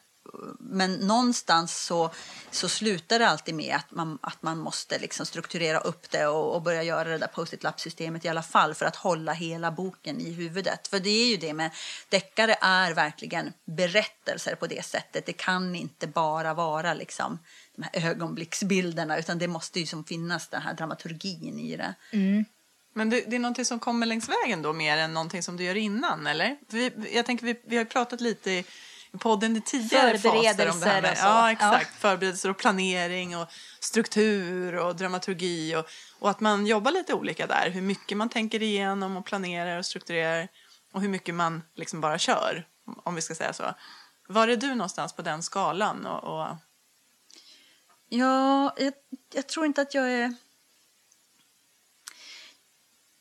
Men 0.59 0.93
någonstans 0.93 1.85
så, 1.85 2.11
så 2.51 2.69
slutar 2.69 3.19
det 3.19 3.27
alltid 3.27 3.55
med 3.55 3.75
att 3.75 3.91
man, 3.91 4.19
att 4.21 4.43
man 4.43 4.57
måste 4.57 4.99
liksom 4.99 5.25
strukturera 5.25 5.79
upp 5.79 6.11
det 6.11 6.27
och, 6.27 6.55
och 6.55 6.61
börja 6.61 6.83
göra 6.83 7.09
det 7.09 7.17
där 7.17 7.27
post-it-lappsystemet 7.27 8.25
i 8.25 8.29
alla 8.29 8.43
fall 8.43 8.73
för 8.73 8.85
att 8.85 8.95
hålla 8.95 9.33
hela 9.33 9.71
boken 9.71 10.21
i 10.21 10.31
huvudet. 10.31 10.87
För 10.87 10.99
det 10.99 11.09
är 11.09 11.27
ju 11.27 11.37
det 11.37 11.53
med 11.53 11.71
deckare 12.09 12.55
är 12.61 12.93
verkligen 12.93 13.53
berättelser 13.65 14.55
på 14.55 14.67
det 14.67 14.85
sättet. 14.85 15.25
Det 15.25 15.33
kan 15.33 15.75
inte 15.75 16.07
bara 16.07 16.53
vara 16.53 16.93
liksom 16.93 17.39
de 17.75 17.83
här 17.83 18.09
ögonblicksbilderna 18.09 19.17
utan 19.17 19.39
det 19.39 19.47
måste 19.47 19.79
ju 19.79 19.85
som 19.85 20.03
finnas 20.03 20.47
den 20.47 20.61
här 20.61 20.73
dramaturgin 20.73 21.59
i 21.59 21.77
det. 21.77 21.93
Men 22.93 23.09
det, 23.09 23.21
det 23.27 23.35
är 23.35 23.39
någonting 23.39 23.65
som 23.65 23.79
kommer 23.79 24.05
längs 24.05 24.29
vägen 24.29 24.61
då 24.61 24.73
mer 24.73 24.97
än 24.97 25.13
någonting 25.13 25.43
som 25.43 25.57
du 25.57 25.63
gör 25.63 25.75
innan, 25.75 26.27
eller? 26.27 26.57
Vi, 26.67 26.91
jag 27.13 27.25
tänker 27.25 27.45
vi, 27.45 27.61
vi 27.65 27.77
har 27.77 27.85
pratat 27.85 28.21
lite 28.21 28.51
i 28.51 28.65
podden 29.19 29.57
i 29.57 29.61
tidigare 29.61 30.17
faser 30.17 30.71
om 30.71 30.79
det 30.79 30.85
här 30.85 31.01
med, 31.01 31.11
och 31.11 31.17
så. 31.17 31.25
Ja, 31.25 31.51
exakt. 31.51 31.95
Förberedelser 31.95 32.49
och 32.49 32.57
planering 32.57 33.37
och 33.37 33.47
struktur 33.79 34.75
och 34.75 34.95
dramaturgi 34.95 35.75
och, 35.75 35.85
och 36.19 36.29
att 36.29 36.39
man 36.39 36.67
jobbar 36.67 36.91
lite 36.91 37.13
olika 37.13 37.47
där. 37.47 37.69
Hur 37.69 37.81
mycket 37.81 38.17
man 38.17 38.29
tänker 38.29 38.61
igenom 38.61 39.17
och 39.17 39.25
planerar 39.25 39.77
och 39.77 39.85
strukturerar 39.85 40.47
och 40.93 41.01
hur 41.01 41.09
mycket 41.09 41.35
man 41.35 41.63
liksom 41.75 42.01
bara 42.01 42.17
kör, 42.19 42.67
om 43.03 43.15
vi 43.15 43.21
ska 43.21 43.35
säga 43.35 43.53
så. 43.53 43.63
Var 44.27 44.47
är 44.47 44.57
du 44.57 44.75
någonstans 44.75 45.13
på 45.13 45.21
den 45.21 45.43
skalan? 45.43 46.05
Och, 46.05 46.23
och... 46.23 46.47
Ja, 48.13 48.73
jag, 48.77 48.93
jag 49.33 49.47
tror 49.47 49.65
inte 49.65 49.81
att 49.81 49.93
jag 49.93 50.11
är... 50.11 50.33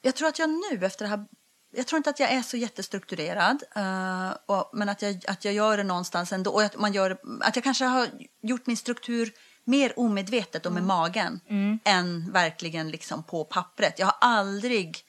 Jag 0.03 0.15
tror 0.15 0.29
att 0.29 0.39
jag 0.39 0.51
nu 0.51 0.87
efter 0.87 1.05
det 1.05 1.09
här... 1.09 1.25
Jag 1.73 1.87
tror 1.87 1.97
inte 1.97 2.11
att 2.11 2.21
jag 2.21 2.31
är 2.31 2.43
så 2.43 2.57
jättestrukturerad, 2.57 3.63
eh, 3.77 4.31
och, 4.47 4.71
men 4.73 4.89
att 4.89 5.03
jag, 5.03 5.25
att 5.29 5.45
jag 5.45 5.55
gör 5.55 5.77
det 5.77 5.83
någonstans 5.83 6.33
ändå. 6.33 6.51
Och 6.51 6.63
att, 6.63 6.79
man 6.79 6.93
gör, 6.93 7.19
att 7.41 7.57
jag 7.57 7.65
kanske 7.65 7.85
har 7.85 8.09
gjort 8.43 8.67
min 8.67 8.77
struktur 8.77 9.33
mer 9.65 9.99
omedvetet 9.99 10.67
och 10.67 10.73
med 10.73 10.83
magen 10.83 11.41
än 11.85 12.33
verkligen 12.33 12.91
liksom 12.91 13.23
på 13.23 13.45
pappret. 13.45 13.99
Jag 13.99 14.07
har 14.07 14.17
aldrig 14.21 15.05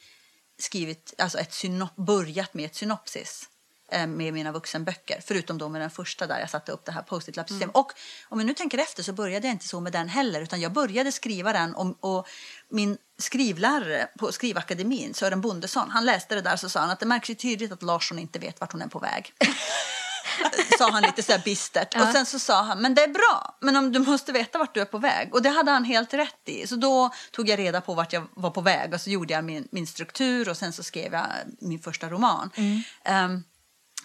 skrivit, 0.59 1.13
alltså 1.17 1.37
ett 1.37 1.53
synop, 1.53 1.95
börjat 1.95 2.53
med 2.53 2.65
ett 2.65 2.75
synopsis 2.75 3.49
med 3.91 4.33
mina 4.33 4.51
vuxenböcker. 4.51 5.21
Förutom 5.25 5.57
då 5.57 5.69
med 5.69 5.81
den 5.81 5.89
första 5.89 6.27
där 6.27 6.39
jag 6.39 6.49
satte 6.49 6.71
upp 6.71 6.85
det 6.85 6.91
här 6.91 7.01
post 7.01 7.27
it 7.27 7.35
lappsystemet 7.35 7.75
Och 7.75 7.91
om 8.29 8.39
jag 8.39 8.45
nu 8.45 8.53
tänker 8.53 8.77
efter 8.77 9.03
så 9.03 9.13
började 9.13 9.47
jag 9.47 9.53
inte 9.53 9.67
så 9.67 9.79
med 9.79 9.93
den 9.93 10.09
heller. 10.09 10.41
Utan 10.41 10.61
jag 10.61 10.73
började 10.73 11.11
skriva 11.11 11.53
den 11.53 11.75
och, 11.75 11.97
och 11.99 12.27
min 12.69 12.97
skrivlärare 13.19 14.07
på 14.19 14.31
Skrivakademin, 14.31 15.13
Sören 15.13 15.41
Bondesson, 15.41 15.89
han 15.89 16.05
läste 16.05 16.35
det 16.35 16.41
där 16.41 16.55
så 16.55 16.69
sa 16.69 16.79
han 16.79 16.89
att 16.89 16.99
det 16.99 17.05
märks 17.05 17.29
ju 17.29 17.35
tydligt 17.35 17.71
att 17.71 17.83
Larsson 17.83 18.19
inte 18.19 18.39
vet 18.39 18.59
vart 18.59 18.71
hon 18.71 18.81
är 18.81 18.87
på 18.87 18.99
väg. 18.99 19.33
sa 20.77 20.91
han 20.91 21.03
lite 21.03 21.23
så 21.23 21.31
här 21.31 21.41
bistert. 21.45 21.95
Och 21.95 22.07
sen 22.07 22.25
så 22.25 22.39
sa 22.39 22.61
han, 22.61 22.81
men 22.81 22.95
det 22.95 23.03
är 23.03 23.07
bra, 23.07 23.57
men 23.59 23.75
om 23.75 23.91
du 23.91 23.99
måste 23.99 24.31
veta 24.31 24.57
vart 24.57 24.73
du 24.73 24.81
är 24.81 24.85
på 24.85 24.97
väg. 24.97 25.33
Och 25.33 25.41
det 25.41 25.49
hade 25.49 25.71
han 25.71 25.83
helt 25.83 26.13
rätt 26.13 26.49
i. 26.49 26.67
Så 26.67 26.75
då 26.75 27.11
tog 27.31 27.49
jag 27.49 27.59
reda 27.59 27.81
på 27.81 27.93
vart 27.93 28.13
jag 28.13 28.27
var 28.33 28.49
på 28.49 28.61
väg 28.61 28.93
och 28.93 29.01
så 29.01 29.09
gjorde 29.09 29.33
jag 29.33 29.43
min, 29.43 29.67
min 29.71 29.87
struktur 29.87 30.49
och 30.49 30.57
sen 30.57 30.73
så 30.73 30.83
skrev 30.83 31.13
jag 31.13 31.27
min 31.59 31.79
första 31.79 32.09
roman. 32.09 32.49
Ehm, 33.05 33.43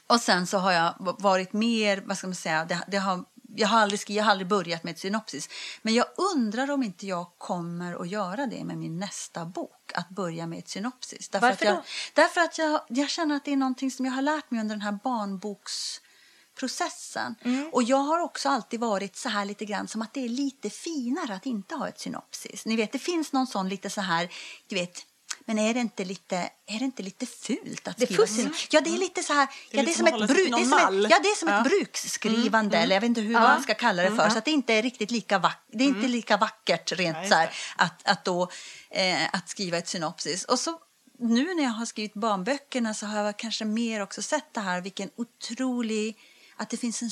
och 0.06 0.20
sen 0.20 0.46
så 0.46 0.58
har 0.58 0.72
jag 0.72 1.16
varit 1.18 1.52
mer, 1.52 2.02
vad 2.06 2.18
ska 2.18 2.26
man 2.26 2.34
säga, 2.34 2.64
det, 2.64 2.84
det 2.88 2.96
har, 2.96 3.24
jag, 3.56 3.68
har 3.68 3.78
aldrig, 3.78 4.10
jag 4.10 4.24
har 4.24 4.30
aldrig 4.30 4.48
börjat 4.48 4.84
med 4.84 4.92
ett 4.92 4.98
synopsis. 4.98 5.48
Men 5.82 5.94
jag 5.94 6.06
undrar 6.34 6.70
om 6.70 6.82
inte 6.82 7.06
jag 7.06 7.26
kommer 7.38 8.02
att 8.02 8.08
göra 8.08 8.46
det 8.46 8.64
med 8.64 8.78
min 8.78 8.98
nästa 8.98 9.44
bok, 9.44 9.92
att 9.94 10.08
börja 10.08 10.46
med 10.46 10.58
ett 10.58 10.68
synopsis. 10.68 11.28
Därför 11.28 11.48
Varför 11.48 11.66
att 11.66 11.70
jag, 11.70 11.76
då? 11.76 11.82
Därför 12.14 12.40
att 12.40 12.58
jag, 12.58 12.80
jag 12.88 13.10
känner 13.10 13.36
att 13.36 13.44
det 13.44 13.52
är 13.52 13.56
någonting 13.56 13.90
som 13.90 14.06
jag 14.06 14.12
har 14.12 14.22
lärt 14.22 14.50
mig 14.50 14.60
under 14.60 14.74
den 14.74 14.82
här 14.82 14.98
barnboksprocessen. 15.04 17.34
Och 17.72 17.82
jag 17.82 17.96
har 17.96 18.20
också 18.20 18.48
alltid 18.48 18.80
varit 18.80 19.16
så 19.16 19.28
här 19.28 19.44
lite 19.44 19.64
grann 19.64 19.88
som 19.88 20.02
att 20.02 20.14
det 20.14 20.24
är 20.24 20.28
lite 20.28 20.70
finare 20.70 21.34
att 21.34 21.46
inte 21.46 21.74
ha 21.74 21.88
ett 21.88 22.00
synopsis. 22.00 22.66
Ni 22.66 22.76
vet, 22.76 22.92
det 22.92 22.98
finns 22.98 23.32
någon 23.32 23.46
sån 23.46 23.68
lite 23.68 23.90
så 23.90 24.00
här, 24.00 24.28
du 24.66 24.76
vet, 24.76 25.06
men 25.44 25.58
är 25.58 25.74
det 25.74 25.80
inte 25.80 26.04
lite, 26.04 26.36
är 26.66 26.78
det 26.78 26.84
inte 26.84 27.02
lite 27.02 27.26
fult 27.26 27.88
att 27.88 27.96
Det 27.96 28.06
skriva 28.06 28.26
synopsis? 28.26 28.68
Ja, 28.70 28.80
det 28.80 28.90
är 28.90 28.98
lite 28.98 29.22
så 29.22 29.32
här, 29.32 29.48
Det 29.70 29.76
är 29.76 29.80
ja, 29.80 29.84
det 29.86 29.90
är 29.90 29.94
som 29.94 30.06
ett 30.06 30.14
det 30.28 30.34
är 30.34 30.64
som 30.64 31.04
ett, 31.04 31.10
ja, 31.10 31.18
det 31.22 31.28
är 31.28 31.36
som 31.36 31.48
Ja. 31.48 31.60
ett 31.60 31.64
bruksskrivande, 31.70 32.78
eller 32.78 32.96
jag 32.96 33.00
vet 33.00 33.08
inte 33.08 33.20
hur 33.20 33.32
Ja. 33.32 33.40
man 33.40 33.62
ska 33.62 33.74
kalla 33.74 34.02
det 34.02 34.16
för, 34.16 34.30
så 34.30 34.38
att 34.38 34.44
det 34.44 34.50
inte 34.50 34.72
är 34.74 34.82
riktigt 34.82 35.10
lika, 35.10 35.38
vack, 35.38 35.64
det 35.72 35.84
är 35.84 35.88
inte 35.88 36.08
lika 36.08 36.36
vackert 36.36 36.92
rent 36.92 37.16
Ja, 37.22 37.28
så 37.28 37.34
här, 37.34 37.50
att, 37.76 38.06
att, 38.08 38.24
då, 38.24 38.50
eh, 38.90 39.24
att 39.34 39.48
skriva 39.48 39.78
ett 39.78 39.88
synopsis. 39.88 40.44
Och 40.44 40.58
så 40.58 40.78
nu 41.18 41.54
när 41.54 41.62
jag 41.62 41.70
har 41.70 41.86
skrivit 41.86 42.14
barnböckerna 42.14 42.94
så 42.94 43.06
har 43.06 43.24
jag 43.24 43.38
kanske 43.38 43.64
mer 43.64 44.02
också 44.02 44.22
sett 44.22 44.54
det 44.54 44.60
här, 44.60 44.80
vilken 44.80 45.10
otrolig, 45.16 46.18
att 46.56 46.70
det 46.70 46.76
finns 46.76 47.02
en, 47.02 47.10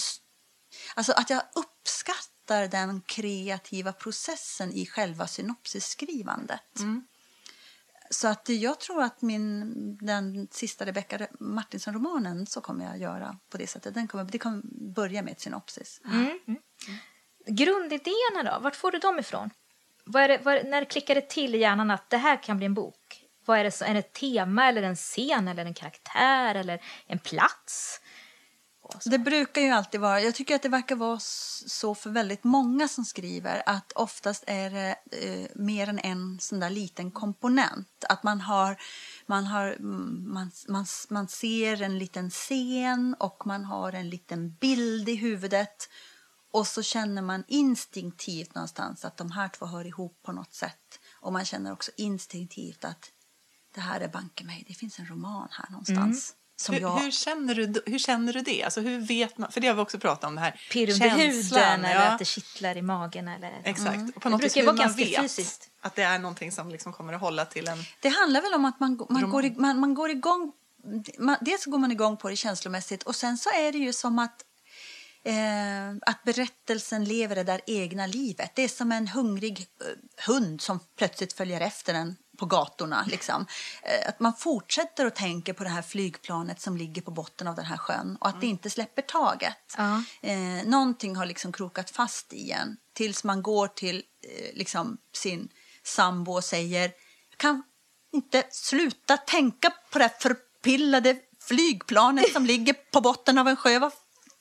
alltså 0.94 1.12
att 1.12 1.30
jag 1.30 1.42
uppskattar 1.54 2.68
den 2.68 3.00
kreativa 3.06 3.92
processen 3.92 4.72
i 4.72 4.86
själva 4.86 5.26
synopsisskrivandet. 5.26 6.60
Så 8.14 8.28
att 8.28 8.48
jag 8.48 8.80
tror 8.80 9.02
att 9.02 9.22
min, 9.22 9.74
den 10.00 10.48
sista 10.50 10.86
Rebecka 10.86 11.26
Martinsson-romanen 11.40 12.46
så 12.46 12.60
kommer 12.60 12.84
jag 12.84 12.98
göra 12.98 13.38
på 13.50 13.58
det 13.58 13.66
sättet. 13.66 13.94
Den 13.94 14.08
kommer, 14.08 14.24
det 14.24 14.38
kommer 14.38 14.62
börja 14.94 15.22
med 15.22 15.32
ett 15.32 15.40
synopsis. 15.40 16.00
Mm. 16.04 16.38
Mm. 16.46 16.60
Grundidéerna 17.46 18.42
då, 18.42 18.58
vart 18.60 18.76
får 18.76 18.90
du 18.90 18.98
dem 18.98 19.18
ifrån? 19.18 19.50
Vad 20.04 20.22
är 20.22 20.28
det, 20.28 20.38
vad, 20.42 20.66
när 20.66 20.84
klickar 20.84 21.14
det 21.14 21.28
till 21.28 21.54
i 21.54 21.58
hjärnan 21.58 21.90
att 21.90 22.10
det 22.10 22.16
här 22.16 22.42
kan 22.42 22.56
bli 22.56 22.66
en 22.66 22.74
bok? 22.74 23.24
Vad 23.44 23.58
är 23.58 23.64
det, 23.64 23.82
är 23.82 23.94
det 23.94 24.00
ett 24.00 24.12
tema 24.12 24.68
eller 24.68 24.82
en 24.82 24.96
scen 24.96 25.48
eller 25.48 25.64
en 25.64 25.74
karaktär 25.74 26.54
eller 26.54 26.82
en 27.06 27.18
plats? 27.18 28.00
Det 29.04 29.18
brukar 29.18 29.60
ju 29.62 29.68
alltid 29.68 30.00
vara, 30.00 30.20
jag 30.20 30.34
tycker 30.34 30.54
att 30.54 30.62
det 30.62 30.68
verkar 30.68 30.96
vara 30.96 31.18
så 31.66 31.94
för 31.94 32.10
väldigt 32.10 32.44
många 32.44 32.88
som 32.88 33.04
skriver 33.04 33.62
att 33.66 33.92
oftast 33.92 34.44
är 34.46 34.70
det 34.70 34.96
eh, 35.10 35.46
mer 35.54 35.88
än 35.88 35.98
en 35.98 36.40
sån 36.40 36.60
där 36.60 36.70
liten 36.70 37.10
komponent. 37.10 38.04
Att 38.08 38.22
man 38.22 38.40
har, 38.40 38.76
man 39.26 39.46
har, 39.46 39.66
mm, 39.66 40.32
man, 40.32 40.50
man, 40.68 40.86
man 41.08 41.28
ser 41.28 41.82
en 41.82 41.98
liten 41.98 42.30
scen 42.30 43.16
och 43.18 43.46
man 43.46 43.64
har 43.64 43.92
en 43.92 44.10
liten 44.10 44.54
bild 44.54 45.08
i 45.08 45.14
huvudet 45.14 45.88
och 46.52 46.66
så 46.66 46.82
känner 46.82 47.22
man 47.22 47.44
instinktivt 47.48 48.54
någonstans 48.54 49.04
att 49.04 49.16
de 49.16 49.30
här 49.30 49.48
två 49.48 49.66
hör 49.66 49.86
ihop 49.86 50.22
på 50.22 50.32
något 50.32 50.54
sätt. 50.54 51.00
Och 51.20 51.32
man 51.32 51.44
känner 51.44 51.72
också 51.72 51.90
instinktivt 51.96 52.84
att 52.84 53.10
det 53.74 53.80
här 53.80 54.00
är 54.00 54.08
banke 54.08 54.44
mig, 54.44 54.64
det 54.68 54.74
finns 54.74 54.98
en 54.98 55.06
roman 55.06 55.48
här 55.50 55.70
någonstans. 55.70 56.26
Som 56.26 56.43
Hur, 56.70 56.80
jag... 56.80 56.98
hur, 56.98 57.10
känner 57.10 57.54
du, 57.54 57.82
hur 57.86 57.98
känner 57.98 58.32
du 58.32 58.40
det? 58.40 58.62
Alltså, 58.62 58.80
hur 58.80 58.98
vet 58.98 59.38
man? 59.38 59.52
För 59.52 59.60
det 59.60 59.66
har 59.66 59.74
vi 59.74 59.80
också 59.80 59.98
pratat 59.98 60.24
om. 60.24 60.34
det 60.34 60.40
här. 60.40 60.60
Pirr 60.70 60.92
under 60.92 61.08
Känslan, 61.08 61.62
huden 61.62 61.84
eller 61.84 62.04
ja. 62.04 62.10
att 62.10 62.18
det 62.18 62.24
kittlar 62.24 62.76
i 62.76 62.82
magen? 62.82 63.28
Eller, 63.28 63.62
Exakt. 63.64 63.94
Mm. 63.96 64.12
Och 64.16 64.22
på 64.22 64.28
något 64.28 64.40
det 64.42 64.54
brukar 64.54 64.66
vara 64.66 64.76
ganska 64.76 65.04
vet 65.04 65.22
fysiskt. 65.22 65.68
att 65.80 65.94
det 65.94 66.02
är 66.02 66.18
någonting 66.18 66.52
som 66.52 66.70
liksom 66.70 66.92
kommer 66.92 67.12
att 67.12 67.20
hålla 67.20 67.44
till 67.44 67.68
en... 67.68 67.78
Det 68.00 68.08
handlar 68.08 68.42
väl 68.42 68.54
om 68.54 68.64
att 68.64 68.80
man, 68.80 69.06
man, 69.10 69.30
går, 69.30 69.44
i- 69.44 69.54
man, 69.56 69.80
man 69.80 69.94
går 69.94 70.10
igång 70.10 70.52
man, 71.18 71.36
dels 71.40 71.64
går 71.64 71.78
man 71.78 71.92
igång 71.92 72.16
på 72.16 72.28
det 72.28 72.36
känslomässigt 72.36 73.02
och 73.02 73.16
sen 73.16 73.38
så 73.38 73.50
är 73.50 73.72
det 73.72 73.78
ju 73.78 73.92
som 73.92 74.18
att 74.18 74.44
eh, 75.24 75.90
att 76.06 76.22
berättelsen 76.24 77.04
lever 77.04 77.34
det 77.36 77.44
där 77.44 77.60
egna 77.66 78.06
livet. 78.06 78.50
Det 78.54 78.62
är 78.62 78.68
som 78.68 78.92
en 78.92 79.08
hungrig 79.08 79.58
eh, 79.60 80.24
hund 80.26 80.60
som 80.60 80.80
plötsligt 80.98 81.32
följer 81.32 81.60
efter 81.60 81.94
en 81.94 82.16
på 82.36 82.46
gatorna. 82.46 83.04
Liksom. 83.08 83.46
Eh, 83.82 84.08
att 84.08 84.20
man 84.20 84.34
fortsätter 84.34 85.06
att 85.06 85.14
tänka 85.14 85.54
på 85.54 85.64
det 85.64 85.70
här 85.70 85.82
flygplanet 85.82 86.60
som 86.60 86.76
ligger 86.76 87.02
på 87.02 87.10
botten 87.10 87.48
av 87.48 87.56
den 87.56 87.64
här 87.64 87.76
sjön 87.76 88.16
och 88.20 88.28
att 88.28 88.40
det 88.40 88.46
inte 88.46 88.70
släpper 88.70 89.02
taget. 89.02 89.74
Ja. 89.76 90.02
Eh, 90.22 90.66
någonting 90.66 91.16
har 91.16 91.26
liksom 91.26 91.52
krokat 91.52 91.90
fast 91.90 92.32
i 92.32 92.50
en 92.50 92.76
tills 92.92 93.24
man 93.24 93.42
går 93.42 93.68
till 93.68 94.02
eh, 94.22 94.56
liksom 94.56 94.98
sin 95.12 95.48
sambo 95.82 96.32
och 96.32 96.44
säger 96.44 96.92
jag 97.30 97.38
kan 97.38 97.62
inte 98.12 98.44
sluta 98.50 99.16
tänka 99.16 99.72
på 99.90 99.98
det 99.98 100.04
här 100.04 100.14
förpillade 100.20 101.16
flygplanet 101.40 102.32
som 102.32 102.46
ligger 102.46 102.74
på 102.92 103.00
botten 103.00 103.38
av 103.38 103.48
en 103.48 103.56
sjö. 103.56 103.78
Vad 103.78 103.92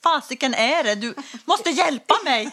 fasiken 0.04 0.54
är 0.54 0.84
det? 0.84 0.96
Du 0.96 1.16
måste 1.46 1.70
hjälpa 1.70 2.16
mig! 2.24 2.52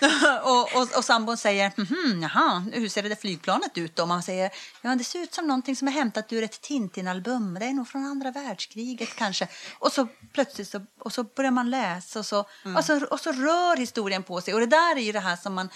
och, 0.42 0.76
och, 0.76 0.96
och 0.96 1.04
sambon 1.04 1.36
säger, 1.36 1.72
mhm, 1.76 2.22
jaha, 2.22 2.64
hur 2.72 2.88
ser 2.88 3.02
det 3.02 3.08
där 3.08 3.16
flygplanet 3.16 3.78
ut 3.78 3.96
då? 3.96 4.06
Man 4.06 4.22
säger, 4.22 4.50
ja 4.82 4.94
det 4.94 5.04
ser 5.04 5.18
ut 5.18 5.34
som 5.34 5.46
någonting 5.46 5.76
som 5.76 5.88
är 5.88 5.92
hämtat 5.92 6.32
ur 6.32 6.42
ett 6.42 6.60
Tintin-album. 6.60 7.54
Det 7.54 7.66
är 7.66 7.72
nog 7.72 7.88
från 7.88 8.04
andra 8.04 8.30
världskriget 8.30 9.16
kanske. 9.16 9.48
Och 9.78 9.92
så 9.92 10.08
plötsligt 10.32 10.68
så, 10.68 10.80
och 11.00 11.12
så 11.12 11.24
börjar 11.24 11.50
man 11.50 11.70
läsa 11.70 12.18
och 12.18 12.26
så, 12.26 12.40
och, 12.76 12.84
så, 12.84 13.06
och 13.06 13.20
så 13.20 13.32
rör 13.32 13.76
historien 13.76 14.22
på 14.22 14.40
sig. 14.40 14.54
Och 14.54 14.60
det 14.60 14.66
där 14.66 14.96
är 14.96 15.00
ju 15.00 15.12
det 15.12 15.20
här 15.20 15.36
som 15.36 15.54
man 15.54 15.68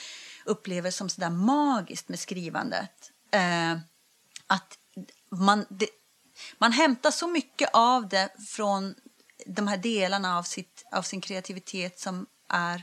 upplever 0.44 0.90
som 0.90 1.08
sådär 1.08 1.30
magiskt 1.30 2.08
med 2.08 2.18
skrivandet. 2.18 3.10
Eh, 3.32 3.72
att 4.46 4.78
man, 5.30 5.66
det, 5.68 5.88
man 6.58 6.72
hämtar 6.72 7.10
så 7.10 7.28
mycket 7.28 7.70
av 7.72 8.08
det 8.08 8.28
från 8.48 8.94
de 9.54 9.68
här 9.68 9.76
delarna 9.76 10.38
av, 10.38 10.42
sitt, 10.42 10.84
av 10.92 11.02
sin 11.02 11.20
kreativitet 11.20 11.98
som, 11.98 12.26
är, 12.48 12.82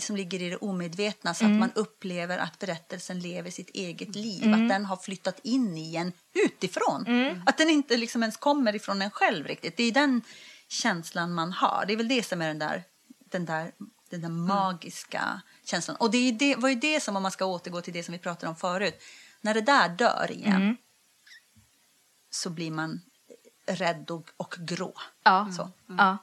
som 0.00 0.16
ligger 0.16 0.42
i 0.42 0.50
det 0.50 0.56
omedvetna 0.56 1.34
så 1.34 1.44
att 1.44 1.50
man 1.50 1.72
upplever 1.74 2.38
att 2.38 2.58
berättelsen 2.58 3.20
lever 3.20 3.50
sitt 3.50 3.70
eget 3.70 4.14
liv. 4.16 4.54
Att 4.54 4.68
den 4.68 4.84
har 4.84 4.96
flyttat 4.96 5.40
in 5.42 5.76
i 5.76 5.96
en 5.96 6.12
utifrån. 6.44 7.04
Att 7.46 7.58
den 7.58 7.70
inte 7.70 7.96
liksom 7.96 8.22
ens 8.22 8.36
kommer 8.36 8.76
ifrån 8.76 9.02
en 9.02 9.10
själv 9.10 9.46
riktigt. 9.46 9.76
Det 9.76 9.82
är 9.82 9.92
den 9.92 10.22
känslan 10.68 11.34
man 11.34 11.52
har. 11.52 11.84
Det 11.86 11.92
är 11.92 11.96
väl 11.96 12.08
det 12.08 12.22
som 12.22 12.42
är 12.42 12.48
den 12.48 12.58
där, 12.58 12.84
den 13.30 13.44
där, 13.44 13.72
den 14.10 14.20
där 14.20 14.28
magiska 14.28 15.40
känslan. 15.64 15.96
Och 15.96 16.10
det, 16.10 16.18
är 16.18 16.32
det 16.32 16.56
var 16.56 16.68
ju 16.68 16.74
det 16.74 17.00
som, 17.00 17.16
om 17.16 17.22
man 17.22 17.32
ska 17.32 17.44
återgå 17.44 17.80
till 17.80 17.92
det 17.92 18.02
som 18.02 18.12
vi 18.12 18.18
pratade 18.18 18.50
om 18.50 18.56
förut, 18.56 19.02
när 19.40 19.54
det 19.54 19.60
där 19.60 19.88
dör 19.88 20.30
igen 20.30 20.76
så 22.30 22.50
blir 22.50 22.70
man 22.70 23.00
rädd 23.68 24.10
och, 24.10 24.28
och 24.36 24.54
grå. 24.58 24.94
Ja. 25.24 25.48
Så. 25.56 25.70
ja. 25.98 26.18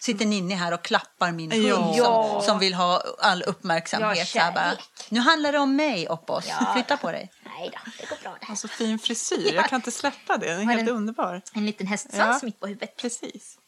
Sitter 0.00 0.26
Ninni 0.26 0.54
här 0.54 0.72
och 0.74 0.82
klappar 0.84 1.32
min 1.32 1.52
hund 1.52 1.94
Ja. 1.96 2.32
Som, 2.32 2.42
som 2.42 2.58
vill 2.58 2.74
ha 2.74 3.02
all 3.20 3.42
uppmärksamhet. 3.42 4.34
Ja, 4.34 4.52
bara, 4.54 4.72
nu 5.08 5.20
handlar 5.20 5.52
det 5.52 5.58
om 5.58 5.76
mig, 5.76 6.08
Oppos. 6.08 6.44
Ja. 6.48 6.70
Flytta 6.74 6.96
på 6.96 7.12
dig. 7.12 7.30
Nej 7.44 7.70
då, 7.72 7.78
det 8.00 8.06
går 8.08 8.16
bra 8.22 8.36
det. 8.40 8.46
Alltså 8.46 8.68
fin 8.68 8.98
frisyr. 8.98 9.54
Jag 9.54 9.68
kan 9.68 9.76
inte 9.76 9.90
släppa 9.90 10.36
det. 10.36 10.46
Den 10.46 10.60
är 10.60 10.64
helt 10.74 10.86
den- 10.86 10.96
underbar. 10.96 11.42
En 11.52 11.66
liten 11.66 11.86
hästsvans 11.86 12.42
Ja. 12.42 12.46
mitt 12.46 12.60
på 12.60 12.66
huvudet. 12.66 12.96
Precis. 12.96 13.58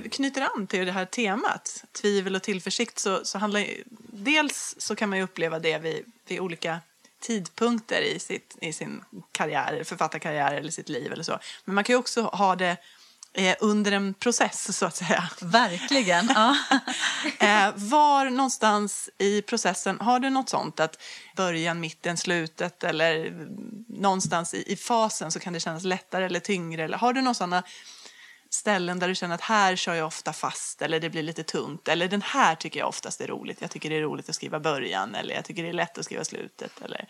Vi 0.00 0.08
knyter 0.08 0.48
an 0.54 0.66
till 0.66 0.86
det 0.86 0.92
här 0.92 1.04
temat, 1.04 1.84
tvivel 1.92 2.36
och 2.36 2.42
tillförsikt, 2.42 2.98
så, 2.98 3.24
så 3.24 3.38
handlar 3.38 3.60
ju, 3.60 3.84
dels 4.12 4.74
så 4.78 4.96
kan 4.96 5.08
man 5.08 5.18
ju 5.18 5.24
uppleva 5.24 5.58
det 5.58 5.78
vid, 5.78 6.04
vid 6.28 6.40
olika 6.40 6.80
tidpunkter 7.20 8.02
i, 8.02 8.18
sitt, 8.18 8.56
i 8.60 8.72
sin 8.72 9.04
karriär, 9.32 9.84
författarkarriär 9.84 10.54
eller 10.54 10.70
sitt 10.70 10.88
liv 10.88 11.12
eller 11.12 11.22
så. 11.22 11.38
Men 11.64 11.74
man 11.74 11.84
kan 11.84 11.94
ju 11.94 11.98
också 11.98 12.22
ha 12.22 12.56
det 12.56 12.76
eh, 13.32 13.56
under 13.60 13.92
en 13.92 14.14
process 14.14 14.76
så 14.78 14.86
att 14.86 14.96
säga. 14.96 15.30
Verkligen. 15.40 16.30
Ja. 16.34 16.56
Eh, 17.38 17.72
var 17.74 18.30
någonstans 18.30 19.10
i 19.18 19.42
processen, 19.42 20.00
har 20.00 20.20
du 20.20 20.30
något 20.30 20.48
sånt 20.48 20.80
att 20.80 21.02
början, 21.36 21.80
mitten, 21.80 22.16
slutet 22.16 22.84
eller 22.84 23.32
någonstans 23.88 24.54
i, 24.54 24.72
i 24.72 24.76
fasen 24.76 25.32
så 25.32 25.40
kan 25.40 25.52
det 25.52 25.60
kännas 25.60 25.84
lättare 25.84 26.24
eller 26.24 26.40
tyngre? 26.40 26.84
Eller 26.84 26.98
har 26.98 27.12
du 27.12 27.20
några 27.20 27.34
sådana 27.34 27.62
ställen 28.54 28.98
där 28.98 29.08
du 29.08 29.14
känner 29.14 29.34
att 29.34 29.40
här 29.40 29.76
kör 29.76 29.94
jag 29.94 30.06
ofta 30.06 30.32
fast 30.32 30.82
eller 30.82 31.00
det 31.00 31.10
blir 31.10 31.22
lite 31.22 31.42
tungt 31.42 31.88
eller 31.88 32.08
den 32.08 32.22
här 32.22 32.54
tycker 32.54 32.80
jag 32.80 32.88
oftast 32.88 33.20
är 33.20 33.26
roligt. 33.26 33.60
Jag 33.60 33.70
tycker 33.70 33.90
det 33.90 33.96
är 33.96 34.02
roligt 34.02 34.28
att 34.28 34.34
skriva 34.34 34.60
början 34.60 35.14
eller 35.14 35.34
jag 35.34 35.44
tycker 35.44 35.62
det 35.62 35.68
är 35.68 35.72
lätt 35.72 35.98
att 35.98 36.04
skriva 36.04 36.24
slutet 36.24 36.82
eller 36.84 37.08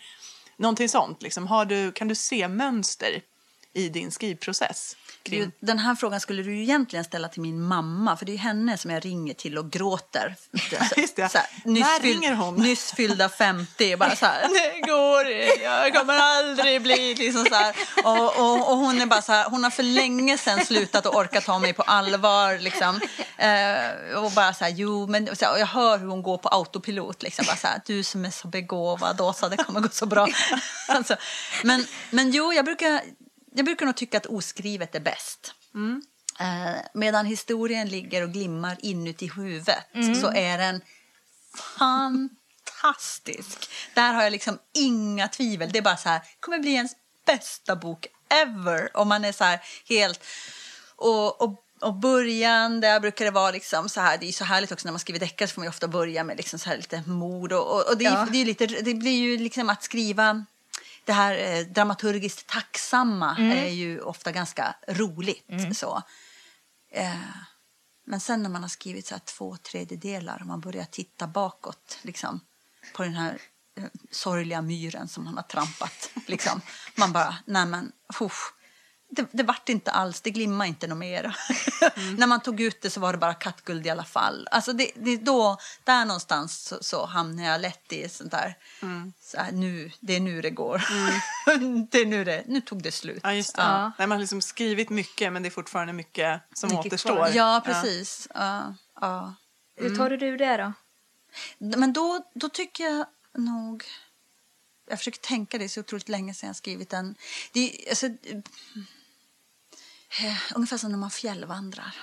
någonting 0.57 0.89
sånt. 0.89 1.21
Liksom. 1.21 1.47
Har 1.47 1.65
du, 1.65 1.91
kan 1.91 2.07
du 2.07 2.15
se 2.15 2.47
mönster 2.47 3.21
i 3.75 3.89
din 3.89 4.11
skrivprocess? 4.11 4.95
Kring... 5.23 5.51
Den 5.59 5.79
här 5.79 5.95
frågan 5.95 6.19
skulle 6.19 6.43
du 6.43 6.55
ju 6.55 6.61
egentligen 6.61 7.05
ställa 7.05 7.27
till 7.27 7.41
min 7.41 7.61
mamma, 7.61 8.17
för 8.17 8.25
det 8.25 8.33
är 8.33 8.37
henne 8.37 8.77
som 8.77 8.91
jag 8.91 9.05
ringer 9.05 9.33
till 9.33 9.57
och 9.57 9.71
gråter. 9.71 10.35
Just 10.97 11.15
det. 11.15 11.29
Så 11.29 11.37
här, 11.37 11.47
När 11.63 11.99
fyll- 11.99 12.13
ringer 12.13 12.33
hon? 12.33 12.55
Nyss 12.55 12.91
fyllda 12.91 13.29
50, 13.29 13.97
bara 13.97 14.15
så 14.15 14.25
här, 14.25 14.41
det 14.41 14.81
går 14.87 15.05
jag 15.63 15.93
kommer 15.93 16.13
aldrig 16.13 16.81
bli 16.81 17.15
liksom 17.15 17.45
så 17.45 17.55
här. 17.55 17.75
Och, 18.03 18.39
och, 18.39 18.71
och 18.71 18.77
hon 18.77 19.01
är 19.01 19.05
bara 19.05 19.21
så 19.21 19.31
här, 19.31 19.49
hon 19.49 19.63
har 19.63 19.71
för 19.71 19.83
länge 19.83 20.37
sedan 20.37 20.65
slutat 20.65 21.05
att 21.05 21.15
orka 21.15 21.41
ta 21.41 21.59
mig 21.59 21.73
på 21.73 21.81
allvar 21.81 22.59
liksom. 22.59 22.99
Eh, 23.37 24.17
och 24.23 24.31
bara 24.31 24.53
så 24.53 24.63
här, 24.63 24.71
jo 24.71 25.07
men, 25.07 25.35
så 25.35 25.45
här, 25.45 25.51
och 25.53 25.59
jag 25.59 25.67
hör 25.67 25.97
hur 25.97 26.07
hon 26.07 26.23
går 26.23 26.37
på 26.37 26.49
autopilot 26.49 27.23
liksom, 27.23 27.45
bara 27.45 27.57
så 27.57 27.67
här, 27.67 27.81
du 27.85 28.03
som 28.03 28.25
är 28.25 28.31
så 28.31 28.47
begåvad, 28.47 29.21
Åsa, 29.21 29.49
det 29.49 29.57
kommer 29.57 29.79
gå 29.79 29.89
så 29.91 30.05
bra. 30.05 30.27
alltså, 30.87 31.15
men, 31.63 31.85
men 32.09 32.31
jo, 32.31 32.53
jag 32.53 32.65
brukar, 32.65 33.01
jag 33.55 33.65
brukar 33.65 33.85
nog 33.85 33.95
tycka 33.95 34.17
att 34.17 34.25
oskrivet 34.25 34.95
är 34.95 34.99
bäst. 34.99 35.53
Eh, 36.39 36.75
medan 36.93 37.25
historien 37.25 37.89
ligger 37.89 38.21
och 38.23 38.29
glimmar 38.31 38.77
inuti 38.81 39.31
huvudet 39.35 39.85
så 40.21 40.31
är 40.31 40.57
den 40.57 40.81
fantastisk. 41.79 43.69
Där 43.93 44.13
har 44.13 44.23
jag 44.23 44.31
liksom 44.31 44.57
inga 44.73 45.27
tvivel. 45.27 45.69
Det 45.71 45.77
är 45.79 45.83
bara 45.83 45.97
så 45.97 46.09
här, 46.09 46.21
kommer 46.39 46.59
bli 46.59 46.71
ens 46.73 46.91
bästa 47.25 47.75
bok 47.75 48.07
ever. 48.29 48.97
Och 48.97 49.07
man 49.07 49.25
är 49.25 49.31
så 49.31 49.43
här 49.43 49.59
helt... 49.89 50.23
Och, 50.95 51.41
och, 51.41 51.61
och 51.81 51.93
början, 51.93 52.81
där 52.81 52.99
brukar 52.99 53.25
det 53.25 53.31
vara 53.31 53.51
liksom 53.51 53.89
så 53.89 54.01
här, 54.01 54.17
det 54.17 54.27
är 54.27 54.31
så 54.31 54.43
härligt 54.43 54.71
också 54.71 54.87
när 54.87 54.91
man 54.91 54.99
skriver 54.99 55.19
deckare 55.19 55.47
så 55.47 55.53
får 55.53 55.61
man 55.61 55.69
ofta 55.69 55.87
börja 55.87 56.23
med 56.23 56.37
liksom 56.37 56.59
så 56.59 56.69
här 56.69 56.77
lite 56.77 57.03
mord 57.07 57.53
och, 57.53 57.71
och, 57.75 57.89
och 57.89 57.97
det, 57.97 58.05
är- 58.05 58.11
Ja. 58.11 58.27
det, 58.31 58.41
är 58.41 58.45
lite, 58.45 58.65
det 58.67 58.93
blir 58.93 59.11
ju 59.17 59.37
liksom 59.37 59.69
att 59.69 59.83
skriva 59.83 60.45
det 61.05 61.13
här 61.13 61.37
eh, 61.37 61.65
dramaturgiskt 61.65 62.47
tacksamma 62.47 63.37
är 63.37 63.69
ju 63.69 64.01
ofta 64.01 64.31
ganska 64.31 64.75
roligt. 64.87 65.77
Så. 65.77 66.01
Eh, 66.91 67.15
men 68.05 68.19
sen 68.19 68.43
när 68.43 68.49
man 68.49 68.61
har 68.61 68.69
skrivit 68.69 69.07
så 69.07 69.15
här 69.15 69.21
två 69.25 69.57
tredjedelar 69.57 70.37
och 70.41 70.47
man 70.47 70.61
börjar 70.61 70.85
titta 70.85 71.27
bakåt 71.27 71.99
liksom, 72.01 72.39
på 72.93 73.03
den 73.03 73.13
här 73.13 73.41
eh, 73.77 73.83
sorgliga 74.11 74.61
myren 74.61 75.07
som 75.07 75.23
man 75.23 75.35
har 75.35 75.43
trampat. 75.43 76.09
Liksom. 76.27 76.61
Man 76.95 77.11
bara, 77.11 77.35
nej 77.45 77.65
men, 77.65 77.91
usch, 78.21 78.53
det, 79.09 79.27
det 79.31 79.43
vart 79.43 79.69
inte 79.69 79.91
alls, 79.91 80.21
det 80.21 80.29
glimmade 80.29 80.67
inte 80.67 80.87
något 80.87 80.97
mer. 80.97 81.37
när 82.17 82.27
man 82.27 82.41
tog 82.41 82.61
ut 82.61 82.81
det 82.81 82.89
så 82.89 82.99
var 82.99 83.11
det 83.11 83.17
bara 83.17 83.33
kattguld 83.33 83.87
i 83.87 83.89
alla 83.89 84.03
fall. 84.03 84.47
Alltså 84.51 84.73
det, 84.73 84.91
det 84.95 85.17
då, 85.17 85.57
där 85.83 86.05
någonstans 86.05 86.63
så, 86.63 86.77
så 86.81 87.05
hamnar 87.05 87.43
jag 87.43 87.61
lätt 87.61 87.93
i 87.93 88.09
sånt 88.09 88.31
där, 88.31 88.57
så 89.21 89.37
här, 89.37 89.51
nu, 89.51 89.91
det 89.99 90.15
är 90.15 90.19
nu 90.19 90.41
det 90.41 90.49
går. 90.49 90.77
det 91.91 92.01
är 92.01 92.05
nu 92.05 92.23
det, 92.23 92.43
nu 92.47 92.61
tog 92.61 92.83
det 92.83 92.91
slut. 92.91 93.19
Ja, 93.23 93.33
just 93.33 93.55
det. 93.55 93.61
Ja. 93.61 93.91
Nej, 93.97 94.07
man 94.07 94.15
har 94.15 94.19
liksom 94.19 94.41
skrivit 94.41 94.89
mycket 94.89 95.33
men 95.33 95.43
det 95.43 95.49
är 95.49 95.51
fortfarande 95.51 95.93
mycket 95.93 96.41
som 96.53 96.69
Mycket 96.69 96.85
återstår. 96.85 97.15
kvar. 97.15 97.31
Ja, 97.33 97.61
precis. 97.65 98.27
Ja, 98.33 98.75
ja. 99.01 99.35
Hur 99.75 99.95
tar 99.95 100.09
du 100.09 100.37
det 100.37 100.57
då? 100.57 100.73
Men 101.57 101.93
då, 101.93 102.21
då 102.33 102.49
tycker 102.49 102.83
jag 102.83 103.05
nog... 103.37 103.83
Jag 104.89 104.97
försöker 104.97 105.19
tänka 105.19 105.57
det 105.57 105.63
är 105.63 105.67
så 105.67 105.79
otroligt 105.79 106.09
länge 106.09 106.33
sedan 106.33 106.47
jag 106.47 106.55
skrivit 106.55 106.89
den. 106.89 107.15
Det 107.51 107.59
är, 107.59 107.89
alltså, 107.89 108.07
ungefär 110.55 110.77
som 110.77 110.91
när 110.91 110.97
man 110.97 111.11
fjällvandrar. 111.11 111.95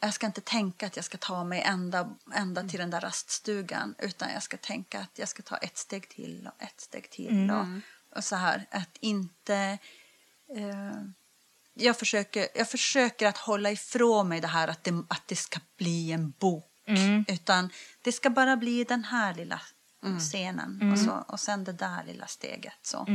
Jag 0.00 0.14
ska 0.14 0.26
inte 0.26 0.40
tänka 0.40 0.86
att 0.86 0.96
jag 0.96 1.04
ska 1.04 1.18
ta 1.18 1.44
mig 1.44 1.62
ända, 1.62 2.16
ända 2.34 2.68
till 2.68 2.78
den 2.78 2.90
där 2.90 3.00
raststugan 3.00 3.94
utan 3.98 4.30
jag 4.32 4.42
ska 4.42 4.56
tänka 4.56 5.00
att 5.00 5.18
jag 5.18 5.28
ska 5.28 5.42
ta 5.42 5.56
ett 5.56 5.78
steg 5.78 6.08
till 6.08 6.48
och 6.56 6.62
ett 6.62 6.80
steg 6.80 7.10
till. 7.10 7.50
Och, 7.50 8.18
och 8.18 8.24
så 8.24 8.36
här, 8.36 8.66
att 8.70 8.96
inte... 9.00 9.78
Eh, 10.56 11.02
jag, 11.74 11.98
försöker, 11.98 12.48
jag 12.54 12.70
försöker 12.70 13.26
att 13.26 13.38
hålla 13.38 13.70
ifrån 13.70 14.28
mig 14.28 14.40
det 14.40 14.46
här 14.48 14.68
att 14.68 14.84
det, 14.84 15.04
att 15.08 15.22
det 15.28 15.36
ska 15.36 15.60
bli 15.76 16.12
en 16.12 16.30
bok. 16.30 16.68
Utan 17.28 17.70
det 18.02 18.12
ska 18.12 18.30
bara 18.30 18.56
bli 18.56 18.84
den 18.84 19.04
här 19.04 19.34
lilla 19.34 19.60
scenen 20.18 20.92
och, 20.92 20.98
så, 20.98 21.24
och 21.28 21.40
sen 21.40 21.64
det 21.64 21.72
där 21.72 22.04
lilla 22.04 22.26
steget. 22.26 22.78
Så. 22.82 23.06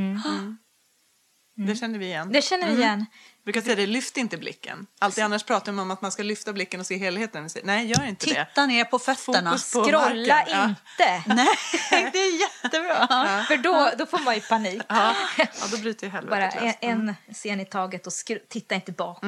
Det 1.58 1.76
känner 1.76 2.00
vi 2.00 2.06
igen. 2.06 2.32
Det 2.32 2.42
känner 2.42 2.68
vi 2.68 2.74
igen. 2.74 3.06
Jag 3.44 3.54
brukar 3.54 3.62
säga 3.62 3.76
det, 3.76 3.86
lyft 3.88 4.18
inte 4.18 4.38
blicken. 4.38 4.88
Alltid 5.00 5.24
annars 5.24 5.44
pratar 5.44 5.72
man 5.72 5.84
om 5.86 5.92
att 5.92 6.02
man 6.02 6.12
ska 6.12 6.24
lyfta 6.24 6.54
blicken 6.54 6.80
och 6.80 6.86
se 6.86 6.98
helheten. 6.98 7.50
Nej, 7.64 7.86
gör 7.86 8.06
inte 8.08 8.26
det. 8.26 8.46
Titta 8.46 8.66
ner 8.66 8.84
på 8.86 9.00
fötterna. 9.00 9.50
Fokus 9.52 9.74
på 9.74 9.84
Scrolla 9.84 10.00
marken. 10.36 10.46
Ja. 10.50 10.70
inte. 10.70 11.24
Nej, 11.36 12.10
det 12.14 12.20
är 12.20 12.40
jättebra. 12.40 13.08
För 13.48 13.58
då, 13.58 13.92
då 13.98 14.06
får 14.06 14.20
man 14.20 14.36
ju 14.36 14.42
panik. 14.42 14.82
Ja. 14.90 15.16
ja, 15.38 15.46
då 15.72 15.78
bryter 15.78 16.06
ju 16.08 16.12
helvetet 16.12 16.54
Bara 16.54 16.62
en, 16.62 16.66
löst. 16.66 16.78
Mm. 16.84 17.08
en 17.28 17.34
scen 17.34 17.60
i 17.60 17.66
taget 17.66 18.08
och 18.08 18.14
skru- 18.14 18.48
titta 18.50 18.76
inte 18.76 18.92
bakåt. 18.92 19.24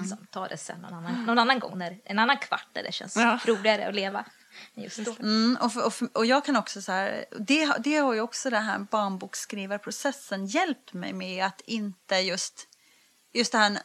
Liksom, 0.00 0.26
ta 0.30 0.48
det 0.48 0.56
sen 0.56 0.80
någon 0.80 0.94
annan, 0.94 1.24
någon 1.26 1.38
annan 1.38 1.58
gång, 1.58 1.78
när, 1.78 1.98
en 2.04 2.18
annan 2.18 2.38
kvart 2.38 2.68
där 2.72 2.82
det 2.82 2.92
känns 2.92 3.16
Ja. 3.16 3.38
roligare 3.46 3.88
att 3.88 3.94
leva. 3.94 4.24
Just 4.74 5.04
då. 5.04 5.16
Mm, 5.20 5.58
och, 5.60 5.72
för, 5.72 5.86
och, 5.86 5.94
för, 5.94 6.08
och 6.16 6.26
jag 6.26 6.44
kan 6.44 6.56
också 6.56 6.82
så 6.82 6.92
här, 6.92 7.24
det, 7.40 7.72
det 7.84 7.96
har 7.96 8.14
ju 8.14 8.20
också 8.20 8.50
den 8.50 8.62
här 8.62 8.78
barnboksskrivarprocessen 8.78 10.46
hjälpt 10.46 10.92
mig 10.92 11.12
med 11.12 11.46
att 11.46 11.60
inte 11.60 12.14
just, 12.14 12.68
just 13.32 13.52
det 13.52 13.58
här 13.58 13.78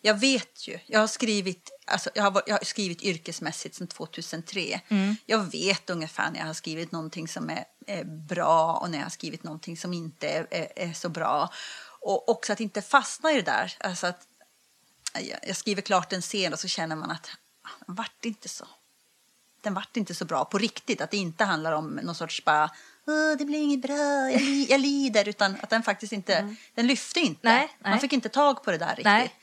jag 0.00 0.14
vet 0.14 0.68
ju, 0.68 0.78
jag 0.86 1.00
har 1.00 1.06
skrivit, 1.06 1.70
alltså 1.86 2.10
jag 2.14 2.22
har, 2.22 2.42
jag 2.46 2.54
har 2.54 2.64
skrivit 2.64 3.02
yrkesmässigt 3.02 3.74
sedan 3.74 3.86
2003. 3.86 4.80
Jag 5.26 5.50
vet 5.52 5.90
ungefär 5.90 6.30
när 6.30 6.38
jag 6.38 6.46
har 6.46 6.54
skrivit 6.54 6.92
någonting 6.92 7.28
som 7.28 7.50
är, 7.50 7.64
är 7.86 8.04
bra 8.04 8.74
och 8.74 8.90
när 8.90 8.98
jag 8.98 9.04
har 9.04 9.10
skrivit 9.10 9.42
någonting 9.42 9.76
som 9.76 9.92
inte 9.92 10.28
är, 10.28 10.46
är, 10.50 10.72
är 10.76 10.92
så 10.92 11.08
bra. 11.08 11.52
Och 12.00 12.28
också 12.28 12.52
att 12.52 12.60
inte 12.60 12.82
fastna 12.82 13.32
i 13.32 13.34
det 13.34 13.42
där. 13.42 13.76
Alltså 13.80 14.06
att 14.06 14.26
jag, 15.14 15.38
jag 15.42 15.56
skriver 15.56 15.82
klart 15.82 16.12
en 16.12 16.22
scen 16.22 16.52
och 16.52 16.60
så 16.60 16.68
känner 16.68 16.96
man 16.96 17.10
att 17.10 17.30
ah, 17.62 17.84
vart 17.86 18.24
inte 18.24 18.48
så. 18.48 18.66
Den 19.68 19.74
vart 19.74 19.96
inte 19.96 20.14
så 20.14 20.24
bra 20.24 20.44
på 20.44 20.58
riktigt. 20.58 21.00
Att 21.00 21.10
det 21.10 21.16
inte 21.16 21.44
handlar 21.44 21.72
om 21.72 21.86
någon 22.02 22.14
sorts 22.14 22.44
bara 22.44 22.70
"Åh, 23.06 23.36
det 23.38 23.44
blir 23.44 23.58
inget 23.58 23.82
bra, 23.82 24.30
jag, 24.30 24.40
li, 24.42 24.66
jag 24.70 24.80
lider. 24.80 25.28
Utan 25.28 25.56
att 25.62 25.70
den 25.70 25.82
faktiskt 25.82 26.12
inte, 26.12 26.54
den 26.74 26.86
lyfte 26.86 27.20
inte. 27.20 27.40
Nej, 27.42 27.68
nej. 27.78 27.90
Man 27.90 28.00
fick 28.00 28.12
inte 28.12 28.28
tag 28.28 28.64
på 28.64 28.70
det 28.70 28.78
där 28.78 28.88
riktigt 28.88 29.04
Nej. 29.04 29.34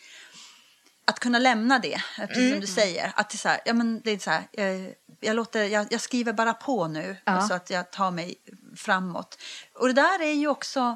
att 1.06 1.20
kunna 1.20 1.40
lämna 1.40 1.80
det, 1.80 1.94
eh, 1.94 2.28
precis 2.28 2.52
som 2.52 2.60
du 2.60 2.68
säger. 2.68 3.14
Att 3.16 3.30
det 3.30 3.36
är 3.36 3.38
så 3.38 3.50
här, 3.50 3.62
ja, 3.66 3.74
men 3.74 4.02
det 4.04 4.12
är 4.12 4.20
så 4.20 4.30
här, 4.32 4.48
jag, 4.52 4.94
jag, 5.20 5.36
låter, 5.36 5.64
jag, 5.64 5.88
jag 5.90 6.02
skriver 6.02 6.34
bara 6.34 6.54
på 6.54 6.88
nu 6.88 7.18
Ja. 7.26 7.48
så 7.48 7.54
att 7.54 7.70
jag 7.70 7.92
tar 7.92 8.12
mig 8.12 8.36
framåt. 8.78 9.38
Och 9.74 9.88
det 9.88 9.94
där 9.94 10.22
är 10.22 10.34
ju 10.34 10.48
också, 10.48 10.96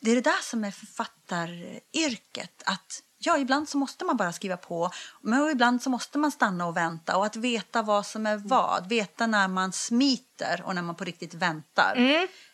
det 0.00 0.10
är 0.10 0.14
det 0.14 0.20
där 0.20 0.42
som 0.42 0.64
är 0.64 0.70
författaryrket. 0.70 2.62
Att 2.66 3.02
ja, 3.18 3.38
ibland 3.38 3.68
så 3.68 3.78
måste 3.78 4.04
man 4.04 4.16
bara 4.16 4.32
skriva 4.32 4.56
på, 4.56 4.90
men 5.22 5.50
ibland 5.50 5.82
så 5.82 5.90
måste 5.90 6.18
man 6.18 6.32
stanna 6.32 6.66
och 6.66 6.76
vänta. 6.76 7.16
Och 7.16 7.26
att 7.26 7.36
veta 7.36 7.82
vad 7.82 8.06
som 8.06 8.26
är 8.26 8.36
vad, 8.36 8.88
veta 8.88 9.26
när 9.26 9.48
man 9.48 9.72
smiter 9.72 10.62
och 10.64 10.74
när 10.74 10.82
man 10.82 10.94
på 10.94 11.04
riktigt 11.04 11.34
väntar. 11.34 11.96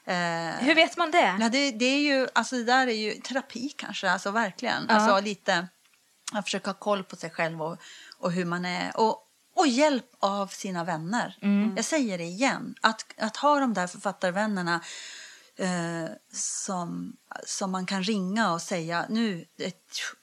Eh, 0.04 0.64
Hur 0.66 0.74
vet 0.74 0.96
man 0.96 1.10
det? 1.10 1.36
Ja, 1.40 1.48
det, 1.48 1.70
det 1.70 1.84
är 1.84 2.00
ju, 2.00 2.28
alltså 2.32 2.56
det 2.56 2.64
där 2.64 2.86
är 2.86 2.92
ju 2.92 3.12
terapi 3.14 3.68
kanske, 3.68 4.10
alltså 4.10 4.30
verkligen. 4.30 4.90
Alltså 4.90 5.20
lite, 5.20 5.68
att 6.32 6.44
försöka 6.44 6.70
ha 6.70 6.74
koll 6.74 7.04
på 7.04 7.16
sig 7.16 7.30
själv 7.30 7.62
och, 7.62 7.76
och 8.18 8.32
hur 8.32 8.44
man 8.44 8.64
är. 8.64 8.96
Och, 8.96 9.20
och 9.56 9.66
hjälp 9.66 10.06
av 10.20 10.46
sina 10.46 10.84
vänner. 10.84 11.36
Jag 11.76 11.84
säger 11.84 12.18
det 12.18 12.24
igen, 12.24 12.74
att, 12.80 13.04
att 13.18 13.36
ha 13.36 13.60
de 13.60 13.74
där 13.74 13.86
författarvännerna 13.86 14.80
eh, 15.58 16.10
som, 16.32 17.16
som 17.46 17.70
man 17.70 17.86
kan 17.86 18.02
ringa 18.02 18.52
och 18.52 18.62
säga 18.62 19.06
nu 19.08 19.44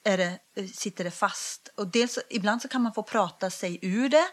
är 0.04 0.16
det, 0.16 0.38
sitter 0.74 1.04
det 1.04 1.10
fast. 1.10 1.68
Och 1.76 1.86
dels, 1.86 2.18
ibland 2.30 2.62
så 2.62 2.68
kan 2.68 2.82
man 2.82 2.94
få 2.94 3.02
prata 3.02 3.50
sig 3.50 3.78
ur 3.82 4.08
det 4.08 4.26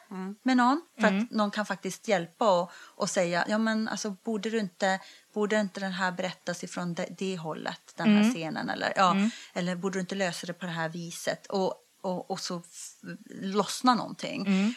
med 0.43 0.57
någon 0.57 0.81
för 0.99 1.07
att 1.07 1.31
någon 1.31 1.51
kan 1.51 1.65
faktiskt 1.65 2.07
hjälpa 2.07 2.61
och, 2.61 2.71
och 2.73 3.09
säga 3.09 3.45
ja 3.47 3.57
men 3.57 3.87
alltså 3.87 4.15
borde 4.23 4.49
du 4.49 4.59
inte 4.59 4.99
Borde 5.33 5.59
inte 5.59 5.79
den 5.79 5.91
här 5.91 6.11
berättas 6.11 6.63
ifrån 6.63 6.93
det, 6.93 7.07
det 7.17 7.37
hållet, 7.37 7.93
den 7.95 8.07
här 8.15 8.31
scenen? 8.33 8.69
Eller, 8.69 8.93
ja, 8.95 9.15
eller 9.53 9.75
borde 9.75 9.97
du 9.97 10.01
inte 10.01 10.15
lösa 10.15 10.47
det 10.47 10.53
på 10.53 10.65
det 10.65 10.71
här 10.71 10.89
viset? 10.89 11.47
Och, 11.47 11.73
och, 12.01 12.31
och 12.31 12.39
så 12.39 12.61
lossna 13.41 13.95
någonting. 13.95 14.75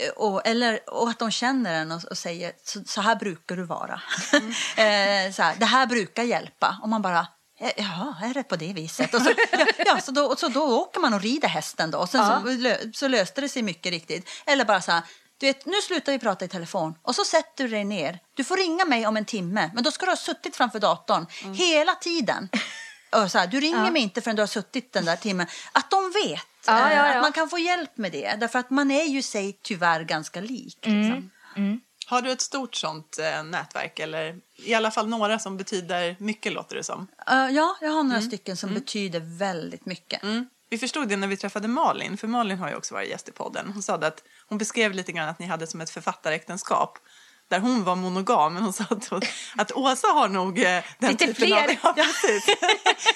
Eh, 0.00 0.08
Och, 0.10 0.46
eller, 0.46 0.80
och 0.90 1.08
att 1.10 1.18
de 1.18 1.30
känner 1.30 1.74
en 1.74 1.92
och, 1.92 2.04
och 2.04 2.18
säger 2.18 2.52
så, 2.64 2.80
så 2.86 3.00
här 3.00 3.16
brukar 3.16 3.56
du 3.56 3.62
vara. 3.64 4.02
eh, 4.76 5.32
så 5.32 5.42
här, 5.42 5.54
det 5.56 5.66
här 5.66 5.86
brukar 5.86 6.22
hjälpa. 6.22 6.78
Och 6.82 6.88
man 6.88 7.02
bara, 7.02 7.26
"Eh, 7.60 7.72
jaha, 7.76 8.14
är 8.22 8.34
det 8.34 8.42
på 8.42 8.56
det 8.56 8.72
viset? 8.72 9.14
Och 9.14 9.22
så, 9.22 9.32
ja, 9.52 9.66
ja, 9.86 10.00
så, 10.00 10.10
då, 10.12 10.36
så 10.36 10.48
då 10.48 10.62
åker 10.80 11.00
man 11.00 11.14
och 11.14 11.20
rider 11.20 11.48
hästen 11.48 11.90
då. 11.90 11.98
Och 11.98 12.08
sen 12.08 12.20
så, 12.42 12.48
lö, 12.50 12.76
så 12.92 13.08
löste 13.08 13.40
det 13.40 13.48
sig 13.48 13.62
mycket 13.62 13.92
riktigt. 13.92 14.28
Eller 14.46 14.64
bara 14.64 14.80
så 14.80 14.92
här, 14.92 15.02
du 15.38 15.46
vet, 15.46 15.66
nu 15.66 15.80
slutar 15.82 16.12
vi 16.12 16.18
prata 16.18 16.44
i 16.44 16.48
telefon 16.48 16.94
och 17.02 17.14
så 17.14 17.24
sätter 17.24 17.64
du 17.64 17.70
dig 17.70 17.84
ner. 17.84 18.18
Du 18.36 18.44
får 18.44 18.56
ringa 18.56 18.84
mig 18.84 19.06
om 19.06 19.16
en 19.16 19.24
timme, 19.24 19.70
men 19.74 19.84
då 19.84 19.90
ska 19.90 20.06
du 20.06 20.12
ha 20.12 20.16
suttit 20.16 20.56
framför 20.56 20.78
datorn 20.80 21.26
hela 21.54 21.94
tiden. 21.94 22.48
Och 23.24 23.30
så 23.30 23.38
här, 23.38 23.46
du 23.46 23.60
ringer 23.60 23.90
mig 23.90 24.02
inte 24.02 24.20
förrän 24.20 24.36
du 24.36 24.42
har 24.42 24.46
suttit 24.46 24.92
den 24.92 25.04
där 25.04 25.16
timmen. 25.16 25.46
Att 25.72 25.90
de 25.90 26.12
vet. 26.24 26.40
Ja, 26.66 26.90
eh, 26.90 26.96
ja, 26.96 27.08
Att 27.08 27.14
ja. 27.14 27.20
man 27.20 27.32
kan 27.32 27.48
få 27.48 27.58
hjälp 27.58 27.96
med 27.96 28.12
det. 28.12 28.36
Därför 28.40 28.58
att 28.58 28.70
man 28.70 28.90
är 28.90 29.04
ju 29.04 29.22
sig 29.22 29.58
tyvärr 29.62 30.02
ganska 30.02 30.40
lik. 30.40 30.78
Liksom. 30.82 31.30
Har 32.06 32.22
du 32.22 32.30
ett 32.30 32.40
stort 32.40 32.74
sånt 32.74 33.18
eh, 33.18 33.44
nätverk 33.44 33.98
eller 33.98 34.40
i 34.56 34.74
alla 34.74 34.90
fall 34.90 35.08
några 35.08 35.38
som 35.38 35.56
betyder 35.56 36.16
mycket 36.18 36.52
låter 36.52 36.76
det 36.76 36.84
som? 36.84 37.06
Eh, 37.30 37.48
ja, 37.50 37.76
jag 37.80 37.90
har 37.90 38.02
några 38.02 38.20
stycken 38.20 38.56
som 38.56 38.74
betyder 38.74 39.20
väldigt 39.38 39.86
mycket. 39.86 40.22
Mm. 40.22 40.46
Vi 40.70 40.78
förstod 40.78 41.08
det 41.08 41.16
när 41.16 41.28
vi 41.28 41.36
träffade 41.36 41.68
Malin, 41.68 42.16
för 42.16 42.28
Malin 42.28 42.58
har 42.58 42.68
ju 42.68 42.74
också 42.74 42.94
varit 42.94 43.08
gäst 43.08 43.28
i 43.28 43.32
podden. 43.32 43.70
Hon 43.72 43.82
sa 43.82 43.94
att 43.94 44.22
hon 44.48 44.58
beskrev 44.58 44.92
lite 44.92 45.12
grann 45.12 45.28
att 45.28 45.38
ni 45.38 45.46
hade 45.46 45.66
som 45.66 45.80
ett 45.80 45.90
författaräktenskap. 45.90 46.98
Där 47.50 47.58
hon 47.60 47.84
var 47.84 47.96
monogam, 47.96 48.54
men 48.54 48.62
hon 48.62 48.72
sa 48.72 48.84
att, 48.90 49.08
hon, 49.08 49.20
att 49.56 49.72
Åsa 49.72 50.06
har 50.06 50.28
nog 50.28 50.58
eh, 50.58 50.64
den 50.98 51.10
Lite 51.10 51.26
typen 51.26 51.34
fler. 51.46 51.78
av... 51.82 51.94
Ja, 51.96 52.04
precis. 52.04 52.46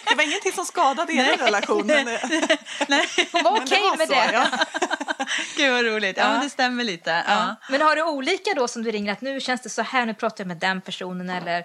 Det 0.08 0.14
var 0.16 0.24
ingenting 0.24 0.52
som 0.52 0.64
skadade 0.64 1.12
er 1.12 1.36
relation. 1.36 1.86
Men, 1.86 2.08
eh, 2.08 2.20
Hon 3.32 3.42
var 3.44 3.50
okej 3.62 3.80
var 3.82 3.96
med 3.96 4.08
så, 4.08 4.14
det. 4.14 4.30
Ja. 4.32 4.46
Gud 5.56 5.72
vad 5.72 5.84
roligt. 5.84 6.16
Ja, 6.16 6.32
men 6.32 6.40
det 6.42 6.50
stämmer 6.50 6.84
lite. 6.84 7.24
Ja. 7.28 7.56
Men 7.70 7.80
har 7.80 7.96
du 7.96 8.02
olika 8.02 8.54
då 8.56 8.68
som 8.68 8.82
du 8.82 8.90
ringer 8.90 9.12
att 9.12 9.20
nu 9.20 9.40
känns 9.40 9.62
det 9.62 9.68
så 9.70 9.82
här, 9.82 10.06
nu 10.06 10.14
pratar 10.14 10.44
jag 10.44 10.48
med 10.48 10.56
den 10.56 10.80
personen 10.80 11.30
eller 11.30 11.64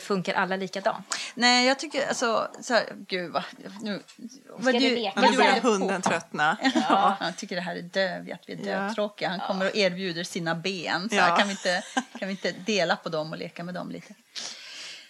funkar 0.00 0.34
alla 0.34 0.56
likadant? 0.56 1.16
Nej, 1.34 1.66
jag 1.66 1.78
tycker 1.78 2.08
alltså... 2.08 2.50
Så 2.60 2.74
här, 2.74 2.84
gud 3.08 3.32
vad... 3.32 3.42
Nu, 3.80 4.02
vad 4.50 4.72
vi 4.72 4.90
leka? 4.90 5.20
Nu 5.20 5.36
börjar 5.36 5.54
du 5.54 5.68
hunden 5.68 6.02
tröttna. 6.02 6.56
Ja. 6.74 7.16
Han 7.20 7.32
tycker 7.32 7.56
det 7.56 7.62
här 7.62 7.76
är 7.76 7.82
döv, 7.82 8.32
att 8.32 8.48
vi 8.48 8.52
är 8.52 8.64
dövtråkiga. 8.64 9.28
Han 9.28 9.40
kommer 9.40 9.66
och 9.70 9.76
erbjuder 9.76 10.24
sina 10.24 10.54
ben. 10.54 11.08
Så 11.08 11.14
här, 11.16 11.28
Ja. 11.28 11.36
kan, 11.36 11.46
vi 11.48 11.52
inte, 11.52 11.82
kan 12.18 12.28
vi 12.28 12.30
inte 12.30 12.52
dela 12.52 12.96
på 12.96 13.08
dem 13.08 13.32
och 13.32 13.38
leka 13.38 13.64
med 13.64 13.74
dem 13.74 13.90
lite? 13.90 14.14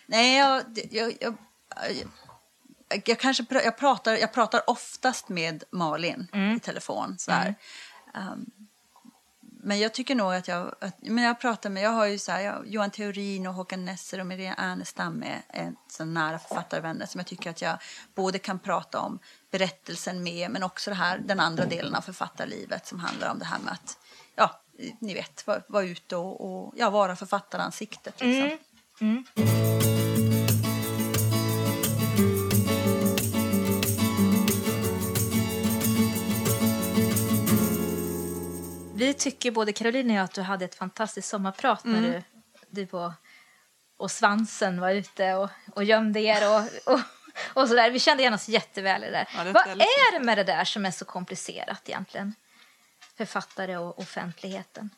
Nej, 0.07 0.37
jag... 0.39 0.62
jag, 0.91 1.16
jag, 1.21 1.37
jag, 2.91 3.03
jag 3.05 3.19
kanske 3.19 3.43
pr- 3.43 3.64
jag 3.64 3.79
pratar, 3.79 4.16
jag 4.16 4.33
pratar 4.33 4.71
oftast 4.71 5.29
med 5.29 5.64
Malin 5.71 6.29
i 6.57 6.61
telefon. 6.61 7.19
Så 7.19 7.31
här. 7.33 7.55
Um, 8.14 8.51
men 9.63 9.79
jag 9.79 9.95
tycker 9.95 10.15
nog 10.15 10.35
att 10.35 10.49
jag, 10.49 10.75
att, 10.81 10.97
men 11.01 11.25
jag 11.25 11.41
pratar 11.41 11.71
med, 11.71 11.83
jag 11.83 11.91
har 11.91 12.07
ju 12.07 12.19
så 12.19 12.33
här, 12.33 12.41
jag, 12.41 12.67
Johan 12.67 12.91
Theorin 12.91 13.47
och 13.47 13.55
Håkan 13.55 13.85
Nesser 13.85 14.21
och 14.21 14.27
Maria 14.27 14.55
Ernestam 14.55 15.23
är 15.23 15.43
en 15.49 15.77
så 15.89 16.05
nära 16.05 16.39
författarvänner 16.39 17.07
som 17.07 17.19
jag 17.19 17.27
tycker 17.27 17.51
att 17.51 17.63
jag 17.63 17.79
både 18.15 18.39
kan 18.39 18.59
prata 18.59 19.01
om 19.01 19.19
berättelsen 19.51 20.23
med 20.23 20.51
men 20.51 20.63
också 20.63 20.91
det 20.91 20.97
här, 20.97 21.19
den 21.19 21.41
andra 21.41 21.65
delen 21.65 21.95
av 21.95 22.01
författarlivet 22.01 22.87
som 22.87 23.01
handlar 23.01 23.31
om 23.31 23.39
det 23.39 23.45
här 23.45 23.59
med 23.59 23.73
att, 23.73 23.99
ja, 24.35 24.61
ni 25.01 25.15
vet, 25.15 25.47
vara 25.47 25.63
var 25.69 25.83
ute 25.83 26.17
och, 26.17 26.41
och 26.41 26.75
ja, 26.77 26.91
vara 26.91 27.17
författaransiktet. 27.17 28.21
Liksom. 28.21 28.59
Mm. 29.01 29.25
Mm. 29.37 29.98
Vi 39.09 39.15
tycker 39.15 39.51
både 39.51 39.73
Caroline 39.73 40.11
och 40.11 40.17
jag 40.17 40.25
att 40.25 40.35
du 40.35 40.43
hade 40.43 40.65
ett 40.65 40.75
fantastiskt 40.75 41.29
sommarprat 41.29 41.85
när 41.85 41.99
Mm. 41.99 42.23
du, 42.71 42.85
du 42.85 42.97
och, 42.99 43.13
och 43.97 44.11
svansen 44.11 44.81
var 44.81 44.91
ute 44.91 45.35
och, 45.35 45.51
och 45.75 45.85
gömde 45.85 46.21
er 46.21 46.49
och, 46.55 46.93
och, 46.95 47.01
och 47.55 47.69
sådär. 47.69 47.91
Vi 47.91 47.99
kände 48.01 48.23
igen 48.23 48.35
oss 48.35 48.49
jätteväl 48.49 49.03
i 49.03 49.07
det 49.07 49.13
där. 49.13 49.29
Ja, 49.37 49.45
det 49.45 49.53
Vad 49.53 49.67
är 49.69 50.13
det 50.19 50.25
med 50.25 50.39
det 50.39 50.45
där 50.45 50.65
som 50.65 50.87
är 50.87 50.91
så 50.91 51.05
komplicerat 51.05 51.89
egentligen? 51.89 52.35
Författare 53.17 53.77
och 53.77 53.99
offentligheten. 53.99 54.91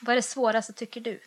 Vad 0.00 0.12
är 0.12 0.16
det 0.16 0.22
svåraste 0.22 0.72
tycker 0.72 1.00
du? 1.00 1.20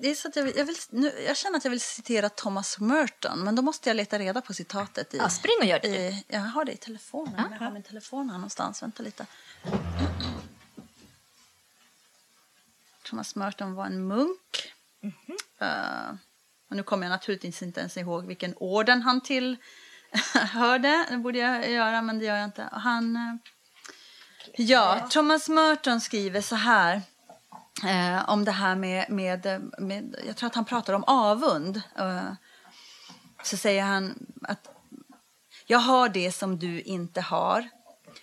Det 0.00 0.10
är 0.10 0.14
så 0.14 0.28
att 0.28 0.36
jag, 0.36 0.42
vill, 0.44 0.56
jag, 0.56 0.64
vill, 0.64 0.76
nu, 0.90 1.12
jag 1.26 1.36
känner 1.36 1.56
att 1.58 1.64
jag 1.64 1.70
vill 1.70 1.80
citera 1.80 2.28
Thomas 2.28 2.78
Merton 2.78 3.38
men 3.44 3.54
då 3.56 3.62
måste 3.62 3.88
jag 3.90 3.96
leta 3.96 4.18
reda 4.18 4.40
på 4.40 4.54
citatet. 4.54 5.14
I, 5.14 5.16
Ja, 5.16 5.28
spring 5.28 5.56
och 5.60 5.64
gör 5.66 5.78
det. 5.78 5.88
i, 5.88 6.24
jag 6.28 6.40
har 6.40 6.64
det 6.64 6.72
i 6.72 6.76
telefonen. 6.76 7.52
Jag 7.52 7.58
har 7.58 7.70
min 7.72 7.82
telefon 7.82 8.30
här 8.30 8.36
någonstans. 8.38 8.82
Vänta 8.82 9.02
lite. 9.02 9.26
Thomas 13.06 13.36
Merton 13.36 13.74
var 13.74 13.86
en 13.86 14.06
munk. 14.06 14.72
Eh, 15.60 16.10
och 16.70 16.76
nu 16.76 16.82
kommer 16.82 17.06
jag 17.06 17.10
naturligtvis 17.10 17.62
inte 17.62 17.80
ens 17.80 17.96
ihåg 17.96 18.26
vilken 18.26 18.54
orden 18.56 19.02
han 19.02 19.20
tillhörde. 19.20 21.06
Det 21.10 21.16
borde 21.16 21.38
jag 21.38 21.70
göra, 21.70 22.02
men 22.02 22.18
det 22.18 22.24
gör 22.24 22.36
jag 22.36 22.44
inte. 22.44 22.68
Han, 22.72 23.16
eh, 23.16 23.34
ja, 24.56 25.06
Thomas 25.10 25.48
Merton 25.48 26.00
skriver 26.00 26.40
så 26.40 26.56
här. 26.56 27.02
Eh, 27.84 28.28
om 28.28 28.44
det 28.44 28.52
här 28.52 28.76
med, 28.76 29.10
med, 29.10 29.70
med, 29.78 30.16
jag 30.26 30.36
tror 30.36 30.46
att 30.46 30.54
han 30.54 30.64
pratar 30.64 30.92
om 30.92 31.04
avund. 31.04 31.82
Så 33.42 33.56
säger 33.56 33.82
han 33.82 34.26
att 34.42 34.68
jag 35.66 35.78
har 35.78 36.08
det 36.08 36.32
som 36.32 36.58
du 36.58 36.80
inte 36.80 37.20
har. 37.20 37.68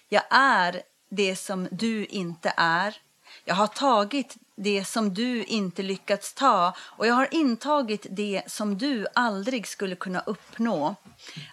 Jag 0.10 0.24
är 0.30 0.82
det 1.10 1.36
som 1.36 1.68
du 1.72 2.06
inte 2.06 2.54
är. 2.58 2.98
Jag 3.46 3.56
har 3.56 3.68
tagit 3.68 4.38
det 4.56 4.86
som 4.86 5.14
du 5.14 5.44
inte 5.44 5.84
lyckats 5.84 6.34
ta 6.34 6.76
och 6.80 7.08
jag 7.08 7.14
har 7.14 7.28
intagit 7.32 8.06
det 8.10 8.44
som 8.48 8.78
du 8.78 9.08
aldrig 9.16 9.68
skulle 9.68 9.96
kunna 9.96 10.20
uppnå. 10.20 10.96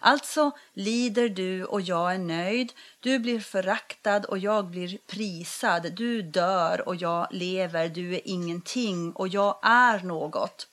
Alltså 0.01 0.51
lider 0.75 1.29
du 1.29 1.65
och 1.65 1.81
jag 1.81 2.15
är 2.15 2.19
nöjd. 2.19 2.73
Du 3.01 3.19
blir 3.19 3.41
föraktad 3.41 4.25
och 4.25 4.39
jag 4.39 4.67
blir 4.67 4.99
prisad. 5.07 5.93
Du 5.97 6.23
dör 6.23 6.89
och 6.89 6.97
jag 6.97 7.29
lever. 7.31 7.89
Du 7.89 8.15
är 8.15 8.21
ingenting 8.25 9.13
och 9.13 9.29
jag 9.29 9.59
är 9.63 10.01
något. 10.03 10.67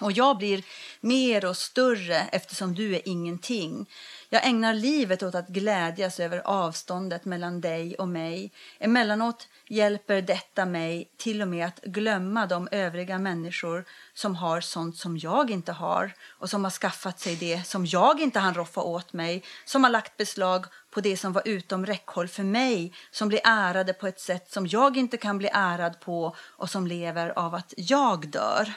Och 0.00 0.12
jag 0.12 0.38
blir 0.38 0.64
mer 1.00 1.44
och 1.44 1.56
större 1.56 2.16
eftersom 2.32 2.74
du 2.74 2.94
är 2.94 3.08
ingenting. 3.08 3.86
Jag 4.28 4.46
ägnar 4.46 4.74
livet 4.74 5.22
åt 5.22 5.34
att 5.34 5.48
glädjas 5.48 6.20
över 6.20 6.42
avståndet 6.44 7.24
mellan 7.24 7.60
dig 7.60 7.94
och 7.94 8.08
mig. 8.08 8.52
Emellanåt 8.78 9.48
hjälper 9.68 10.22
detta 10.22 10.66
mig 10.66 11.10
till 11.16 11.42
och 11.42 11.48
med 11.48 11.66
att 11.66 11.80
glömma 11.84 12.46
de 12.46 12.68
övriga 12.70 13.18
människor 13.18 13.84
som 14.14 14.36
har 14.36 14.60
sånt 14.60 14.96
som 14.96 15.18
jag 15.18 15.50
inte 15.50 15.72
har 15.72 16.12
och 16.38 16.50
som 16.50 16.64
har 16.64 16.70
skaffat 16.70 17.20
sig 17.20 17.36
det 17.36 17.66
som 17.66 17.86
jag 17.86 18.20
inte 18.20 18.38
hann 18.38 18.54
roffa 18.54 18.80
åt 18.80 19.12
mig, 19.12 19.44
som 19.64 19.84
har 19.84 19.90
lagt 19.90 20.16
beslag 20.16 20.66
på 20.90 21.00
det 21.00 21.16
som 21.16 21.32
var 21.32 21.42
utom 21.44 21.86
räckhåll 21.86 22.28
för 22.28 22.42
mig, 22.42 22.92
som 23.10 23.28
blir 23.28 23.40
ärade 23.44 23.92
på 23.92 24.06
ett 24.06 24.20
sätt 24.20 24.52
som 24.52 24.66
jag 24.66 24.96
inte 24.96 25.16
kan 25.16 25.38
bli 25.38 25.48
ärad 25.52 26.00
på 26.00 26.36
och 26.38 26.70
som 26.70 26.86
lever 26.86 27.38
av 27.38 27.54
att 27.54 27.74
jag 27.76 28.28
dör. 28.28 28.74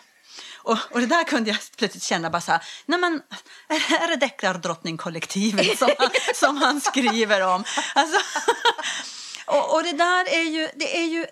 Och, 0.70 0.78
och 0.91 0.99
det 0.99 1.05
där 1.05 1.24
kunde 1.24 1.49
jag 1.49 1.59
plötsligt 1.78 2.03
känna 2.03 2.30
bara 2.30 2.41
så 2.41 2.51
här, 2.51 2.63
nej 2.86 2.99
men 2.99 3.22
är 4.01 4.07
det 4.07 4.15
deckardrottningkollektivet 4.15 5.80
som, 5.80 5.89
han, 5.97 6.09
som 6.36 6.57
han 6.57 6.82
skriver 6.82 7.41
om? 7.41 7.63
Alltså, 7.95 8.20
och, 9.45 9.76
och 9.76 9.84
det 9.84 9.91
där 9.91 10.34
är 10.34 10.43
ju, 10.43 10.70
det 10.76 10.97
är 10.97 11.05
ju, 11.05 11.26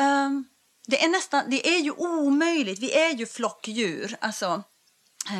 um, 0.00 0.44
det 0.86 1.04
är 1.04 1.08
nästan, 1.08 1.50
det 1.50 1.68
är 1.68 1.78
ju 1.78 1.90
omöjligt, 1.90 2.78
vi 2.78 2.92
är 2.92 3.10
ju 3.10 3.26
flockdjur, 3.26 4.16
alltså 4.20 4.62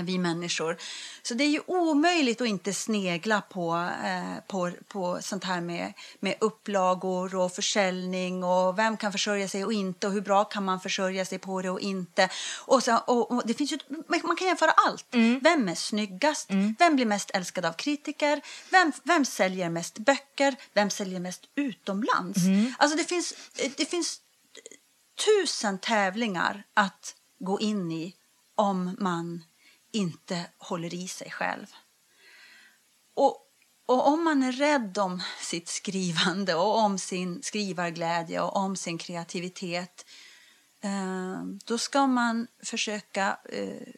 vi 0.05 0.19
människor. 0.19 0.77
Så 1.23 1.35
det 1.35 1.45
är 1.45 1.49
ju 1.49 1.61
omöjligt 1.67 2.41
att 2.41 2.47
inte 2.47 2.73
snegla 2.73 3.41
på, 3.41 3.91
eh, 4.05 4.45
på, 4.47 4.73
på 4.89 5.19
sånt 5.23 5.45
här 5.45 5.61
med, 5.61 5.93
med 6.21 6.35
upplagor 6.41 7.35
och 7.35 7.53
försäljning 7.53 8.45
och 8.45 8.79
vem 8.79 8.97
kan 8.97 9.13
försörja 9.13 9.49
sig 9.49 9.65
och 9.65 9.73
inte 9.73 10.07
och 10.07 10.13
hur 10.13 10.21
bra 10.21 10.45
kan 10.45 10.65
man 10.65 10.81
försörja 10.81 11.25
sig 11.25 11.39
på 11.39 11.63
det 11.63 11.71
och 11.71 11.81
inte. 11.81 12.29
Och, 12.59 12.83
så, 12.83 12.97
och, 12.97 13.31
och 13.31 13.43
det 13.47 13.55
finns 13.55 13.73
ju, 13.73 13.79
man 14.09 14.37
kan 14.37 14.47
jämföra 14.47 14.71
allt. 14.71 15.15
Mm. 15.15 15.41
Vem 15.43 15.69
är 15.69 15.75
snyggast? 15.75 16.51
Mm. 16.51 16.75
Vem 16.79 16.97
blir 16.97 17.07
mest 17.07 17.31
älskad 17.35 17.65
av 17.65 17.73
kritiker? 17.73 18.41
Vem, 18.71 18.93
vem 19.03 19.25
säljer 19.25 19.71
mest 19.71 19.99
böcker? 19.99 20.57
Vem 20.73 20.91
säljer 20.91 21.21
mest 21.21 21.43
utomlands? 21.55 22.45
Mm. 22.45 22.75
Alltså 22.79 22.97
det 22.97 23.05
finns, 23.05 23.35
det 23.77 23.91
finns 23.91 24.21
tusen 25.25 25.79
tävlingar 25.79 26.63
att 26.75 27.15
gå 27.39 27.61
in 27.61 27.93
i 27.93 28.15
om 28.55 28.97
man 28.99 29.43
inte 29.93 30.47
håller 30.59 30.95
i 30.95 31.09
sig 31.09 31.31
själv. 31.31 31.67
Och, 33.15 33.47
och 33.87 34.09
om 34.09 34.25
man 34.25 34.43
är 34.43 34.53
rädd 34.53 34.99
om 34.99 35.23
sitt 35.41 35.69
skrivande 35.69 36.55
och 36.55 36.79
om 36.79 36.99
sin 36.99 37.43
skrivarglädje 37.43 38.41
och 38.41 38.57
om 38.57 38.77
sin 38.77 38.99
kreativitet 38.99 40.07
eh, 40.85 41.43
då 41.65 41.79
ska 41.79 42.07
man 42.07 42.47
försöka 42.65 43.39
eh, 43.45 43.93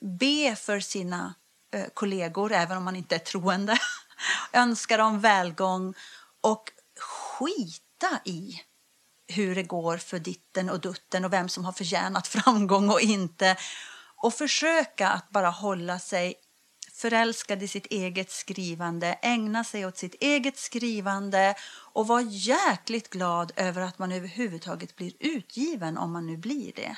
be 0.00 0.56
för 0.56 0.80
sina 0.80 1.34
eh, 1.74 1.86
kollegor, 1.94 2.52
även 2.52 2.76
om 2.76 2.84
man 2.84 2.96
inte 2.96 3.14
är 3.14 3.18
troende. 3.18 3.78
Önska 4.52 4.96
dem 4.96 5.20
välgång 5.20 5.94
och 6.40 6.72
skita 7.38 8.20
i 8.24 8.60
hur 9.28 9.54
det 9.54 9.62
går 9.62 9.98
för 9.98 10.18
ditten 10.18 10.70
och 10.70 10.80
dutten 10.80 11.24
och 11.24 11.32
vem 11.32 11.48
som 11.48 11.64
har 11.64 11.72
förtjänat 11.72 12.26
framgång 12.28 12.90
och 12.90 13.00
inte 13.00 13.56
och 14.24 14.34
försöka 14.34 15.08
att 15.08 15.30
bara 15.30 15.50
hålla 15.50 15.98
sig 15.98 16.34
förälskad 16.92 17.62
i 17.62 17.68
sitt 17.68 17.86
eget 17.86 18.30
skrivande, 18.30 19.18
ägna 19.22 19.64
sig 19.64 19.86
åt 19.86 19.96
sitt 19.96 20.14
eget 20.14 20.58
skrivande 20.58 21.54
och 21.92 22.06
vara 22.06 22.20
jäkligt 22.20 23.10
glad 23.10 23.52
över 23.56 23.82
att 23.82 23.98
man 23.98 24.12
överhuvudtaget 24.12 24.96
blir 24.96 25.12
utgiven 25.20 25.98
om 25.98 26.12
man 26.12 26.26
nu 26.26 26.36
blir 26.36 26.72
det. 26.72 26.96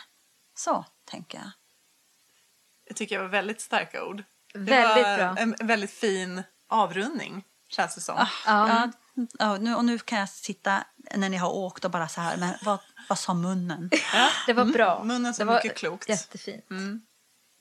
Så 0.54 0.84
tänker 1.04 1.38
jag. 1.38 1.50
Jag 2.84 2.96
tycker 2.96 3.16
det 3.16 3.22
var 3.22 3.30
väldigt 3.30 3.60
starka 3.60 4.04
ord. 4.04 4.22
Väldigt 4.54 4.76
det 4.76 5.02
var 5.02 5.16
bra. 5.16 5.36
En 5.42 5.56
väldigt 5.66 5.90
fin 5.90 6.42
avrundning, 6.68 7.44
känns 7.68 7.94
det 7.94 8.00
som. 8.00 8.16
Ah, 8.18 8.28
ja. 8.46 8.90
Ja, 9.38 9.56
nu, 9.56 9.74
och 9.74 9.84
nu 9.84 9.98
kan 9.98 10.18
jag 10.18 10.28
sitta 10.28 10.84
när 11.14 11.28
ni 11.28 11.36
har 11.36 11.50
åkt 11.50 11.84
och 11.84 11.90
bara 11.90 12.08
så 12.08 12.20
här, 12.20 12.36
men 12.36 12.54
vad, 12.62 12.78
vad 13.08 13.18
sa 13.18 13.34
munnen? 13.34 13.90
Ja, 14.12 14.28
det 14.46 14.52
var 14.52 14.64
bra. 14.64 14.96
Mm. 14.96 15.08
Munnen 15.08 15.34
sa 15.34 15.44
mycket 15.44 15.76
klokt. 15.76 16.08
Jättefint. 16.08 16.70
Mm. 16.70 17.02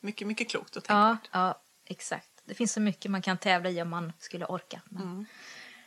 Mycket, 0.05 0.27
mycket 0.27 0.49
klokt 0.49 0.75
och 0.75 0.83
Ja, 0.87 1.07
tänkvärt. 1.09 1.29
ja, 1.33 1.61
exakt. 1.85 2.29
Det 2.45 2.53
finns 2.53 2.73
så 2.73 2.79
mycket 2.81 3.11
man 3.11 3.21
kan 3.21 3.37
tävla 3.37 3.69
i 3.69 3.81
om 3.81 3.89
man 3.89 4.13
skulle 4.19 4.45
orka. 4.45 4.81
Men... 4.89 5.25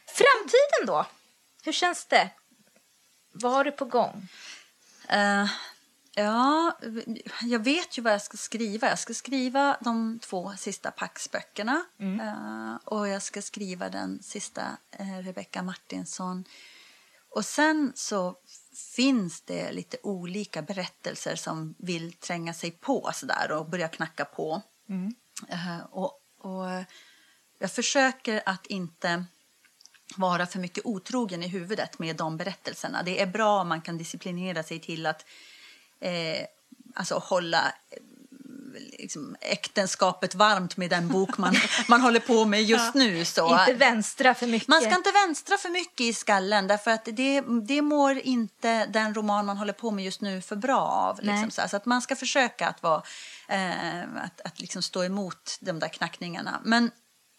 Framtiden 0.07 0.87
då? 0.87 1.07
Hur 1.65 1.73
känns 1.73 2.07
det? 2.07 2.31
Vad 3.33 3.53
har 3.53 3.65
du 3.65 3.71
på 3.73 3.85
gång? 3.85 4.29
Eh, 5.09 5.47
ja, 6.15 6.79
jag 7.43 7.65
vet 7.65 7.99
ju 7.99 8.03
vad 8.03 8.13
jag 8.13 8.23
ska 8.23 8.37
skriva. 8.37 8.89
Jag 8.89 8.99
ska 8.99 9.15
skriva 9.15 9.77
de 9.81 10.19
två 10.23 10.53
sista 10.57 10.91
Pax-böckerna. 10.91 11.85
Eh, 11.99 12.77
och 12.85 13.09
jag 13.09 13.23
ska 13.23 13.43
skriva 13.43 13.89
den 13.89 14.23
sista 14.23 14.77
uh, 15.01 15.19
Rebecca 15.19 15.63
Martinsson. 15.63 16.45
Och 17.31 17.45
sen 17.45 17.93
så 17.95 18.37
finns 18.79 19.41
det 19.41 19.73
lite 19.73 19.97
olika 20.03 20.63
berättelser 20.63 21.37
som 21.37 21.75
vill 21.79 22.13
tränga 22.13 22.55
sig 22.55 22.71
på 22.71 23.11
sådär 23.15 23.53
och 23.53 23.69
börja 23.69 23.89
knacka 23.89 24.25
på. 24.25 24.63
Eh, 25.49 25.81
och, 25.91 26.21
och 26.39 26.65
jag 27.59 27.73
försöker 27.73 28.43
att 28.47 28.67
inte 28.67 29.25
vara 30.17 30.47
för 30.47 30.59
mycket 30.59 30.87
otrogen 30.87 31.43
i 31.43 31.49
huvudet 31.49 31.99
med 31.99 32.17
de 32.17 32.37
berättelserna. 32.37 33.03
Det 33.03 33.23
är 33.23 33.27
bra 33.27 33.61
om 33.61 33.69
man 33.69 33.81
kan 33.81 33.99
disciplinera 33.99 34.63
sig 34.63 34.81
till 34.81 35.07
att 35.07 35.25
eh, 36.01 36.47
alltså 36.95 37.15
hålla 37.19 37.75
liksom, 38.99 39.37
äktenskapet 39.41 40.35
varmt 40.35 40.77
med 40.77 40.91
den 40.91 41.09
bok 41.09 41.39
man, 41.39 41.55
man 41.89 42.01
håller 42.01 42.21
på 42.21 42.45
med 42.45 42.63
just 42.63 42.95
nu. 42.95 43.25
Så. 43.25 43.61
Inte 43.61 43.75
vänstra 43.75 44.35
för 44.35 44.47
mycket. 44.47 44.69
Man 44.69 44.81
ska 44.81 44.95
inte 44.95 45.13
vänstra 45.13 45.57
för 45.57 45.69
mycket 45.69 46.01
i 46.01 46.13
skallen 46.13 46.67
därför 46.67 46.91
att 46.91 47.05
det, 47.05 47.41
det 47.67 47.83
mår 47.83 48.19
inte 48.19 48.87
den 48.87 49.15
roman 49.15 49.47
man 49.47 49.57
håller 49.57 49.73
på 49.73 49.91
med 49.91 50.05
just 50.05 50.21
nu 50.21 50.41
för 50.41 50.57
bra 50.57 50.81
av. 50.81 51.23
Liksom, 51.23 51.51
så, 51.51 51.69
så 51.69 51.77
att 51.77 51.87
man 51.87 52.03
ska 52.03 52.17
försöka 52.17 52.69
att, 52.69 52.83
vara, 52.83 53.03
eh, 53.49 54.01
att, 54.01 54.41
att 54.41 54.61
liksom 54.61 54.83
stå 54.83 55.05
emot 55.05 55.59
de 55.61 55.79
där 55.79 55.89
knackningarna. 55.89 56.61
Men 56.65 56.91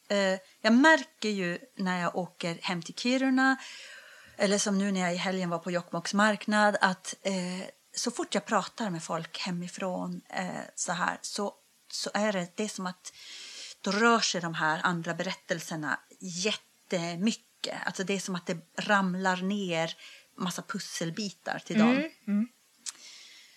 eh, 0.07 0.39
jag 0.61 0.73
märker 0.73 1.29
ju 1.29 1.57
när 1.77 2.01
jag 2.01 2.15
åker 2.15 2.57
hem 2.61 2.81
till 2.81 2.95
Kiruna 2.95 3.57
eller 4.39 4.57
som 4.57 4.77
nu 4.77 4.91
när 4.91 5.01
jag 5.01 5.13
i 5.13 5.17
helgen 5.17 5.49
var 5.49 5.59
på 5.59 5.71
Jokkmokks 5.71 6.13
marknad 6.13 6.77
att 6.81 7.15
eh, 7.21 7.67
så 7.99 8.11
fort 8.11 8.35
jag 8.35 8.45
pratar 8.45 8.89
med 8.89 9.03
folk 9.03 9.39
hemifrån 9.39 10.21
eh, 10.29 10.61
så 10.75 10.91
här 10.91 11.17
så, 11.21 11.53
så 11.91 12.09
är 12.13 12.33
det, 12.33 12.47
det 12.55 12.63
är 12.63 12.67
som 12.67 12.85
att 12.85 13.13
då 13.81 13.91
rör 13.91 14.19
sig 14.19 14.41
de 14.41 14.53
här 14.53 14.79
andra 14.83 15.13
berättelserna 15.13 15.99
jättemycket. 16.19 17.77
Alltså 17.85 18.03
det 18.03 18.13
är 18.13 18.19
som 18.19 18.35
att 18.35 18.45
det 18.45 18.57
ramlar 18.77 19.37
ner 19.37 19.97
massa 20.37 20.61
pusselbitar 20.61 21.59
till 21.59 21.79
dem. 21.79 21.89
Mm, 22.27 22.47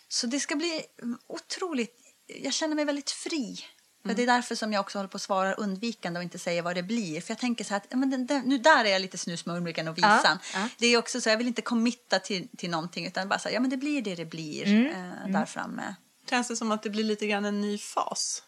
Så 0.08 0.26
det 0.26 0.40
ska 0.40 0.56
bli 0.56 0.82
otroligt... 1.26 1.98
Jag 2.26 2.52
känner 2.52 2.74
mig 2.74 2.84
väldigt 2.84 3.10
fri. 3.10 3.64
För 4.02 4.14
Det 4.14 4.22
är 4.22 4.26
därför 4.26 4.54
som 4.54 4.72
jag 4.72 4.80
också 4.80 4.98
håller 4.98 5.08
på 5.08 5.16
att 5.16 5.22
svara 5.22 5.54
undvikande 5.54 6.18
och 6.18 6.24
inte 6.24 6.38
säger 6.38 6.62
vad 6.62 6.74
det 6.74 6.82
blir. 6.82 7.20
För 7.20 7.30
jag 7.30 7.38
tänker 7.38 7.64
så 7.64 7.70
här 7.70 7.76
att 7.76 7.86
ja, 7.90 7.96
men 7.96 8.10
den, 8.10 8.26
den, 8.26 8.42
nu 8.42 8.58
där 8.58 8.84
är 8.84 8.88
jag 8.88 9.02
lite 9.02 9.18
snusmumriken 9.18 9.88
och 9.88 9.98
visan. 9.98 10.20
Ja, 10.24 10.38
ja. 10.54 10.68
Det 10.78 10.86
är 10.86 10.98
också 10.98 11.20
så 11.20 11.28
jag 11.28 11.36
vill 11.36 11.46
inte 11.46 11.62
committa 11.62 12.18
till, 12.18 12.48
till 12.56 12.70
någonting 12.70 13.06
utan 13.06 13.28
bara 13.28 13.38
säga 13.38 13.54
ja 13.54 13.60
men 13.60 13.70
det 13.70 13.76
blir 13.76 14.02
det 14.02 14.14
det 14.14 14.24
blir 14.24 14.86
eh, 14.86 15.32
där 15.32 15.44
framme. 15.44 15.94
Känns 16.30 16.48
det 16.48 16.56
som 16.56 16.72
att 16.72 16.82
det 16.82 16.90
blir 16.90 17.04
lite 17.04 17.26
grann 17.26 17.44
en 17.44 17.60
ny 17.60 17.78
fas? 17.78 18.42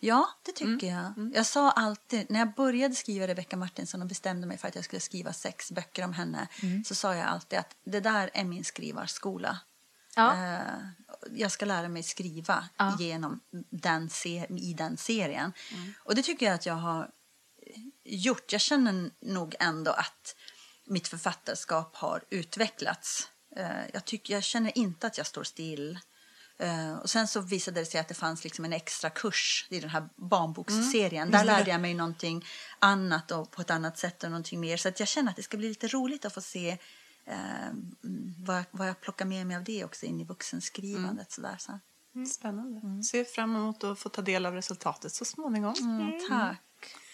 Ja, 0.00 0.28
det 0.42 0.52
tycker 0.52 0.86
jag. 0.86 1.32
Jag 1.34 1.46
sa 1.46 1.70
alltid, 1.70 2.30
när 2.30 2.38
jag 2.38 2.54
började 2.54 2.94
skriva 2.94 3.26
Rebecca 3.26 3.56
Martinsson 3.56 4.02
och 4.02 4.08
bestämde 4.08 4.46
mig 4.46 4.58
för 4.58 4.68
att 4.68 4.74
jag 4.74 4.84
skulle 4.84 5.00
skriva 5.00 5.32
sex 5.32 5.72
böcker 5.72 6.04
om 6.04 6.12
henne, 6.12 6.48
så 6.84 6.94
sa 6.94 7.14
jag 7.14 7.26
alltid 7.26 7.58
att 7.58 7.76
det 7.84 8.00
där 8.00 8.30
är 8.34 8.44
min 8.44 8.64
skrivarskola. 8.64 9.58
Ja. 10.16 10.32
Eh, 10.32 10.60
jag 11.30 11.52
ska 11.52 11.64
lära 11.64 11.88
mig 11.88 12.02
skriva 12.02 12.68
Ja. 12.76 12.96
genom 12.98 13.40
den 13.70 14.10
i 14.48 14.74
den 14.78 14.96
serien. 14.96 15.52
Och 16.04 16.14
det 16.14 16.22
tycker 16.22 16.46
jag 16.46 16.54
att 16.54 16.66
jag 16.66 16.74
har 16.74 17.10
gjort. 18.04 18.52
Jag 18.52 18.60
känner 18.60 19.10
nog 19.20 19.54
ändå 19.60 19.90
att 19.90 20.36
mitt 20.86 21.08
författarskap 21.08 21.96
har 21.96 22.24
utvecklats. 22.30 23.28
Eh, 23.56 23.86
jag, 23.92 24.04
tycker, 24.04 24.34
jag 24.34 24.44
känner 24.44 24.78
inte 24.78 25.06
att 25.06 25.18
jag 25.18 25.26
står 25.26 25.44
still. 25.44 25.98
Eh, 26.58 26.94
och 26.94 27.10
sen 27.10 27.28
så 27.28 27.40
visade 27.40 27.80
det 27.80 27.86
sig 27.86 28.00
att 28.00 28.08
det 28.08 28.14
fanns 28.14 28.44
liksom 28.44 28.64
en 28.64 28.72
extra 28.72 29.10
kurs 29.10 29.66
i 29.70 29.80
den 29.80 29.90
här 29.90 30.08
barnboksserien. 30.16 31.30
Där 31.30 31.44
lärde 31.44 31.70
jag 31.70 31.80
mig 31.80 31.94
någonting 31.94 32.44
annat 32.78 33.30
och 33.30 33.50
på 33.50 33.60
ett 33.62 33.70
annat 33.70 33.98
sätt 33.98 34.24
och 34.24 34.30
någonting 34.30 34.60
mer. 34.60 34.76
Så 34.76 34.92
jag 34.98 35.08
känner 35.08 35.30
att 35.30 35.36
det 35.36 35.42
ska 35.42 35.56
bli 35.56 35.68
lite 35.68 35.88
roligt 35.88 36.24
att 36.24 36.34
få 36.34 36.40
se 36.40 36.78
eh, 37.26 37.72
vad, 38.38 38.56
jag, 38.56 38.64
vad 38.70 38.88
jag 38.88 39.00
plockar 39.00 39.24
med 39.24 39.46
mig 39.46 39.56
av 39.56 39.64
det 39.64 39.84
också 39.84 40.06
in 40.06 40.20
i 40.20 40.24
vuxenskrivandet. 40.24 41.32
Sådär, 41.32 41.56
så. 41.58 41.80
Spännande. 42.24 43.02
Ser 43.02 43.24
fram 43.24 43.56
emot 43.56 43.84
att 43.84 43.98
få 43.98 44.08
ta 44.08 44.22
del 44.22 44.46
av 44.46 44.54
resultatet 44.54 45.12
så 45.12 45.24
småningom. 45.24 45.74
Mm, 45.80 46.20
tack. 46.28 46.62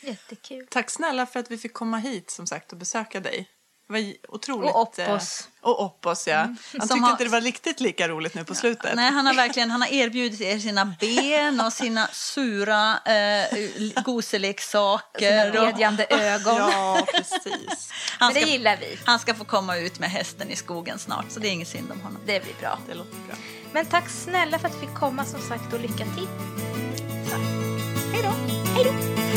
Jättekul. 0.03 0.67
Tack 0.71 0.91
snälla 0.91 1.27
för 1.27 1.41
att 1.41 1.51
vi 1.51 1.59
fick 1.59 1.73
komma 1.73 1.99
hit 1.99 2.31
som 2.31 2.47
sagt 2.47 2.73
och 2.73 2.79
besöka 2.79 3.21
dig. 3.21 3.51
Var 3.93 4.12
otroligt. 4.28 4.70
Och 4.74 4.80
Oppos. 4.80 5.40
eh, 5.40 5.47
Och 5.68 5.80
Oppos, 5.84 6.26
ja. 6.28 6.36
Han 6.38 6.57
Som 6.70 6.80
tyckte 6.80 6.95
har- 6.95 7.11
inte 7.11 7.24
det 7.24 7.30
var 7.30 7.40
riktigt 7.40 7.80
lika 7.80 8.09
roligt 8.09 8.34
nu 8.34 8.45
på 8.45 8.55
slutet. 8.55 8.95
Nej, 8.95 9.11
han 9.12 9.26
har 9.26 9.34
verkligen 9.34 9.70
han 9.70 9.80
har 9.82 9.88
erbjudit 9.93 10.40
er 10.40 10.59
sina 10.59 10.84
ben 11.01 11.61
och 11.61 11.72
sina 11.72 12.07
sura 12.12 12.99
eh, 12.99 14.03
goseleksaker. 14.05 15.43
Sina 15.53 15.66
bedjande 15.72 16.07
ögon. 16.11 16.57
Ja, 16.57 17.07
precis. 17.14 17.90
Han 18.18 18.26
Men 18.28 18.34
det 18.34 18.40
ska, 18.40 18.51
gillar 18.51 18.76
vi. 18.76 18.99
han 19.05 19.18
ska 19.18 19.34
få 19.34 19.45
komma 19.45 19.76
ut 19.76 19.99
med 19.99 20.11
hästen 20.11 20.51
i 20.51 20.57
skogen 20.57 20.99
snart, 20.99 21.24
så 21.30 21.40
det 21.40 21.49
är 21.49 21.53
inget 21.53 21.68
synd 21.68 21.93
om 21.93 22.01
honom. 22.01 22.20
Det 22.26 22.45
blir 22.45 22.55
bra. 22.61 22.78
Det 22.88 22.95
låter 22.95 23.11
bra. 23.26 23.36
Men 23.72 23.86
tack 23.86 24.09
snälla 24.09 24.59
för 24.59 24.68
att 24.68 24.74
vi 24.76 24.80
fick 24.80 24.95
komma 24.95 25.24
som 25.24 25.40
sagt 25.40 25.72
och 25.72 25.80
lycka 25.80 26.05
till. 26.16 26.28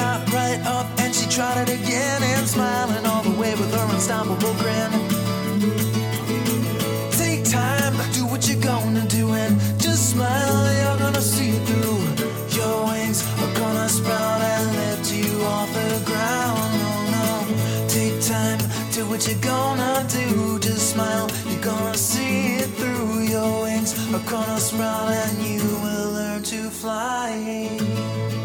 Got 0.00 0.32
right 0.32 0.60
up 0.64 0.86
and 1.02 1.14
she 1.14 1.28
tried 1.28 1.68
it 1.68 1.70
again 1.80 2.22
and 2.22 2.48
smiling 2.48 3.04
all 3.04 3.22
the 3.22 3.36
way 3.40 3.52
with 3.60 3.70
her 3.76 3.86
unstoppable 3.94 4.54
grin. 4.60 4.90
Take 7.22 7.44
time, 7.44 7.94
do 8.16 8.24
what 8.32 8.48
you're 8.48 8.64
gonna 8.72 9.04
do 9.18 9.24
and 9.42 9.52
just 9.78 10.02
smile. 10.12 10.60
You're 10.80 10.98
gonna 11.04 11.20
see 11.20 11.50
it 11.58 11.62
through. 11.68 12.00
Your 12.58 12.76
wings 12.88 13.20
are 13.42 13.54
gonna 13.60 13.88
sprout 13.90 14.40
and 14.54 14.66
lift 14.80 15.12
you 15.12 15.30
off 15.54 15.70
the 15.80 15.90
ground. 16.10 16.70
Oh 16.88 17.00
no, 17.16 17.28
take 17.96 18.16
time, 18.34 18.60
do 18.94 19.04
what 19.10 19.20
you're 19.28 19.44
gonna 19.54 20.06
do. 20.08 20.58
Just 20.60 20.94
smile, 20.94 21.28
you're 21.46 21.64
gonna 21.72 21.98
see 22.10 22.56
it 22.62 22.70
through. 22.78 23.20
Your 23.34 23.52
wings 23.64 23.90
are 24.14 24.26
gonna 24.30 24.60
sprout 24.60 25.12
and 25.22 25.36
you 25.46 25.62
will 25.84 26.10
learn 26.18 26.42
to 26.44 26.70
fly. 26.70 28.39